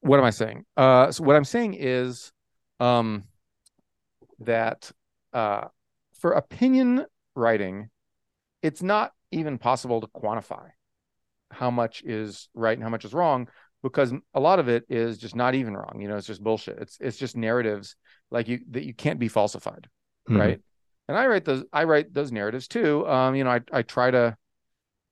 what 0.00 0.18
am 0.18 0.24
i 0.24 0.30
saying 0.30 0.64
uh 0.76 1.10
so 1.10 1.24
what 1.24 1.34
i'm 1.34 1.44
saying 1.44 1.74
is 1.74 2.32
um, 2.80 3.24
that 4.40 4.90
uh, 5.32 5.68
for 6.20 6.32
opinion 6.32 7.06
writing, 7.34 7.90
it's 8.62 8.82
not 8.82 9.12
even 9.30 9.58
possible 9.58 10.00
to 10.00 10.06
quantify 10.08 10.70
how 11.50 11.70
much 11.70 12.02
is 12.02 12.48
right 12.54 12.76
and 12.76 12.82
how 12.82 12.90
much 12.90 13.04
is 13.04 13.14
wrong 13.14 13.48
because 13.82 14.12
a 14.34 14.40
lot 14.40 14.58
of 14.58 14.68
it 14.68 14.84
is 14.88 15.18
just 15.18 15.36
not 15.36 15.54
even 15.54 15.76
wrong. 15.76 15.98
You 16.00 16.08
know, 16.08 16.16
it's 16.16 16.26
just 16.26 16.42
bullshit. 16.42 16.78
It's 16.78 16.98
it's 17.00 17.18
just 17.18 17.36
narratives 17.36 17.96
like 18.30 18.48
you 18.48 18.60
that 18.70 18.84
you 18.84 18.94
can't 18.94 19.18
be 19.18 19.28
falsified, 19.28 19.88
mm-hmm. 20.28 20.40
right? 20.40 20.60
And 21.08 21.16
I 21.16 21.26
write 21.26 21.44
those 21.44 21.64
I 21.72 21.84
write 21.84 22.12
those 22.12 22.32
narratives 22.32 22.68
too. 22.68 23.06
Um, 23.06 23.34
you 23.34 23.44
know, 23.44 23.50
I 23.50 23.60
I 23.72 23.82
try 23.82 24.10
to 24.10 24.36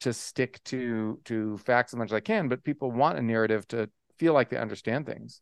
to 0.01 0.13
stick 0.13 0.63
to 0.65 1.21
to 1.25 1.59
facts 1.59 1.93
as 1.93 1.99
much 1.99 2.09
as 2.09 2.15
I 2.15 2.21
can, 2.21 2.49
but 2.49 2.65
people 2.65 2.91
want 2.91 3.19
a 3.19 3.23
narrative 3.23 3.67
to 3.69 3.89
feel 4.19 4.35
like 4.35 4.51
they 4.51 4.57
understand 4.57 5.07
things. 5.07 5.41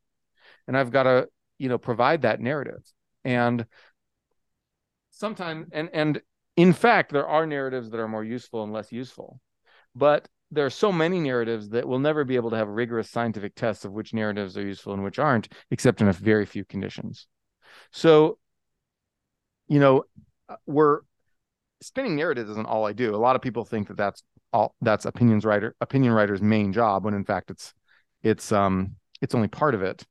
And 0.68 0.76
I've 0.76 0.90
got 0.90 1.04
to 1.04 1.28
you 1.62 1.68
know 1.68 1.78
provide 1.78 2.22
that 2.22 2.40
narrative 2.40 2.82
and 3.24 3.64
sometimes 5.12 5.68
and 5.72 5.88
and 5.92 6.20
in 6.56 6.72
fact 6.72 7.12
there 7.12 7.26
are 7.26 7.46
narratives 7.46 7.90
that 7.90 8.00
are 8.00 8.08
more 8.08 8.24
useful 8.24 8.64
and 8.64 8.72
less 8.72 8.90
useful 8.90 9.38
but 9.94 10.26
there 10.52 10.66
are 10.66 10.70
so 10.70 10.92
many 10.92 11.18
narratives 11.18 11.70
that 11.70 11.88
we'll 11.88 11.98
never 11.98 12.24
be 12.24 12.36
able 12.36 12.50
to 12.50 12.56
have 12.56 12.68
rigorous 12.68 13.10
scientific 13.10 13.54
tests 13.54 13.84
of 13.84 13.92
which 13.92 14.14
narratives 14.14 14.56
are 14.56 14.66
useful 14.66 14.92
and 14.92 15.02
which 15.02 15.18
aren't 15.18 15.48
except 15.70 16.00
in 16.00 16.08
a 16.08 16.12
very 16.12 16.46
few 16.46 16.64
conditions 16.64 17.26
so 17.90 18.38
you 19.68 19.80
know 19.80 20.04
we're 20.66 21.00
spinning 21.80 22.14
narratives 22.14 22.50
isn't 22.50 22.66
all 22.66 22.86
i 22.86 22.92
do 22.92 23.14
a 23.14 23.16
lot 23.16 23.34
of 23.34 23.42
people 23.42 23.64
think 23.64 23.88
that 23.88 23.96
that's 23.96 24.22
all 24.52 24.74
that's 24.80 25.06
opinions 25.06 25.44
writer 25.44 25.74
opinion 25.80 26.12
writer's 26.12 26.42
main 26.42 26.72
job 26.72 27.04
when 27.04 27.14
in 27.14 27.24
fact 27.24 27.50
it's 27.50 27.72
it's 28.22 28.52
um 28.52 28.94
it's 29.20 29.34
only 29.34 29.48
part 29.48 29.74
of 29.74 29.82
it 29.82 30.04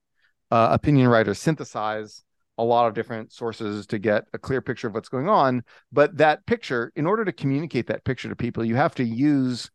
uh, 0.51 0.69
opinion 0.71 1.07
writers 1.07 1.39
synthesize 1.39 2.23
a 2.57 2.63
lot 2.63 2.87
of 2.87 2.93
different 2.93 3.31
sources 3.31 3.87
to 3.87 3.97
get 3.97 4.25
a 4.33 4.37
clear 4.37 4.61
picture 4.61 4.87
of 4.87 4.93
what's 4.93 5.09
going 5.09 5.27
on. 5.27 5.63
But 5.91 6.17
that 6.17 6.45
picture, 6.45 6.91
in 6.95 7.07
order 7.07 7.25
to 7.25 7.31
communicate 7.31 7.87
that 7.87 8.03
picture 8.03 8.29
to 8.29 8.35
people, 8.35 8.63
you 8.63 8.75
have 8.75 8.93
to 8.95 9.03
use, 9.03 9.71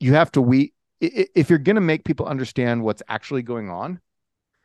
you 0.00 0.14
have 0.14 0.30
to 0.30 0.40
we 0.40 0.72
if 1.00 1.48
you're 1.48 1.58
going 1.58 1.76
to 1.76 1.80
make 1.80 2.04
people 2.04 2.26
understand 2.26 2.82
what's 2.82 3.02
actually 3.08 3.42
going 3.42 3.70
on, 3.70 4.00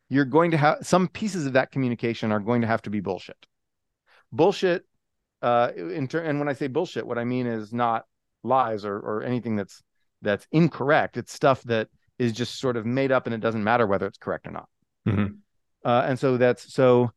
you're 0.10 0.26
going 0.26 0.52
to 0.52 0.58
have 0.58 0.80
some 0.82 1.08
pieces 1.08 1.46
of 1.46 1.54
that 1.54 1.72
communication 1.72 2.32
are 2.32 2.40
going 2.40 2.62
to 2.62 2.68
have 2.68 2.82
to 2.84 2.90
be 2.90 3.00
bullshit. 3.00 3.46
Bullshit. 4.32 4.86
Uh, 5.42 5.72
in 5.76 6.08
ter- 6.08 6.24
and 6.24 6.40
when 6.40 6.48
I 6.48 6.54
say 6.54 6.68
bullshit, 6.68 7.06
what 7.06 7.18
I 7.18 7.26
mean 7.26 7.48
is 7.48 7.74
not 7.74 8.06
lies 8.44 8.86
or 8.86 8.96
or 8.98 9.24
anything 9.24 9.56
that's 9.56 9.84
that's 10.22 10.48
incorrect. 10.52 11.18
It's 11.18 11.34
stuff 11.34 11.62
that 11.64 11.90
is 12.18 12.32
just 12.32 12.60
sort 12.60 12.78
of 12.78 12.86
made 12.86 13.12
up, 13.12 13.26
and 13.26 13.34
it 13.34 13.42
doesn't 13.42 13.64
matter 13.64 13.86
whether 13.86 14.08
it's 14.08 14.18
correct 14.18 14.48
or 14.48 14.52
not. 14.52 14.70
Mm-hmm. 15.08 15.34
Uh, 15.84 16.04
and 16.08 16.18
so 16.18 16.38
that's 16.38 16.74
so 16.74 17.12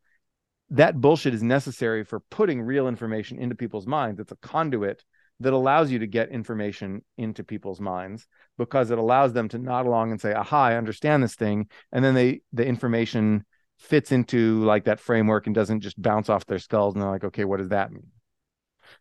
that 0.71 1.01
bullshit 1.01 1.35
is 1.35 1.43
necessary 1.43 2.05
for 2.05 2.21
putting 2.21 2.61
real 2.61 2.89
information 2.89 3.39
into 3.39 3.55
people's 3.55 3.87
minds. 3.87 4.19
It's 4.19 4.33
a 4.33 4.37
conduit 4.37 5.05
that 5.41 5.53
allows 5.53 5.91
you 5.91 5.99
to 5.99 6.07
get 6.07 6.31
information 6.31 7.03
into 7.19 7.45
people's 7.45 7.81
minds 7.81 8.27
because 8.57 8.91
it 8.91 8.99
allows 8.99 9.33
them 9.33 9.49
to 9.49 9.59
nod 9.59 9.87
along 9.87 10.11
and 10.11 10.21
say, 10.21 10.33
"Aha, 10.33 10.65
I 10.65 10.77
understand 10.77 11.23
this 11.23 11.35
thing," 11.35 11.69
and 11.93 12.05
then 12.05 12.15
they 12.15 12.41
the 12.53 12.67
information 12.67 13.45
fits 13.79 14.13
into 14.13 14.65
like 14.65 14.85
that 14.85 15.01
framework 15.01 15.47
and 15.47 15.55
doesn't 15.55 15.81
just 15.81 16.01
bounce 16.01 16.29
off 16.31 16.47
their 16.47 16.59
skulls 16.59 16.95
and 16.95 17.03
they're 17.03 17.11
like, 17.11 17.25
"Okay, 17.25 17.45
what 17.45 17.59
does 17.59 17.69
that 17.69 17.93
mean?" 17.93 18.11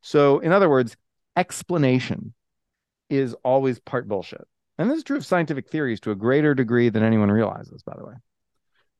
So, 0.01 0.39
in 0.39 0.51
other 0.51 0.69
words, 0.69 0.97
explanation 1.35 2.33
is 3.09 3.35
always 3.43 3.79
part 3.79 4.07
bullshit. 4.07 4.47
And 4.77 4.89
this 4.89 4.97
is 4.97 5.03
true 5.03 5.17
of 5.17 5.25
scientific 5.25 5.69
theories 5.69 5.99
to 6.01 6.11
a 6.11 6.15
greater 6.15 6.53
degree 6.53 6.89
than 6.89 7.03
anyone 7.03 7.31
realizes, 7.31 7.83
by 7.83 7.93
the 7.97 8.05
way. 8.05 8.13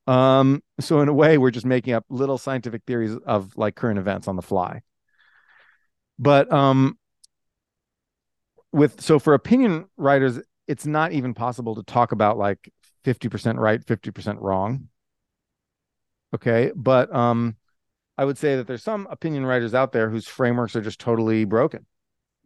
Um, 0.06 0.62
so 0.80 1.00
in 1.00 1.08
a 1.08 1.12
way, 1.12 1.36
we're 1.36 1.50
just 1.50 1.66
making 1.66 1.92
up 1.92 2.04
little 2.08 2.38
scientific 2.38 2.82
theories 2.86 3.16
of 3.26 3.56
like 3.56 3.74
current 3.74 3.98
events 3.98 4.28
on 4.28 4.36
the 4.36 4.42
fly. 4.42 4.82
But 6.18 6.50
um, 6.52 6.96
with 8.76 9.00
so 9.00 9.18
for 9.18 9.32
opinion 9.32 9.86
writers, 9.96 10.38
it's 10.68 10.86
not 10.86 11.12
even 11.12 11.32
possible 11.32 11.74
to 11.76 11.82
talk 11.82 12.12
about 12.12 12.36
like 12.36 12.70
50% 13.04 13.58
right, 13.58 13.84
50% 13.84 14.36
wrong. 14.40 14.88
Okay. 16.34 16.72
But 16.76 17.12
um, 17.14 17.56
I 18.18 18.24
would 18.26 18.36
say 18.36 18.56
that 18.56 18.66
there's 18.66 18.82
some 18.82 19.08
opinion 19.10 19.46
writers 19.46 19.72
out 19.72 19.92
there 19.92 20.10
whose 20.10 20.28
frameworks 20.28 20.76
are 20.76 20.82
just 20.82 21.00
totally 21.00 21.46
broken 21.46 21.86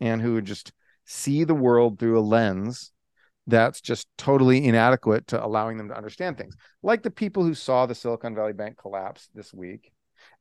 and 0.01 0.23
who 0.23 0.41
just 0.41 0.73
see 1.05 1.43
the 1.43 1.55
world 1.55 1.99
through 1.99 2.19
a 2.19 2.23
lens 2.23 2.93
that's 3.49 3.81
just 3.81 4.07
totally 4.17 4.65
inadequate 4.65 5.27
to 5.27 5.45
allowing 5.45 5.79
them 5.79 5.89
to 5.89 5.97
understand 5.97 6.39
things. 6.39 6.55
Like 6.83 7.03
the 7.03 7.11
people 7.11 7.43
who 7.43 7.55
saw 7.55 7.87
the 7.87 7.95
Silicon 7.97 8.37
Valley 8.37 8.53
Bank 8.53 8.77
collapse 8.77 9.29
this 9.35 9.53
week 9.53 9.91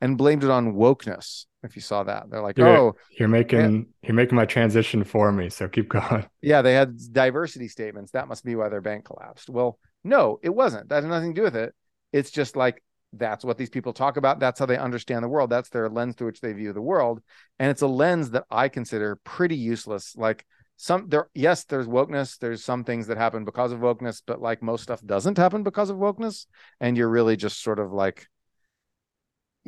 and 0.02 0.18
blamed 0.18 0.44
it 0.44 0.50
on 0.50 0.74
wokeness. 0.74 1.46
If 1.64 1.76
you 1.76 1.82
saw 1.82 2.04
that, 2.04 2.30
they're 2.30 2.42
like, 2.42 2.58
you're, 2.58 2.68
"Oh, 2.68 2.96
you're 3.18 3.28
making 3.28 3.88
you're 4.02 4.16
making 4.16 4.36
my 4.36 4.46
transition 4.46 5.04
for 5.04 5.32
me." 5.32 5.50
So 5.50 5.68
keep 5.68 5.90
going. 5.90 6.26
Yeah, 6.42 6.62
they 6.62 6.74
had 6.74 6.98
diversity 7.12 7.68
statements. 7.68 8.12
That 8.12 8.28
must 8.28 8.46
be 8.46 8.56
why 8.56 8.70
their 8.70 8.82
bank 8.82 9.06
collapsed. 9.06 9.50
Well, 9.50 9.78
no, 10.04 10.40
it 10.42 10.50
wasn't. 10.50 10.90
That 10.90 11.04
had 11.04 11.10
nothing 11.10 11.34
to 11.34 11.40
do 11.40 11.44
with 11.44 11.56
it. 11.56 11.74
It's 12.14 12.32
just 12.32 12.56
like 12.56 12.82
that's 13.12 13.44
what 13.44 13.58
these 13.58 13.70
people 13.70 13.92
talk 13.92 14.18
about. 14.18 14.40
That's 14.40 14.60
how 14.60 14.68
they 14.68 14.78
understand 14.78 15.24
the 15.24 15.30
world. 15.30 15.50
That's 15.50 15.70
their 15.70 15.90
lens 15.90 16.16
through 16.16 16.28
which 16.28 16.42
they 16.42 16.54
view 16.54 16.72
the 16.72 16.82
world, 16.82 17.22
and 17.60 17.70
it's 17.70 17.82
a 17.82 17.88
lens 17.88 18.32
that 18.32 18.46
I 18.50 18.70
consider 18.70 19.18
pretty 19.18 19.58
useless. 19.58 20.16
Like 20.16 20.46
some 20.82 21.10
there 21.10 21.28
yes 21.36 21.66
there's 21.66 21.88
wokeness 21.88 22.38
there's 22.40 22.64
some 22.64 22.86
things 22.86 23.08
that 23.08 23.18
happen 23.18 23.44
because 23.44 23.74
of 23.74 23.82
wokeness 23.82 24.22
but 24.26 24.42
like 24.42 24.64
most 24.64 24.82
stuff 24.82 25.06
doesn't 25.06 25.38
happen 25.38 25.62
because 25.62 25.90
of 25.90 25.98
wokeness 25.98 26.46
and 26.80 26.96
you're 26.96 27.10
really 27.10 27.36
just 27.36 27.62
sort 27.62 27.80
of 27.80 27.92
like 27.92 28.28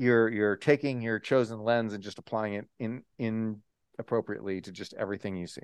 you're 0.02 0.30
you're 0.30 0.58
taking 0.58 1.02
your 1.02 1.20
chosen 1.20 1.60
lens 1.60 1.94
and 1.94 2.04
just 2.04 2.20
applying 2.20 2.56
it 2.56 2.68
in 2.80 3.04
in 3.18 3.62
appropriately 4.00 4.60
to 4.62 4.72
just 4.72 4.94
everything 4.96 5.36
you 5.36 5.48
see 5.48 5.62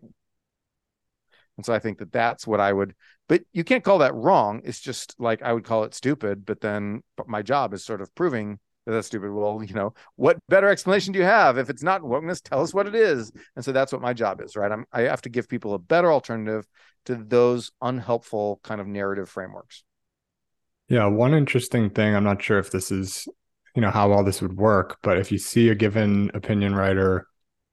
and 1.57 1.65
so 1.65 1.73
i 1.73 1.79
think 1.79 1.97
that 1.97 2.11
that's 2.11 2.45
what 2.45 2.59
i 2.59 2.71
would 2.71 2.93
but 3.27 3.41
you 3.51 3.63
can't 3.63 3.83
call 3.83 3.97
that 3.97 4.13
wrong 4.13 4.61
it's 4.63 4.79
just 4.79 5.15
like 5.19 5.41
i 5.41 5.51
would 5.51 5.63
call 5.63 5.83
it 5.83 5.93
stupid 5.93 6.45
but 6.45 6.61
then 6.61 7.01
but 7.15 7.27
my 7.27 7.41
job 7.41 7.73
is 7.73 7.83
sort 7.83 8.01
of 8.01 8.13
proving 8.15 8.59
that 8.87 8.93
that's 8.93 9.07
stupid. 9.07 9.33
Well, 9.33 9.61
you 9.61 9.73
know, 9.73 9.93
what 10.15 10.37
better 10.47 10.69
explanation 10.69 11.11
do 11.11 11.19
you 11.19 11.25
have? 11.25 11.57
If 11.57 11.69
it's 11.69 11.83
not 11.83 12.03
wokeness, 12.03 12.41
tell 12.41 12.61
us 12.61 12.73
what 12.73 12.87
it 12.87 12.95
is. 12.95 13.33
And 13.57 13.65
so 13.65 13.73
that's 13.73 13.91
what 13.91 14.01
my 14.01 14.13
job 14.13 14.39
is, 14.39 14.55
right? 14.55 14.71
I'm, 14.71 14.85
I 14.93 15.01
have 15.01 15.21
to 15.23 15.29
give 15.29 15.49
people 15.49 15.73
a 15.73 15.79
better 15.79 16.09
alternative 16.09 16.65
to 17.05 17.15
those 17.15 17.69
unhelpful 17.81 18.61
kind 18.63 18.79
of 18.79 18.87
narrative 18.87 19.27
frameworks. 19.27 19.83
Yeah. 20.87 21.07
One 21.07 21.33
interesting 21.33 21.89
thing, 21.89 22.15
I'm 22.15 22.23
not 22.23 22.41
sure 22.41 22.59
if 22.59 22.71
this 22.71 22.89
is, 22.89 23.27
you 23.77 23.81
know, 23.81 23.91
how 23.91 24.11
all 24.11 24.25
this 24.25 24.41
would 24.41 24.57
work, 24.57 24.99
but 25.03 25.19
if 25.19 25.31
you 25.31 25.39
see 25.39 25.69
a 25.69 25.75
given 25.75 26.31
opinion 26.33 26.75
writer 26.75 27.27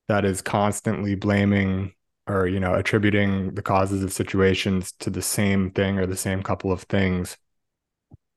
that 0.08 0.24
is 0.24 0.42
constantly 0.42 1.16
blaming 1.16 1.94
or, 2.28 2.46
you 2.46 2.60
know, 2.60 2.74
attributing 2.74 3.54
the 3.54 3.62
causes 3.62 4.04
of 4.04 4.12
situations 4.12 4.92
to 5.00 5.10
the 5.10 5.22
same 5.22 5.72
thing 5.72 5.98
or 5.98 6.06
the 6.06 6.16
same 6.16 6.42
couple 6.42 6.72
of 6.72 6.82
things, 6.84 7.38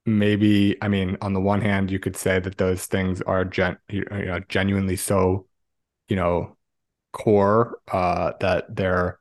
maybe 0.06 0.78
i 0.82 0.88
mean 0.88 1.18
on 1.22 1.34
the 1.34 1.42
one 1.42 1.62
hand 1.62 1.92
you 1.92 2.00
could 2.00 2.16
say 2.16 2.40
that 2.40 2.58
those 2.58 2.86
things 2.86 3.22
are 3.24 3.44
gen, 3.44 3.78
you 3.90 4.06
know, 4.10 4.40
genuinely 4.48 4.96
so 4.96 5.46
you 6.10 6.16
know 6.16 6.56
core 7.14 7.80
uh, 7.92 8.34
that 8.40 8.76
they're 8.76 9.20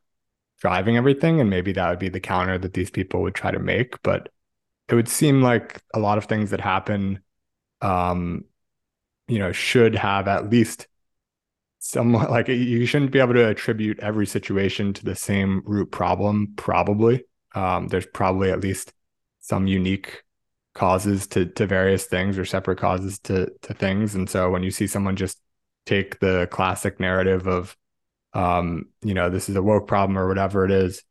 driving 0.61 0.97
everything 0.97 1.40
and 1.40 1.51
maybe 1.51 1.72
that 1.72 1.90
would 1.90 1.99
be 1.99 2.09
the 2.11 2.20
counter 2.20 2.59
that 2.59 2.74
these 2.74 2.90
people 2.90 3.22
would 3.22 3.34
try 3.34 3.51
to 3.51 3.59
make 3.59 4.01
but 4.03 4.30
it 4.88 4.94
would 4.94 5.09
seem 5.09 5.42
like 5.42 5.82
a 5.94 5.99
lot 6.01 6.18
of 6.18 6.26
things 6.26 6.51
that 6.51 6.61
happen 6.61 7.20
um 7.83 8.45
you 9.29 9.39
know 9.39 9.53
should 9.53 9.95
have 9.95 10.29
at 10.29 10.51
least 10.51 10.87
somewhat 11.79 12.31
like 12.31 12.49
you 12.49 12.85
shouldn't 12.87 13.12
be 13.12 13.20
able 13.20 13.35
to 13.35 13.49
attribute 13.49 13.99
every 14.01 14.27
situation 14.27 14.93
to 14.93 15.05
the 15.05 15.14
same 15.14 15.62
root 15.64 15.91
problem. 15.93 16.53
Probably, 16.57 17.24
um, 17.55 17.89
there's 17.89 18.07
probably 18.07 18.51
at 18.51 18.61
least 18.61 18.93
some 19.41 19.66
unique 19.66 20.22
causes 20.74 21.27
to 21.29 21.47
to 21.47 21.66
various 21.66 22.05
things 22.07 22.39
or 22.39 22.45
separate 22.45 22.79
causes 22.79 23.18
to 23.20 23.51
to 23.62 23.74
things. 23.74 24.14
And 24.14 24.29
so 24.29 24.51
when 24.51 24.62
you 24.62 24.70
see 24.70 24.87
someone 24.87 25.16
just 25.16 25.41
take 25.87 26.18
the 26.18 26.49
classic 26.51 26.99
narrative 27.01 27.47
of 27.47 27.77
um, 28.35 28.87
you 29.03 29.14
know, 29.14 29.31
this 29.31 29.49
is 29.49 29.57
a 29.57 29.62
woke 29.62 29.87
problem 29.89 30.18
or 30.18 30.29
whatever 30.29 30.64
it 30.64 30.70
is, 30.70 31.03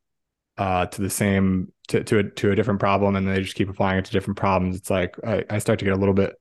uh, 0.58 0.86
to 0.88 1.02
the 1.02 1.10
same 1.10 1.72
to 1.88 2.04
to 2.04 2.20
a, 2.20 2.24
to 2.24 2.52
a 2.52 2.56
different 2.56 2.80
problem, 2.80 3.16
and 3.16 3.28
they 3.28 3.42
just 3.42 3.56
keep 3.56 3.70
applying 3.70 4.00
it 4.00 4.06
to 4.06 4.12
different 4.12 4.38
problems. 4.38 4.78
It's 4.78 4.90
like 4.90 5.16
I, 5.26 5.44
I 5.50 5.60
start 5.60 5.80
to 5.80 5.86
get 5.86 5.94
a 5.94 5.98
little 5.98 6.14
bit 6.14 6.36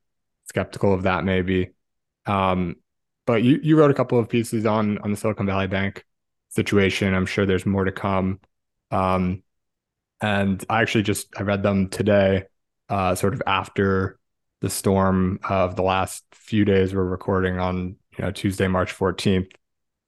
skeptical 0.45 0.93
of 0.93 1.03
that, 1.03 1.23
maybe. 1.23 1.71
Um, 2.25 2.77
but 3.25 3.43
you 3.43 3.59
you 3.61 3.77
wrote 3.77 3.91
a 3.91 3.95
couple 3.95 4.19
of 4.19 4.29
pieces 4.29 4.65
on 4.65 4.97
on 4.99 5.11
the 5.11 5.17
Silicon 5.17 5.45
Valley 5.45 5.67
Bank 5.67 6.05
situation. 6.49 7.13
I'm 7.13 7.25
sure 7.25 7.45
there's 7.45 7.65
more 7.65 7.85
to 7.85 7.91
come. 7.91 8.39
Um, 8.91 9.43
and 10.21 10.63
I 10.69 10.81
actually 10.81 11.03
just 11.03 11.27
I 11.37 11.43
read 11.43 11.63
them 11.63 11.89
today, 11.89 12.45
uh, 12.89 13.15
sort 13.15 13.33
of 13.33 13.43
after 13.47 14.19
the 14.61 14.69
storm 14.69 15.39
of 15.47 15.75
the 15.75 15.83
last 15.83 16.23
few 16.31 16.65
days. 16.65 16.93
We're 16.93 17.03
recording 17.03 17.59
on 17.59 17.97
you 18.17 18.23
know 18.23 18.31
Tuesday, 18.31 18.67
March 18.67 18.95
14th 18.95 19.51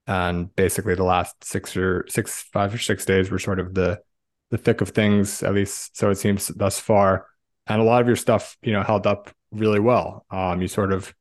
and 0.08 0.56
basically 0.56 0.96
the 0.96 1.04
last 1.04 1.44
six 1.44 1.76
or 1.76 2.06
six 2.08 2.42
five 2.42 2.74
or 2.74 2.78
six 2.78 3.06
days 3.06 3.30
were 3.30 3.40
sort 3.40 3.60
of 3.60 3.74
the 3.74 4.00
the 4.50 4.58
thick 4.58 4.80
of 4.82 4.90
things 4.90 5.44
at 5.44 5.54
least 5.54 5.96
so 5.98 6.10
it 6.10 6.16
seems 6.16 6.48
thus 6.48 6.80
far 6.80 7.28
and 7.68 7.82
a 7.82 7.84
lot 7.84 8.02
of 8.02 8.08
your 8.08 8.16
stuff 8.16 8.58
you 8.62 8.72
know 8.72 8.82
held 8.82 9.06
up 9.06 9.30
really 9.52 9.80
well. 9.80 10.26
Um 10.32 10.62
you 10.62 10.68
sort 10.68 10.94
of 10.94 11.14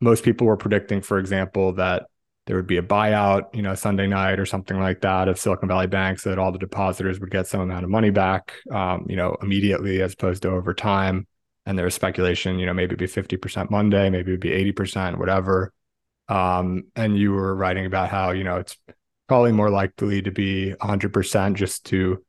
most 0.00 0.24
people 0.24 0.46
were 0.46 0.56
predicting 0.56 1.00
for 1.00 1.18
example 1.18 1.72
that 1.74 2.06
there 2.46 2.56
would 2.56 2.66
be 2.66 2.76
a 2.76 2.82
buyout 2.82 3.54
you 3.54 3.62
know 3.62 3.74
sunday 3.74 4.06
night 4.06 4.38
or 4.38 4.44
something 4.46 4.78
like 4.78 5.00
that 5.00 5.28
of 5.28 5.38
silicon 5.38 5.68
valley 5.68 5.86
bank 5.86 6.18
so 6.18 6.28
that 6.30 6.38
all 6.38 6.52
the 6.52 6.58
depositors 6.58 7.18
would 7.20 7.30
get 7.30 7.46
some 7.46 7.60
amount 7.60 7.84
of 7.84 7.90
money 7.90 8.10
back 8.10 8.52
um, 8.70 9.06
you 9.08 9.16
know 9.16 9.36
immediately 9.42 10.02
as 10.02 10.12
opposed 10.14 10.42
to 10.42 10.50
over 10.50 10.74
time. 10.74 11.26
And 11.66 11.78
there 11.78 11.86
was 11.86 11.94
speculation 11.94 12.58
you 12.58 12.66
know 12.66 12.74
maybe 12.74 12.94
it'd 12.94 12.98
be 13.28 13.36
50% 13.38 13.70
monday 13.70 14.10
maybe 14.10 14.32
it'd 14.32 14.40
be 14.40 14.72
80% 14.72 15.18
whatever. 15.18 15.72
Um, 16.28 16.84
and 16.96 17.18
you 17.18 17.32
were 17.32 17.54
writing 17.54 17.86
about 17.86 18.08
how, 18.08 18.30
you 18.30 18.44
know, 18.44 18.56
it's 18.56 18.76
probably 19.28 19.52
more 19.52 19.70
likely 19.70 20.22
to 20.22 20.30
be 20.30 20.74
100% 20.80 21.54
just 21.54 21.84
to 21.86 22.24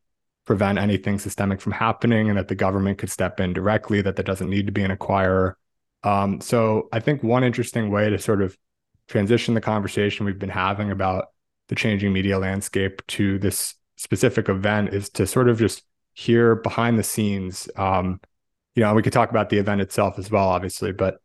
prevent 0.45 0.77
anything 0.77 1.19
systemic 1.19 1.59
from 1.59 1.71
happening 1.71 2.29
and 2.29 2.37
that 2.37 2.47
the 2.47 2.55
government 2.55 2.97
could 2.97 3.09
step 3.09 3.39
in 3.39 3.53
directly, 3.53 4.01
that 4.01 4.15
there 4.15 4.23
doesn't 4.23 4.49
need 4.49 4.67
to 4.67 4.71
be 4.71 4.83
an 4.83 4.95
acquirer. 4.95 5.53
Um, 6.03 6.39
so 6.39 6.87
I 6.91 6.99
think 6.99 7.23
one 7.23 7.43
interesting 7.43 7.89
way 7.89 8.09
to 8.09 8.19
sort 8.19 8.41
of 8.41 8.57
transition 9.07 9.53
the 9.53 9.61
conversation 9.61 10.25
we've 10.25 10.39
been 10.39 10.49
having 10.49 10.91
about 10.91 11.29
the 11.67 11.75
changing 11.75 12.13
media 12.13 12.37
landscape 12.37 13.05
to 13.07 13.39
this 13.39 13.75
specific 13.95 14.49
event 14.49 14.93
is 14.93 15.09
to 15.09 15.25
sort 15.25 15.49
of 15.49 15.57
just 15.57 15.83
hear 16.13 16.55
behind 16.55 16.99
the 16.99 17.03
scenes. 17.03 17.67
Um, 17.75 18.21
you 18.75 18.83
know, 18.83 18.93
we 18.93 19.01
could 19.01 19.13
talk 19.13 19.31
about 19.31 19.49
the 19.49 19.57
event 19.57 19.81
itself 19.81 20.19
as 20.19 20.29
well, 20.29 20.47
obviously, 20.47 20.91
but 20.91 21.19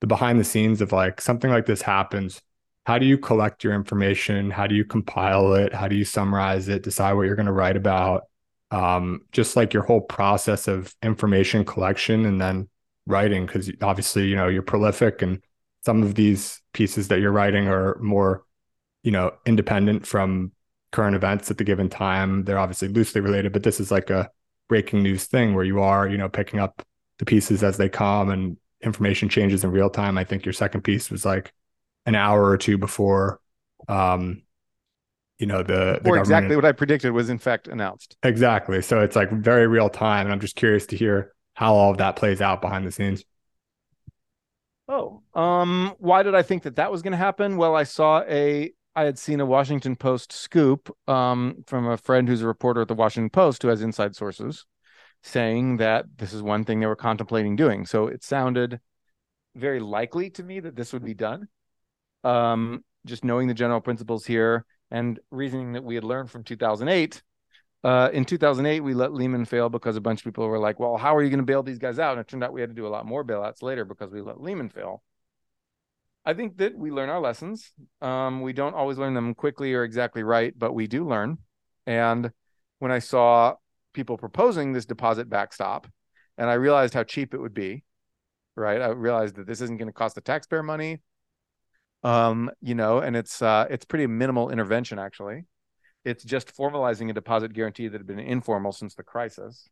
the 0.00 0.08
behind 0.08 0.40
the 0.40 0.44
scenes 0.44 0.80
of 0.80 0.92
like 0.92 1.20
something 1.20 1.50
like 1.50 1.66
this 1.66 1.80
happens 1.80 2.42
how 2.84 2.98
do 2.98 3.06
you 3.06 3.16
collect 3.16 3.64
your 3.64 3.72
information 3.72 4.50
how 4.50 4.66
do 4.66 4.74
you 4.74 4.84
compile 4.84 5.54
it 5.54 5.72
how 5.72 5.88
do 5.88 5.96
you 5.96 6.04
summarize 6.04 6.68
it 6.68 6.82
decide 6.82 7.14
what 7.14 7.22
you're 7.22 7.36
going 7.36 7.46
to 7.46 7.52
write 7.52 7.76
about 7.76 8.24
um, 8.70 9.22
just 9.32 9.56
like 9.56 9.72
your 9.72 9.82
whole 9.82 10.00
process 10.00 10.68
of 10.68 10.94
information 11.02 11.64
collection 11.64 12.24
and 12.26 12.40
then 12.40 12.68
writing 13.06 13.46
because 13.46 13.70
obviously 13.82 14.26
you 14.26 14.36
know 14.36 14.48
you're 14.48 14.62
prolific 14.62 15.20
and 15.20 15.42
some 15.84 16.02
of 16.02 16.14
these 16.14 16.62
pieces 16.72 17.08
that 17.08 17.20
you're 17.20 17.30
writing 17.30 17.68
are 17.68 17.98
more 18.00 18.44
you 19.02 19.10
know 19.10 19.30
independent 19.44 20.06
from 20.06 20.50
current 20.90 21.14
events 21.14 21.50
at 21.50 21.58
the 21.58 21.64
given 21.64 21.90
time 21.90 22.44
they're 22.44 22.58
obviously 22.58 22.88
loosely 22.88 23.20
related 23.20 23.52
but 23.52 23.62
this 23.62 23.78
is 23.78 23.90
like 23.90 24.08
a 24.08 24.30
breaking 24.68 25.02
news 25.02 25.26
thing 25.26 25.54
where 25.54 25.64
you 25.64 25.82
are 25.82 26.08
you 26.08 26.16
know 26.16 26.28
picking 26.28 26.58
up 26.60 26.82
the 27.18 27.24
pieces 27.26 27.62
as 27.62 27.76
they 27.76 27.88
come 27.88 28.30
and 28.30 28.56
information 28.84 29.28
changes 29.28 29.64
in 29.64 29.70
real 29.70 29.90
time. 29.90 30.18
I 30.18 30.24
think 30.24 30.44
your 30.44 30.52
second 30.52 30.82
piece 30.82 31.10
was 31.10 31.24
like 31.24 31.52
an 32.06 32.14
hour 32.14 32.44
or 32.44 32.58
two 32.58 32.78
before 32.78 33.40
um 33.88 34.42
you 35.38 35.46
know 35.46 35.62
the, 35.62 36.00
the 36.02 36.10
or 36.10 36.18
exactly 36.18 36.56
what 36.56 36.64
I 36.64 36.72
predicted 36.72 37.12
was 37.12 37.28
in 37.28 37.38
fact 37.38 37.68
announced. 37.68 38.16
Exactly. 38.22 38.80
So 38.82 39.00
it's 39.00 39.16
like 39.16 39.30
very 39.30 39.66
real 39.66 39.88
time 39.88 40.26
and 40.26 40.32
I'm 40.32 40.40
just 40.40 40.56
curious 40.56 40.86
to 40.86 40.96
hear 40.96 41.32
how 41.54 41.74
all 41.74 41.90
of 41.90 41.98
that 41.98 42.16
plays 42.16 42.40
out 42.40 42.60
behind 42.60 42.86
the 42.86 42.92
scenes. 42.92 43.24
Oh, 44.88 45.22
um 45.34 45.94
why 45.98 46.22
did 46.22 46.34
I 46.34 46.42
think 46.42 46.62
that 46.64 46.76
that 46.76 46.90
was 46.92 47.02
going 47.02 47.12
to 47.12 47.18
happen? 47.18 47.56
Well, 47.56 47.74
I 47.74 47.84
saw 47.84 48.22
a 48.22 48.72
I 48.96 49.04
had 49.04 49.18
seen 49.18 49.40
a 49.40 49.46
Washington 49.46 49.96
Post 49.96 50.32
scoop 50.32 50.94
um, 51.08 51.64
from 51.66 51.88
a 51.88 51.96
friend 51.96 52.28
who's 52.28 52.42
a 52.42 52.46
reporter 52.46 52.82
at 52.82 52.88
the 52.88 52.94
Washington 52.94 53.30
Post 53.30 53.62
who 53.62 53.68
has 53.68 53.82
inside 53.82 54.14
sources 54.14 54.66
saying 55.22 55.78
that 55.78 56.04
this 56.16 56.32
is 56.32 56.42
one 56.42 56.64
thing 56.64 56.78
they 56.78 56.86
were 56.86 56.94
contemplating 56.94 57.56
doing. 57.56 57.86
So 57.86 58.06
it 58.06 58.22
sounded 58.22 58.78
very 59.56 59.80
likely 59.80 60.30
to 60.30 60.42
me 60.42 60.60
that 60.60 60.76
this 60.76 60.92
would 60.92 61.04
be 61.04 61.14
done. 61.14 61.48
Um, 62.22 62.84
just 63.06 63.24
knowing 63.24 63.48
the 63.48 63.54
general 63.54 63.80
principles 63.80 64.26
here 64.26 64.64
and 64.94 65.18
reasoning 65.32 65.72
that 65.72 65.82
we 65.82 65.96
had 65.96 66.04
learned 66.04 66.30
from 66.30 66.44
2008. 66.44 67.20
Uh, 67.82 68.10
in 68.12 68.24
2008, 68.24 68.78
we 68.78 68.94
let 68.94 69.12
Lehman 69.12 69.44
fail 69.44 69.68
because 69.68 69.96
a 69.96 70.00
bunch 70.00 70.20
of 70.20 70.24
people 70.24 70.46
were 70.46 70.58
like, 70.58 70.78
well, 70.78 70.96
how 70.96 71.16
are 71.16 71.22
you 71.22 71.30
going 71.30 71.38
to 71.40 71.44
bail 71.44 71.64
these 71.64 71.80
guys 71.80 71.98
out? 71.98 72.12
And 72.12 72.20
it 72.20 72.28
turned 72.28 72.44
out 72.44 72.52
we 72.52 72.60
had 72.60 72.70
to 72.70 72.76
do 72.76 72.86
a 72.86 72.88
lot 72.88 73.04
more 73.04 73.24
bailouts 73.24 73.60
later 73.60 73.84
because 73.84 74.12
we 74.12 74.20
let 74.20 74.40
Lehman 74.40 74.68
fail. 74.68 75.02
I 76.24 76.32
think 76.32 76.58
that 76.58 76.78
we 76.78 76.92
learn 76.92 77.08
our 77.08 77.20
lessons. 77.20 77.72
Um, 78.00 78.40
we 78.40 78.52
don't 78.52 78.76
always 78.76 78.96
learn 78.96 79.14
them 79.14 79.34
quickly 79.34 79.74
or 79.74 79.82
exactly 79.82 80.22
right, 80.22 80.56
but 80.56 80.74
we 80.74 80.86
do 80.86 81.04
learn. 81.04 81.38
And 81.88 82.30
when 82.78 82.92
I 82.92 83.00
saw 83.00 83.56
people 83.94 84.16
proposing 84.16 84.72
this 84.72 84.86
deposit 84.86 85.28
backstop, 85.28 85.88
and 86.38 86.48
I 86.48 86.54
realized 86.54 86.94
how 86.94 87.02
cheap 87.02 87.34
it 87.34 87.40
would 87.40 87.54
be. 87.54 87.82
Right, 88.56 88.80
I 88.80 88.90
realized 88.90 89.34
that 89.34 89.48
this 89.48 89.60
isn't 89.60 89.78
going 89.78 89.88
to 89.88 89.92
cost 89.92 90.14
the 90.14 90.20
taxpayer 90.20 90.62
money. 90.62 91.00
Um, 92.04 92.50
you 92.60 92.74
know, 92.74 92.98
and 92.98 93.16
it's 93.16 93.40
uh, 93.42 93.66
it's 93.70 93.84
pretty 93.84 94.06
minimal 94.06 94.50
intervention 94.50 94.98
actually. 94.98 95.44
It's 96.04 96.22
just 96.22 96.54
formalizing 96.54 97.08
a 97.08 97.14
deposit 97.14 97.54
guarantee 97.54 97.88
that 97.88 97.98
had 97.98 98.06
been 98.06 98.18
informal 98.18 98.72
since 98.72 98.94
the 98.94 99.02
crisis. 99.02 99.68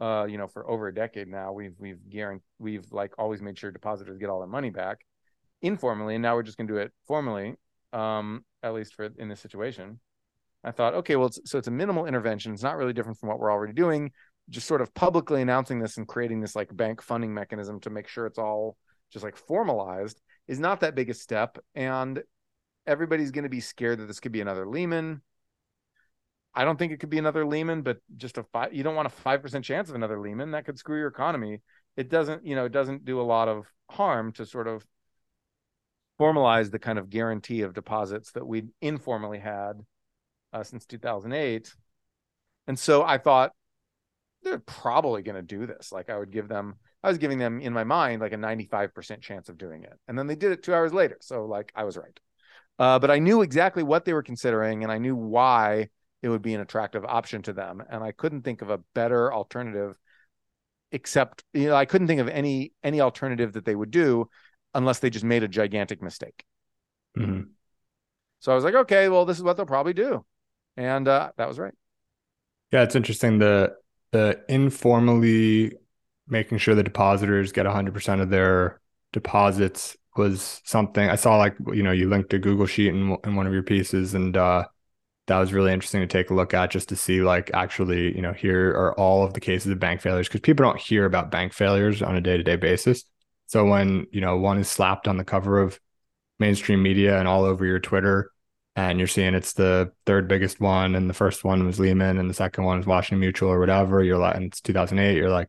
Uh, 0.00 0.26
you 0.28 0.38
know, 0.38 0.48
for 0.48 0.68
over 0.68 0.88
a 0.88 0.94
decade 0.94 1.28
now, 1.28 1.52
we've 1.52 1.74
we've 1.78 2.08
guaranteed 2.10 2.42
we've 2.58 2.90
like 2.90 3.12
always 3.16 3.40
made 3.40 3.56
sure 3.56 3.70
depositors 3.70 4.18
get 4.18 4.28
all 4.28 4.40
their 4.40 4.48
money 4.48 4.70
back 4.70 4.98
informally, 5.62 6.16
and 6.16 6.22
now 6.22 6.34
we're 6.34 6.42
just 6.42 6.56
going 6.58 6.66
to 6.66 6.74
do 6.74 6.78
it 6.78 6.92
formally. 7.06 7.54
Um, 7.92 8.44
at 8.62 8.74
least 8.74 8.94
for 8.94 9.08
in 9.18 9.28
this 9.28 9.40
situation. 9.40 10.00
I 10.62 10.72
thought, 10.72 10.94
okay, 10.94 11.16
well, 11.16 11.28
it's, 11.28 11.40
so 11.46 11.58
it's 11.58 11.68
a 11.68 11.72
minimal 11.72 12.06
intervention. 12.06 12.52
It's 12.52 12.62
not 12.62 12.76
really 12.76 12.92
different 12.92 13.18
from 13.18 13.30
what 13.30 13.38
we're 13.38 13.50
already 13.50 13.72
doing. 13.72 14.12
Just 14.50 14.66
sort 14.66 14.82
of 14.82 14.92
publicly 14.92 15.40
announcing 15.40 15.78
this 15.78 15.96
and 15.96 16.06
creating 16.06 16.40
this 16.40 16.54
like 16.54 16.76
bank 16.76 17.00
funding 17.00 17.32
mechanism 17.32 17.80
to 17.80 17.90
make 17.90 18.08
sure 18.08 18.26
it's 18.26 18.38
all 18.38 18.76
just 19.10 19.24
like 19.24 19.36
formalized 19.36 20.20
is 20.50 20.58
not 20.58 20.80
that 20.80 20.96
big 20.96 21.08
a 21.08 21.14
step. 21.14 21.58
And 21.76 22.24
everybody's 22.84 23.30
going 23.30 23.44
to 23.44 23.48
be 23.48 23.60
scared 23.60 24.00
that 24.00 24.06
this 24.06 24.18
could 24.18 24.32
be 24.32 24.40
another 24.40 24.66
Lehman. 24.66 25.22
I 26.52 26.64
don't 26.64 26.76
think 26.76 26.92
it 26.92 26.98
could 26.98 27.08
be 27.08 27.18
another 27.18 27.46
Lehman, 27.46 27.82
but 27.82 27.98
just 28.16 28.36
a 28.36 28.42
five, 28.42 28.74
you 28.74 28.82
don't 28.82 28.96
want 28.96 29.06
a 29.06 29.22
5% 29.22 29.62
chance 29.62 29.88
of 29.88 29.94
another 29.94 30.18
Lehman. 30.18 30.50
That 30.50 30.64
could 30.64 30.76
screw 30.76 30.98
your 30.98 31.06
economy. 31.06 31.60
It 31.96 32.10
doesn't, 32.10 32.44
you 32.44 32.56
know, 32.56 32.64
it 32.64 32.72
doesn't 32.72 33.04
do 33.04 33.20
a 33.20 33.22
lot 33.22 33.46
of 33.46 33.72
harm 33.88 34.32
to 34.32 34.44
sort 34.44 34.66
of 34.66 34.84
formalize 36.18 36.72
the 36.72 36.80
kind 36.80 36.98
of 36.98 37.10
guarantee 37.10 37.62
of 37.62 37.72
deposits 37.72 38.32
that 38.32 38.44
we 38.44 38.64
informally 38.80 39.38
had 39.38 39.74
uh, 40.52 40.64
since 40.64 40.84
2008. 40.84 41.72
And 42.66 42.76
so 42.76 43.04
I 43.04 43.18
thought 43.18 43.52
they're 44.42 44.58
probably 44.58 45.22
going 45.22 45.36
to 45.36 45.42
do 45.42 45.64
this. 45.64 45.92
Like 45.92 46.10
I 46.10 46.18
would 46.18 46.32
give 46.32 46.48
them, 46.48 46.74
I 47.02 47.08
was 47.08 47.18
giving 47.18 47.38
them 47.38 47.60
in 47.60 47.72
my 47.72 47.84
mind 47.84 48.20
like 48.20 48.32
a 48.32 48.36
95% 48.36 49.20
chance 49.20 49.48
of 49.48 49.58
doing 49.58 49.84
it. 49.84 49.98
And 50.08 50.18
then 50.18 50.26
they 50.26 50.36
did 50.36 50.52
it 50.52 50.62
two 50.62 50.74
hours 50.74 50.92
later. 50.92 51.16
So 51.20 51.46
like 51.46 51.72
I 51.74 51.84
was 51.84 51.96
right. 51.96 52.18
Uh, 52.78 52.98
but 52.98 53.10
I 53.10 53.18
knew 53.18 53.42
exactly 53.42 53.82
what 53.82 54.04
they 54.04 54.12
were 54.12 54.22
considering 54.22 54.82
and 54.82 54.92
I 54.92 54.98
knew 54.98 55.16
why 55.16 55.88
it 56.22 56.28
would 56.28 56.42
be 56.42 56.54
an 56.54 56.60
attractive 56.60 57.04
option 57.04 57.42
to 57.42 57.52
them. 57.52 57.82
And 57.88 58.02
I 58.02 58.12
couldn't 58.12 58.42
think 58.42 58.62
of 58.62 58.70
a 58.70 58.78
better 58.94 59.32
alternative 59.32 59.98
except, 60.92 61.44
you 61.52 61.68
know, 61.68 61.76
I 61.76 61.84
couldn't 61.84 62.08
think 62.08 62.20
of 62.20 62.28
any, 62.28 62.72
any 62.82 63.00
alternative 63.00 63.52
that 63.54 63.64
they 63.64 63.74
would 63.74 63.90
do 63.90 64.28
unless 64.74 64.98
they 64.98 65.10
just 65.10 65.24
made 65.24 65.42
a 65.42 65.48
gigantic 65.48 66.02
mistake. 66.02 66.44
Mm-hmm. 67.16 67.42
So 68.40 68.52
I 68.52 68.54
was 68.54 68.64
like, 68.64 68.74
okay, 68.74 69.08
well, 69.08 69.24
this 69.24 69.36
is 69.36 69.42
what 69.42 69.56
they'll 69.56 69.66
probably 69.66 69.94
do 69.94 70.24
and 70.76 71.08
uh, 71.08 71.30
that 71.36 71.48
was 71.48 71.58
right. 71.58 71.74
Yeah, 72.72 72.82
it's 72.82 72.96
interesting 72.96 73.38
the 73.38 73.74
the 74.12 74.40
informally 74.48 75.72
making 76.30 76.58
sure 76.58 76.74
the 76.74 76.82
depositors 76.82 77.52
get 77.52 77.66
100% 77.66 78.20
of 78.20 78.30
their 78.30 78.80
deposits 79.12 79.96
was 80.16 80.60
something 80.64 81.08
I 81.08 81.16
saw 81.16 81.36
like 81.36 81.56
you 81.72 81.82
know 81.82 81.92
you 81.92 82.08
linked 82.08 82.34
a 82.34 82.38
Google 82.38 82.66
sheet 82.66 82.88
in 82.88 83.16
in 83.24 83.36
one 83.36 83.46
of 83.46 83.52
your 83.52 83.62
pieces 83.62 84.14
and 84.14 84.36
uh 84.36 84.64
that 85.28 85.38
was 85.38 85.52
really 85.52 85.72
interesting 85.72 86.00
to 86.00 86.06
take 86.06 86.30
a 86.30 86.34
look 86.34 86.52
at 86.52 86.70
just 86.70 86.88
to 86.88 86.96
see 86.96 87.22
like 87.22 87.50
actually 87.54 88.14
you 88.14 88.20
know 88.20 88.32
here 88.32 88.70
are 88.70 88.98
all 88.98 89.24
of 89.24 89.34
the 89.34 89.40
cases 89.40 89.70
of 89.70 89.78
bank 89.78 90.00
failures 90.00 90.28
because 90.28 90.40
people 90.40 90.64
don't 90.64 90.80
hear 90.80 91.04
about 91.04 91.30
bank 91.30 91.52
failures 91.52 92.02
on 92.02 92.16
a 92.16 92.20
day-to-day 92.20 92.56
basis 92.56 93.04
so 93.46 93.64
when 93.64 94.06
you 94.12 94.20
know 94.20 94.36
one 94.36 94.58
is 94.58 94.68
slapped 94.68 95.08
on 95.08 95.16
the 95.16 95.24
cover 95.24 95.60
of 95.60 95.78
mainstream 96.40 96.82
media 96.82 97.18
and 97.18 97.28
all 97.28 97.44
over 97.44 97.64
your 97.64 97.78
Twitter, 97.78 98.32
and 98.74 98.98
you're 98.98 99.06
seeing 99.06 99.34
it's 99.34 99.52
the 99.52 99.92
third 100.06 100.26
biggest 100.26 100.60
one, 100.60 100.96
and 100.96 101.08
the 101.08 101.14
first 101.14 101.44
one 101.44 101.64
was 101.66 101.78
Lehman, 101.78 102.18
and 102.18 102.28
the 102.28 102.34
second 102.34 102.64
one 102.64 102.78
was 102.78 102.86
Washington 102.86 103.20
Mutual 103.20 103.50
or 103.50 103.60
whatever. 103.60 104.02
You're 104.02 104.18
like, 104.18 104.36
and 104.36 104.46
it's 104.46 104.60
2008. 104.60 105.16
You're 105.16 105.30
like, 105.30 105.48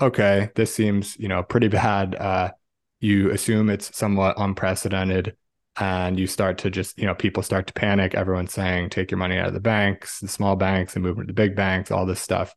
okay, 0.00 0.50
this 0.54 0.74
seems 0.74 1.16
you 1.18 1.28
know 1.28 1.42
pretty 1.42 1.68
bad. 1.68 2.14
Uh, 2.14 2.52
you 3.00 3.30
assume 3.30 3.70
it's 3.70 3.96
somewhat 3.96 4.36
unprecedented 4.38 5.36
and 5.78 6.18
you 6.18 6.26
start 6.26 6.58
to 6.58 6.70
just 6.70 6.98
you 6.98 7.06
know 7.06 7.14
people 7.14 7.42
start 7.42 7.66
to 7.66 7.72
panic 7.72 8.14
everyone's 8.14 8.52
saying 8.52 8.90
take 8.90 9.10
your 9.10 9.18
money 9.18 9.38
out 9.38 9.48
of 9.48 9.54
the 9.54 9.60
banks 9.60 10.20
the 10.20 10.28
small 10.28 10.56
banks 10.56 10.94
and 10.94 11.04
move 11.04 11.16
into 11.16 11.28
the 11.28 11.32
big 11.32 11.54
banks 11.54 11.90
all 11.90 12.06
this 12.06 12.20
stuff 12.20 12.54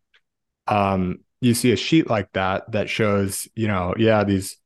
um, 0.67 1.19
you 1.41 1.53
see 1.53 1.71
a 1.71 1.77
sheet 1.77 2.09
like 2.09 2.31
that 2.33 2.69
that 2.71 2.89
shows 2.89 3.47
you 3.55 3.67
know 3.67 3.93
yeah 3.97 4.23
these 4.23 4.57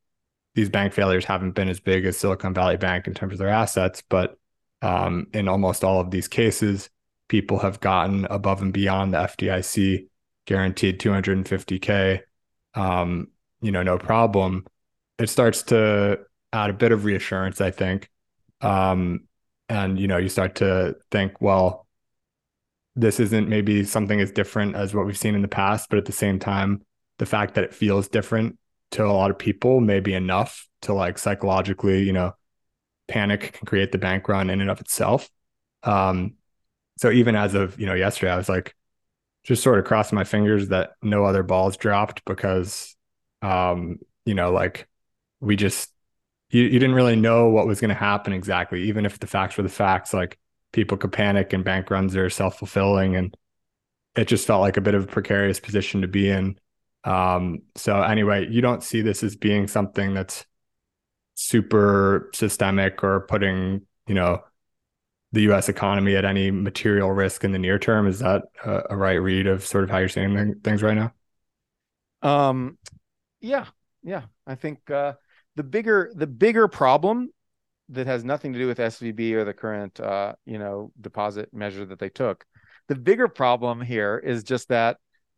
these 0.55 0.69
bank 0.69 0.93
failures 0.93 1.25
haven't 1.25 1.51
been 1.51 1.69
as 1.69 1.80
big 1.80 2.05
as 2.05 2.17
silicon 2.17 2.53
valley 2.53 2.78
bank 2.78 3.07
in 3.07 3.13
terms 3.13 3.34
of 3.34 3.39
their 3.39 3.49
assets 3.49 4.01
but 4.09 4.38
um, 4.82 5.28
in 5.34 5.47
almost 5.47 5.84
all 5.84 5.99
of 5.99 6.11
these 6.11 6.28
cases 6.28 6.89
people 7.28 7.59
have 7.59 7.80
gotten 7.80 8.25
above 8.25 8.61
and 8.61 8.73
beyond 8.73 9.13
the 9.13 9.17
fdic 9.17 10.07
guaranteed 10.45 10.99
250k 10.99 12.21
um, 12.78 13.28
you 13.61 13.71
know 13.71 13.84
no 13.84 13.97
problem 13.97 14.65
it 15.19 15.30
starts 15.30 15.63
to 15.63 16.19
add 16.53 16.69
a 16.69 16.73
bit 16.73 16.91
of 16.91 17.03
reassurance 17.03 17.59
i 17.59 17.71
think 17.71 18.09
um, 18.61 19.28
and 19.69 19.99
you 19.99 20.07
know, 20.07 20.17
you 20.17 20.30
start 20.30 20.55
to 20.55 20.95
think, 21.11 21.41
well, 21.41 21.88
this 22.95 23.19
isn't 23.19 23.47
maybe 23.47 23.84
something 23.84 24.19
as 24.19 24.32
different 24.32 24.75
as 24.75 24.93
what 24.93 25.05
we've 25.05 25.17
seen 25.17 25.36
in 25.36 25.41
the 25.41 25.47
past, 25.47 25.89
but 25.89 25.99
at 25.99 26.05
the 26.05 26.11
same 26.11 26.39
time, 26.39 26.82
the 27.19 27.25
fact 27.25 27.55
that 27.55 27.63
it 27.63 27.73
feels 27.73 28.07
different 28.07 28.57
to 28.91 29.05
a 29.05 29.11
lot 29.11 29.30
of 29.30 29.38
people 29.38 29.82
may 29.82 29.99
be 29.99 30.13
enough 30.13 30.67
to 30.82 30.93
like 30.93 31.17
psychologically, 31.17 32.03
you 32.03 32.13
know, 32.13 32.34
panic 33.07 33.53
can 33.53 33.65
create 33.65 33.91
the 33.91 33.97
bank 33.97 34.28
run 34.28 34.49
in 34.49 34.61
and 34.61 34.69
of 34.69 34.80
itself. 34.80 35.30
Um, 35.84 36.36
so 36.97 37.11
even 37.11 37.36
as 37.36 37.53
of 37.53 37.80
you 37.80 37.86
know 37.86 37.93
yesterday, 37.93 38.32
I 38.32 38.38
was 38.38 38.49
like 38.49 38.75
just 39.48 39.64
sort 39.64 39.80
of 39.80 39.86
crossing 39.86 40.18
my 40.18 40.26
fingers 40.26 40.68
that 40.68 40.91
no 41.02 41.24
other 41.24 41.41
balls 41.41 41.78
dropped 41.78 42.24
because 42.26 42.95
um, 43.41 44.00
you 44.26 44.34
know, 44.34 44.52
like 44.52 44.88
we 45.39 45.56
just 45.56 45.91
you, 46.50 46.64
you 46.64 46.80
didn't 46.80 46.95
really 46.95 47.16
know 47.16 47.50
what 47.50 47.66
was 47.66 47.80
going 47.80 47.89
to 47.89 47.95
happen 47.95 48.34
exactly, 48.34 48.84
even 48.84 49.06
if 49.06 49.20
the 49.20 49.28
facts 49.28 49.58
were 49.58 49.64
the 49.64 49.70
facts. 49.70 50.14
Like 50.14 50.38
people 50.74 50.98
could 50.98 51.12
panic 51.12 51.54
and 51.54 51.64
bank 51.64 51.89
runs 51.89 52.16
are 52.16 52.30
self 52.30 52.60
fulfilling, 52.60 53.16
and 53.16 53.36
it 54.16 54.28
just 54.28 54.45
felt 54.45 54.62
like 54.62 54.78
a 54.78 54.82
bit 54.82 54.95
of 54.95 55.06
a 55.06 55.08
precarious 55.08 55.60
position 55.60 56.02
to 56.02 56.08
be 56.08 56.30
in. 56.30 56.60
Um, 57.06 57.62
so 57.76 58.02
anyway, 58.02 58.48
you 58.50 58.62
don't 58.62 58.84
see 58.84 59.02
this 59.02 59.24
as 59.24 59.38
being 59.38 59.68
something 59.68 60.14
that's 60.14 60.45
super 61.36 62.30
systemic 62.34 63.04
or 63.04 63.22
putting, 63.22 63.84
you 64.08 64.16
know, 64.16 64.43
the 65.38 65.44
U.S. 65.44 65.70
economy 65.70 66.16
at 66.16 66.26
any 66.26 66.50
material 66.50 67.12
risk 67.12 67.44
in 67.44 67.52
the 67.52 67.60
near 67.60 67.78
term. 67.78 68.08
Is 68.08 68.20
that 68.20 68.42
a, 68.66 68.82
a 68.90 68.98
right 68.98 69.22
read 69.22 69.46
of 69.46 69.64
sort 69.64 69.84
of 69.84 69.90
how 69.92 70.00
you're 70.00 70.10
seeing 70.10 70.56
things 70.64 70.82
right 70.82 70.98
now? 70.98 71.14
Um, 72.24 72.80
yeah, 73.40 73.66
yeah. 74.02 74.24
I 74.48 74.56
think 74.56 74.90
uh, 74.90 75.14
the 75.56 75.62
bigger 75.62 76.12
the 76.16 76.26
bigger 76.26 76.68
problem 76.68 77.30
that 77.90 78.08
has 78.08 78.24
nothing 78.24 78.52
to 78.54 78.60
do 78.60 78.66
with 78.66 78.80
SVB 78.80 79.34
or 79.34 79.46
the 79.46 79.54
current 79.54 80.00
uh, 80.00 80.34
you 80.46 80.58
know 80.58 80.92
deposit 81.00 81.54
measure 81.54 81.86
that 81.86 82.00
they 82.00 82.10
took. 82.10 82.44
The 82.88 82.96
bigger 82.96 83.28
problem 83.28 83.80
here 83.80 84.18
is 84.18 84.44
just 84.44 84.70
that 84.70 84.98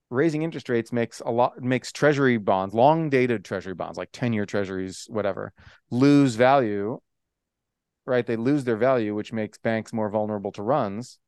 raising 0.10 0.43
interest 0.43 0.70
rates 0.70 0.93
makes 0.93 1.20
a 1.20 1.30
lot 1.30 1.62
makes 1.62 1.91
treasury 1.91 2.38
bonds, 2.38 2.74
long 2.74 3.10
dated 3.10 3.43
treasury 3.43 3.74
bonds, 3.74 3.97
like 3.97 4.10
10 4.14 4.32
year 4.32 4.45
treasuries, 4.45 5.08
whatever, 5.10 5.52
lose 5.91 6.36
value. 6.36 7.00
Right. 8.06 8.26
They 8.26 8.38
lose 8.38 8.64
their 8.64 8.78
value, 8.78 9.14
which 9.14 9.34
makes 9.34 9.58
banks 9.58 9.93
more 9.93 10.10
vulnerable 10.10 10.52
to 10.54 10.64
runs. 10.64 11.20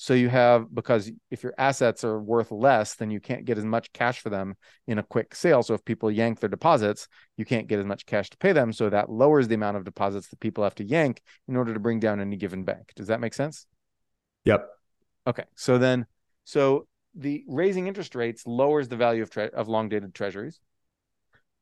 So 0.00 0.14
you 0.14 0.28
have 0.28 0.72
because 0.72 1.10
if 1.28 1.42
your 1.42 1.54
assets 1.58 2.04
are 2.04 2.20
worth 2.20 2.52
less, 2.52 2.94
then 2.94 3.10
you 3.10 3.20
can't 3.20 3.44
get 3.44 3.58
as 3.58 3.64
much 3.64 3.92
cash 3.92 4.20
for 4.20 4.30
them 4.30 4.54
in 4.86 4.98
a 4.98 5.02
quick 5.02 5.34
sale. 5.34 5.64
So 5.64 5.74
if 5.74 5.84
people 5.84 6.08
yank 6.08 6.38
their 6.38 6.48
deposits, 6.48 7.08
you 7.36 7.44
can't 7.44 7.66
get 7.66 7.80
as 7.80 7.84
much 7.84 8.06
cash 8.06 8.30
to 8.30 8.38
pay 8.38 8.52
them. 8.52 8.72
So 8.72 8.88
that 8.90 9.10
lowers 9.10 9.48
the 9.48 9.56
amount 9.56 9.76
of 9.76 9.84
deposits 9.84 10.28
that 10.28 10.38
people 10.38 10.62
have 10.62 10.76
to 10.76 10.84
yank 10.84 11.20
in 11.48 11.56
order 11.56 11.74
to 11.74 11.80
bring 11.80 11.98
down 11.98 12.20
any 12.20 12.36
given 12.36 12.62
bank. 12.62 12.92
Does 12.94 13.08
that 13.08 13.18
make 13.18 13.34
sense? 13.34 13.66
Yep. 14.44 14.70
Okay. 15.26 15.44
So 15.56 15.78
then, 15.78 16.06
so 16.44 16.86
the 17.16 17.44
raising 17.48 17.88
interest 17.88 18.14
rates 18.14 18.46
lowers 18.46 18.86
the 18.86 18.96
value 18.96 19.24
of 19.24 19.30
tre- 19.30 19.50
of 19.50 19.66
long 19.66 19.88
dated 19.88 20.14
treasuries, 20.14 20.60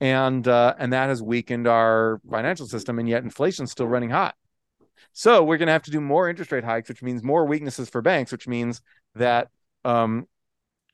and 0.01 0.47
uh, 0.47 0.75
and 0.79 0.93
that 0.93 1.09
has 1.09 1.23
weakened 1.23 1.67
our 1.67 2.21
financial 2.31 2.67
system. 2.67 2.99
And 2.99 3.09
yet 3.09 3.23
inflation's 3.23 3.71
still 3.73 3.89
running 3.89 4.11
hot. 4.11 4.35
So 5.13 5.43
we're 5.43 5.57
going 5.57 5.67
to 5.67 5.73
have 5.73 5.83
to 5.85 5.91
do 5.91 6.01
more 6.01 6.29
interest 6.29 6.53
rate 6.53 6.65
hikes, 6.65 6.89
which 6.89 7.03
means 7.03 7.23
more 7.23 7.47
weaknesses 7.47 7.89
for 7.89 8.03
banks, 8.03 8.33
which 8.33 8.47
means 8.47 8.83
that 9.15 9.49
um, 9.85 10.27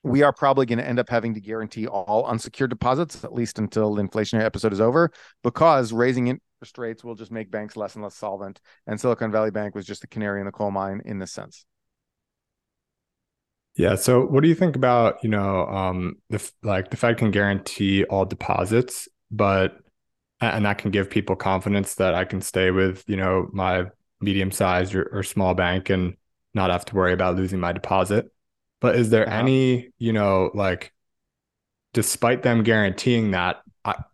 we 0.05 0.22
are 0.22 0.32
probably 0.32 0.66
going 0.66 0.78
to 0.78 0.86
end 0.86 0.98
up 0.98 1.09
having 1.09 1.34
to 1.34 1.40
guarantee 1.40 1.86
all 1.86 2.24
unsecured 2.26 2.70
deposits, 2.70 3.24
at 3.24 3.32
least 3.32 3.59
until 3.59 3.94
the 3.94 4.03
inflationary 4.03 4.44
episode 4.44 4.72
is 4.72 4.80
over, 4.80 5.11
because 5.42 5.92
raising 5.92 6.28
interest 6.28 6.78
rates 6.78 7.03
will 7.03 7.14
just 7.14 7.32
make 7.32 7.50
banks 7.50 7.76
less 7.76 7.94
and 7.94 8.05
less 8.05 8.14
solvent. 8.14 8.61
And 8.86 9.00
Silicon 9.00 9.32
Valley 9.32 9.50
Bank 9.50 9.74
was 9.74 9.86
just 9.86 10.00
the 10.00 10.07
canary 10.07 10.40
in 10.40 10.46
the 10.46 10.53
coal 10.53 10.70
mine 10.70 11.03
in 11.05 11.18
this 11.18 11.32
sense. 11.32 11.66
Yeah. 13.76 13.94
So, 13.94 14.26
what 14.26 14.42
do 14.42 14.48
you 14.48 14.54
think 14.54 14.76
about 14.76 15.22
you 15.22 15.30
know 15.30 15.66
um, 15.66 16.16
the 16.30 16.50
like 16.62 16.90
the 16.90 16.96
Fed 16.96 17.18
can 17.18 17.30
guarantee 17.30 18.04
all 18.04 18.24
deposits, 18.24 19.08
but 19.30 19.78
and 20.40 20.64
that 20.64 20.78
can 20.78 20.90
give 20.90 21.08
people 21.08 21.36
confidence 21.36 21.94
that 21.94 22.14
I 22.14 22.24
can 22.24 22.40
stay 22.40 22.70
with 22.70 23.04
you 23.06 23.16
know 23.16 23.48
my 23.52 23.86
medium 24.22 24.50
sized 24.50 24.94
or, 24.94 25.08
or, 25.12 25.22
small 25.22 25.52
bank 25.52 25.90
and 25.90 26.16
not 26.54 26.70
have 26.70 26.84
to 26.86 26.94
worry 26.94 27.12
about 27.12 27.36
losing 27.36 27.58
my 27.60 27.72
deposit. 27.72 28.30
But 28.80 28.96
is 28.96 29.10
there 29.10 29.26
uh-huh. 29.26 29.38
any, 29.38 29.90
you 29.98 30.12
know, 30.12 30.50
like, 30.54 30.92
despite 31.92 32.42
them 32.42 32.62
guaranteeing 32.62 33.32
that, 33.32 33.62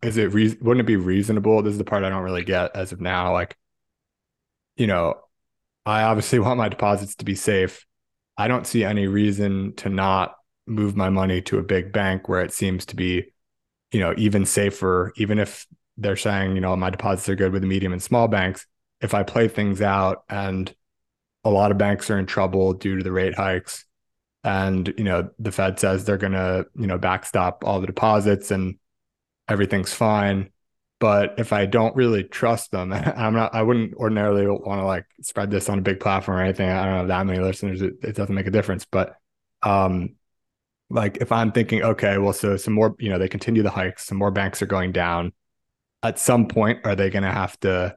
is 0.02 0.16
it 0.16 0.32
re- 0.32 0.56
wouldn't 0.61 0.80
it 0.80 0.86
be 0.86 0.96
reasonable? 0.96 1.62
This 1.62 1.72
is 1.72 1.78
the 1.78 1.84
part 1.84 2.04
I 2.04 2.09
don't 2.09 2.22
really 2.22 2.44
get 2.44 2.74
as 2.74 2.92
of 2.92 3.00
now. 3.00 3.32
Like, 3.32 3.56
you 4.76 4.86
know, 4.86 5.14
I 5.84 6.02
obviously 6.02 6.38
want 6.40 6.59
my 6.59 6.68
deposits 6.68 7.16
to 7.16 7.24
be 7.24 7.34
safe. 7.34 7.84
I 8.39 8.49
don't 8.49 8.66
see 8.66 8.84
any 8.84 9.07
reason 9.07 9.74
to 9.76 9.91
not 9.91 10.36
move 10.66 10.97
my 10.97 11.11
money 11.11 11.43
to 11.43 11.59
a 11.59 11.62
big 11.62 11.93
bank 11.93 12.28
where 12.28 12.41
it 12.41 12.53
seems 12.53 12.86
to 12.86 12.97
be, 12.97 13.32
you 13.93 14.01
know, 14.01 14.14
even 14.16 14.47
safer, 14.47 15.12
even 15.16 15.39
if 15.39 15.66
they're 15.97 16.16
saying, 16.16 16.55
you 16.55 16.61
know, 16.61 16.74
my 16.76 16.91
deposits 16.91 17.28
are 17.28 17.34
good 17.34 17.53
with 17.53 17.62
the 17.62 17.68
medium 17.68 17.93
and 17.93 18.03
small 18.03 18.28
banks. 18.28 18.66
If 19.01 19.12
I 19.12 19.24
play 19.24 19.49
things 19.49 19.82
out 19.82 20.22
and 20.28 20.72
a 21.45 21.51
lot 21.51 21.72
of 21.72 21.78
banks 21.78 22.09
are 22.11 22.18
in 22.18 22.26
trouble 22.26 22.74
due 22.74 22.97
to 22.97 23.03
the 23.03 23.12
rate 23.12 23.34
hikes 23.34 23.84
and 24.45 24.95
you 24.97 25.05
know 25.05 25.28
the 25.39 25.53
Fed 25.53 25.78
says 25.78 26.05
they're 26.05 26.16
going 26.16 26.32
to 26.32 26.66
you 26.76 26.86
know 26.86 26.99
backstop 26.99 27.64
all 27.64 27.80
the 27.80 27.86
deposits 27.86 28.51
and 28.51 28.78
everything's 29.49 29.93
fine 29.93 30.51
but 31.01 31.34
if 31.38 31.53
I 31.53 31.66
don't 31.66 31.94
really 31.96 32.24
trust 32.24 32.70
them 32.70 32.92
I'm 33.16 33.34
not 33.34 33.55
I 33.55 33.62
wouldn't 33.62 33.94
ordinarily 33.94 34.46
want 34.46 34.80
to 34.80 34.86
like 34.86 35.07
spread 35.22 35.51
this 35.51 35.68
on 35.68 35.78
a 35.78 35.82
big 35.82 36.01
platform 36.01 36.38
or 36.38 36.42
anything 36.42 36.68
I 36.68 36.84
don't 36.84 36.94
have 36.94 37.09
that 37.09 37.26
many 37.26 37.40
listeners 37.40 37.82
it, 37.82 37.94
it 38.03 38.16
doesn't 38.16 38.34
make 38.34 38.46
a 38.46 38.53
difference 38.53 38.84
but 38.84 39.16
um 39.62 40.16
like 40.90 41.18
if 41.18 41.32
I'm 41.32 41.53
thinking 41.53 41.82
okay 41.82 42.18
well 42.18 42.32
so 42.32 42.57
some 42.57 42.74
more 42.74 42.96
you 42.99 43.11
know 43.11 43.18
they 43.18 43.28
continue 43.28 43.62
the 43.62 43.70
hikes 43.70 44.07
some 44.07 44.18
more 44.18 44.30
banks 44.30 44.62
are 44.62 44.66
going 44.66 44.92
down 44.92 45.32
at 46.03 46.18
some 46.18 46.46
point 46.46 46.80
are 46.84 46.94
they 46.94 47.11
going 47.11 47.24
to 47.24 47.32
have 47.32 47.59
to 47.61 47.96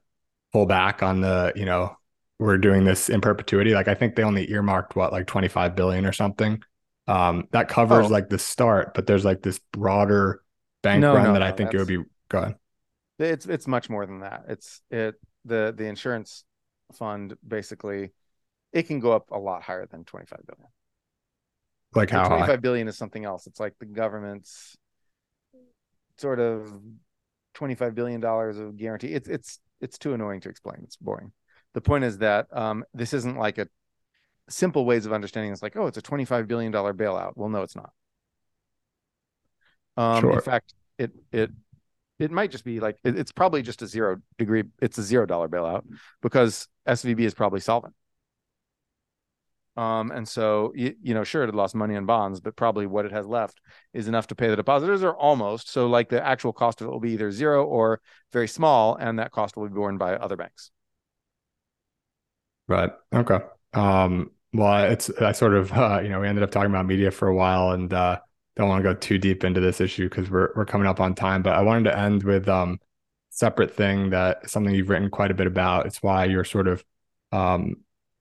pull 0.51 0.65
back 0.65 1.03
on 1.03 1.21
the, 1.21 1.53
you 1.55 1.65
know, 1.65 1.95
we're 2.39 2.57
doing 2.57 2.83
this 2.83 3.09
in 3.09 3.21
perpetuity. 3.21 3.73
Like 3.73 3.87
I 3.87 3.93
think 3.93 4.15
they 4.15 4.23
only 4.23 4.49
earmarked 4.51 4.95
what, 4.95 5.11
like 5.11 5.27
25 5.27 5.75
billion 5.75 6.05
or 6.05 6.11
something. 6.11 6.63
Um, 7.07 7.47
that 7.51 7.67
covers 7.67 8.07
oh. 8.07 8.09
like 8.09 8.29
the 8.29 8.39
start, 8.39 8.93
but 8.93 9.05
there's 9.05 9.25
like 9.25 9.41
this 9.41 9.59
broader 9.71 10.41
bank 10.81 11.01
no, 11.01 11.13
run 11.13 11.25
no, 11.25 11.33
that 11.33 11.39
no, 11.39 11.45
I 11.45 11.51
think 11.51 11.73
it 11.73 11.77
would 11.77 11.87
be 11.87 12.03
good. 12.29 12.55
It's 13.25 13.45
it's 13.45 13.67
much 13.67 13.89
more 13.89 14.05
than 14.05 14.19
that. 14.19 14.43
It's 14.47 14.81
it 14.89 15.15
the 15.45 15.73
the 15.75 15.85
insurance 15.85 16.43
fund 16.93 17.35
basically 17.47 18.11
it 18.73 18.83
can 18.83 18.99
go 18.99 19.11
up 19.11 19.31
a 19.31 19.37
lot 19.37 19.63
higher 19.63 19.85
than 19.85 20.03
25 20.05 20.39
billion. 20.47 20.67
Like 21.93 22.09
how 22.09 22.27
25 22.27 22.47
high? 22.47 22.55
billion 22.57 22.87
is 22.87 22.97
something 22.97 23.25
else. 23.25 23.47
It's 23.47 23.59
like 23.59 23.73
the 23.79 23.85
government's 23.85 24.77
sort 26.17 26.39
of 26.39 26.71
25 27.55 27.95
billion 27.95 28.21
dollars 28.21 28.57
of 28.57 28.77
guarantee. 28.77 29.13
It's 29.13 29.27
it's 29.27 29.59
it's 29.81 29.97
too 29.97 30.13
annoying 30.13 30.41
to 30.41 30.49
explain. 30.49 30.79
It's 30.83 30.95
boring. 30.95 31.31
The 31.73 31.81
point 31.81 32.03
is 32.03 32.19
that 32.19 32.47
um, 32.51 32.85
this 32.93 33.13
isn't 33.13 33.37
like 33.37 33.57
a 33.57 33.67
simple 34.49 34.85
ways 34.85 35.05
of 35.05 35.13
understanding. 35.13 35.51
It's 35.51 35.61
like, 35.61 35.75
oh, 35.75 35.87
it's 35.87 35.97
a 35.97 36.01
twenty-five 36.01 36.47
billion 36.47 36.71
dollar 36.71 36.93
bailout. 36.93 37.33
Well, 37.35 37.49
no, 37.49 37.61
it's 37.61 37.75
not. 37.75 37.91
Um, 39.97 40.21
sure. 40.21 40.33
In 40.33 40.41
fact, 40.41 40.73
it 40.97 41.11
it 41.33 41.51
it 42.21 42.31
might 42.31 42.51
just 42.51 42.63
be 42.63 42.79
like 42.79 42.97
it, 43.03 43.17
it's 43.17 43.31
probably 43.31 43.61
just 43.61 43.81
a 43.81 43.87
zero 43.87 44.17
degree. 44.37 44.63
It's 44.81 44.97
a 44.97 45.03
zero 45.03 45.25
dollar 45.25 45.49
bailout 45.49 45.83
because 46.21 46.67
SVB 46.87 47.21
is 47.21 47.33
probably 47.33 47.59
solvent. 47.59 47.93
Um, 49.77 50.11
and 50.11 50.27
so 50.27 50.73
you, 50.75 50.95
you 51.01 51.13
know, 51.13 51.23
sure, 51.23 51.43
it 51.43 51.47
had 51.47 51.55
lost 51.55 51.75
money 51.75 51.95
on 51.95 52.05
bonds, 52.05 52.41
but 52.41 52.55
probably 52.55 52.85
what 52.85 53.05
it 53.05 53.11
has 53.11 53.25
left 53.25 53.61
is 53.93 54.07
enough 54.07 54.27
to 54.27 54.35
pay 54.35 54.49
the 54.49 54.55
depositors, 54.55 55.01
or 55.01 55.15
almost. 55.15 55.69
So, 55.69 55.87
like 55.87 56.09
the 56.09 56.25
actual 56.25 56.53
cost 56.53 56.81
of 56.81 56.87
it 56.87 56.91
will 56.91 56.99
be 56.99 57.13
either 57.13 57.31
zero 57.31 57.65
or 57.65 58.01
very 58.33 58.47
small, 58.47 58.95
and 58.95 59.17
that 59.19 59.31
cost 59.31 59.55
will 59.55 59.67
be 59.67 59.73
borne 59.73 59.97
by 59.97 60.15
other 60.15 60.35
banks. 60.35 60.71
Right. 62.67 62.91
Okay. 63.13 63.39
Um, 63.73 64.31
well, 64.53 64.91
it's 64.91 65.09
I 65.21 65.31
sort 65.31 65.53
of 65.55 65.71
uh, 65.71 66.01
you 66.03 66.09
know 66.09 66.19
we 66.19 66.27
ended 66.27 66.43
up 66.43 66.51
talking 66.51 66.69
about 66.69 66.85
media 66.85 67.09
for 67.09 67.27
a 67.29 67.35
while 67.35 67.71
and 67.71 67.93
uh, 67.93 68.19
don't 68.61 68.69
want 68.69 68.83
to 68.83 68.93
go 68.93 68.97
too 68.97 69.17
deep 69.17 69.43
into 69.43 69.59
this 69.59 69.81
issue 69.81 70.09
because 70.09 70.29
we're 70.29 70.49
we're 70.55 70.65
coming 70.65 70.87
up 70.87 70.99
on 70.99 71.15
time. 71.15 71.41
But 71.41 71.55
I 71.55 71.61
wanted 71.61 71.85
to 71.85 71.97
end 71.97 72.23
with 72.23 72.47
um 72.47 72.79
separate 73.29 73.75
thing 73.75 74.11
that 74.11 74.49
something 74.49 74.73
you've 74.73 74.89
written 74.89 75.09
quite 75.09 75.31
a 75.31 75.35
bit 75.35 75.47
about. 75.47 75.85
It's 75.85 76.01
why 76.03 76.25
you're 76.25 76.43
sort 76.43 76.67
of 76.67 76.83
um 77.31 77.77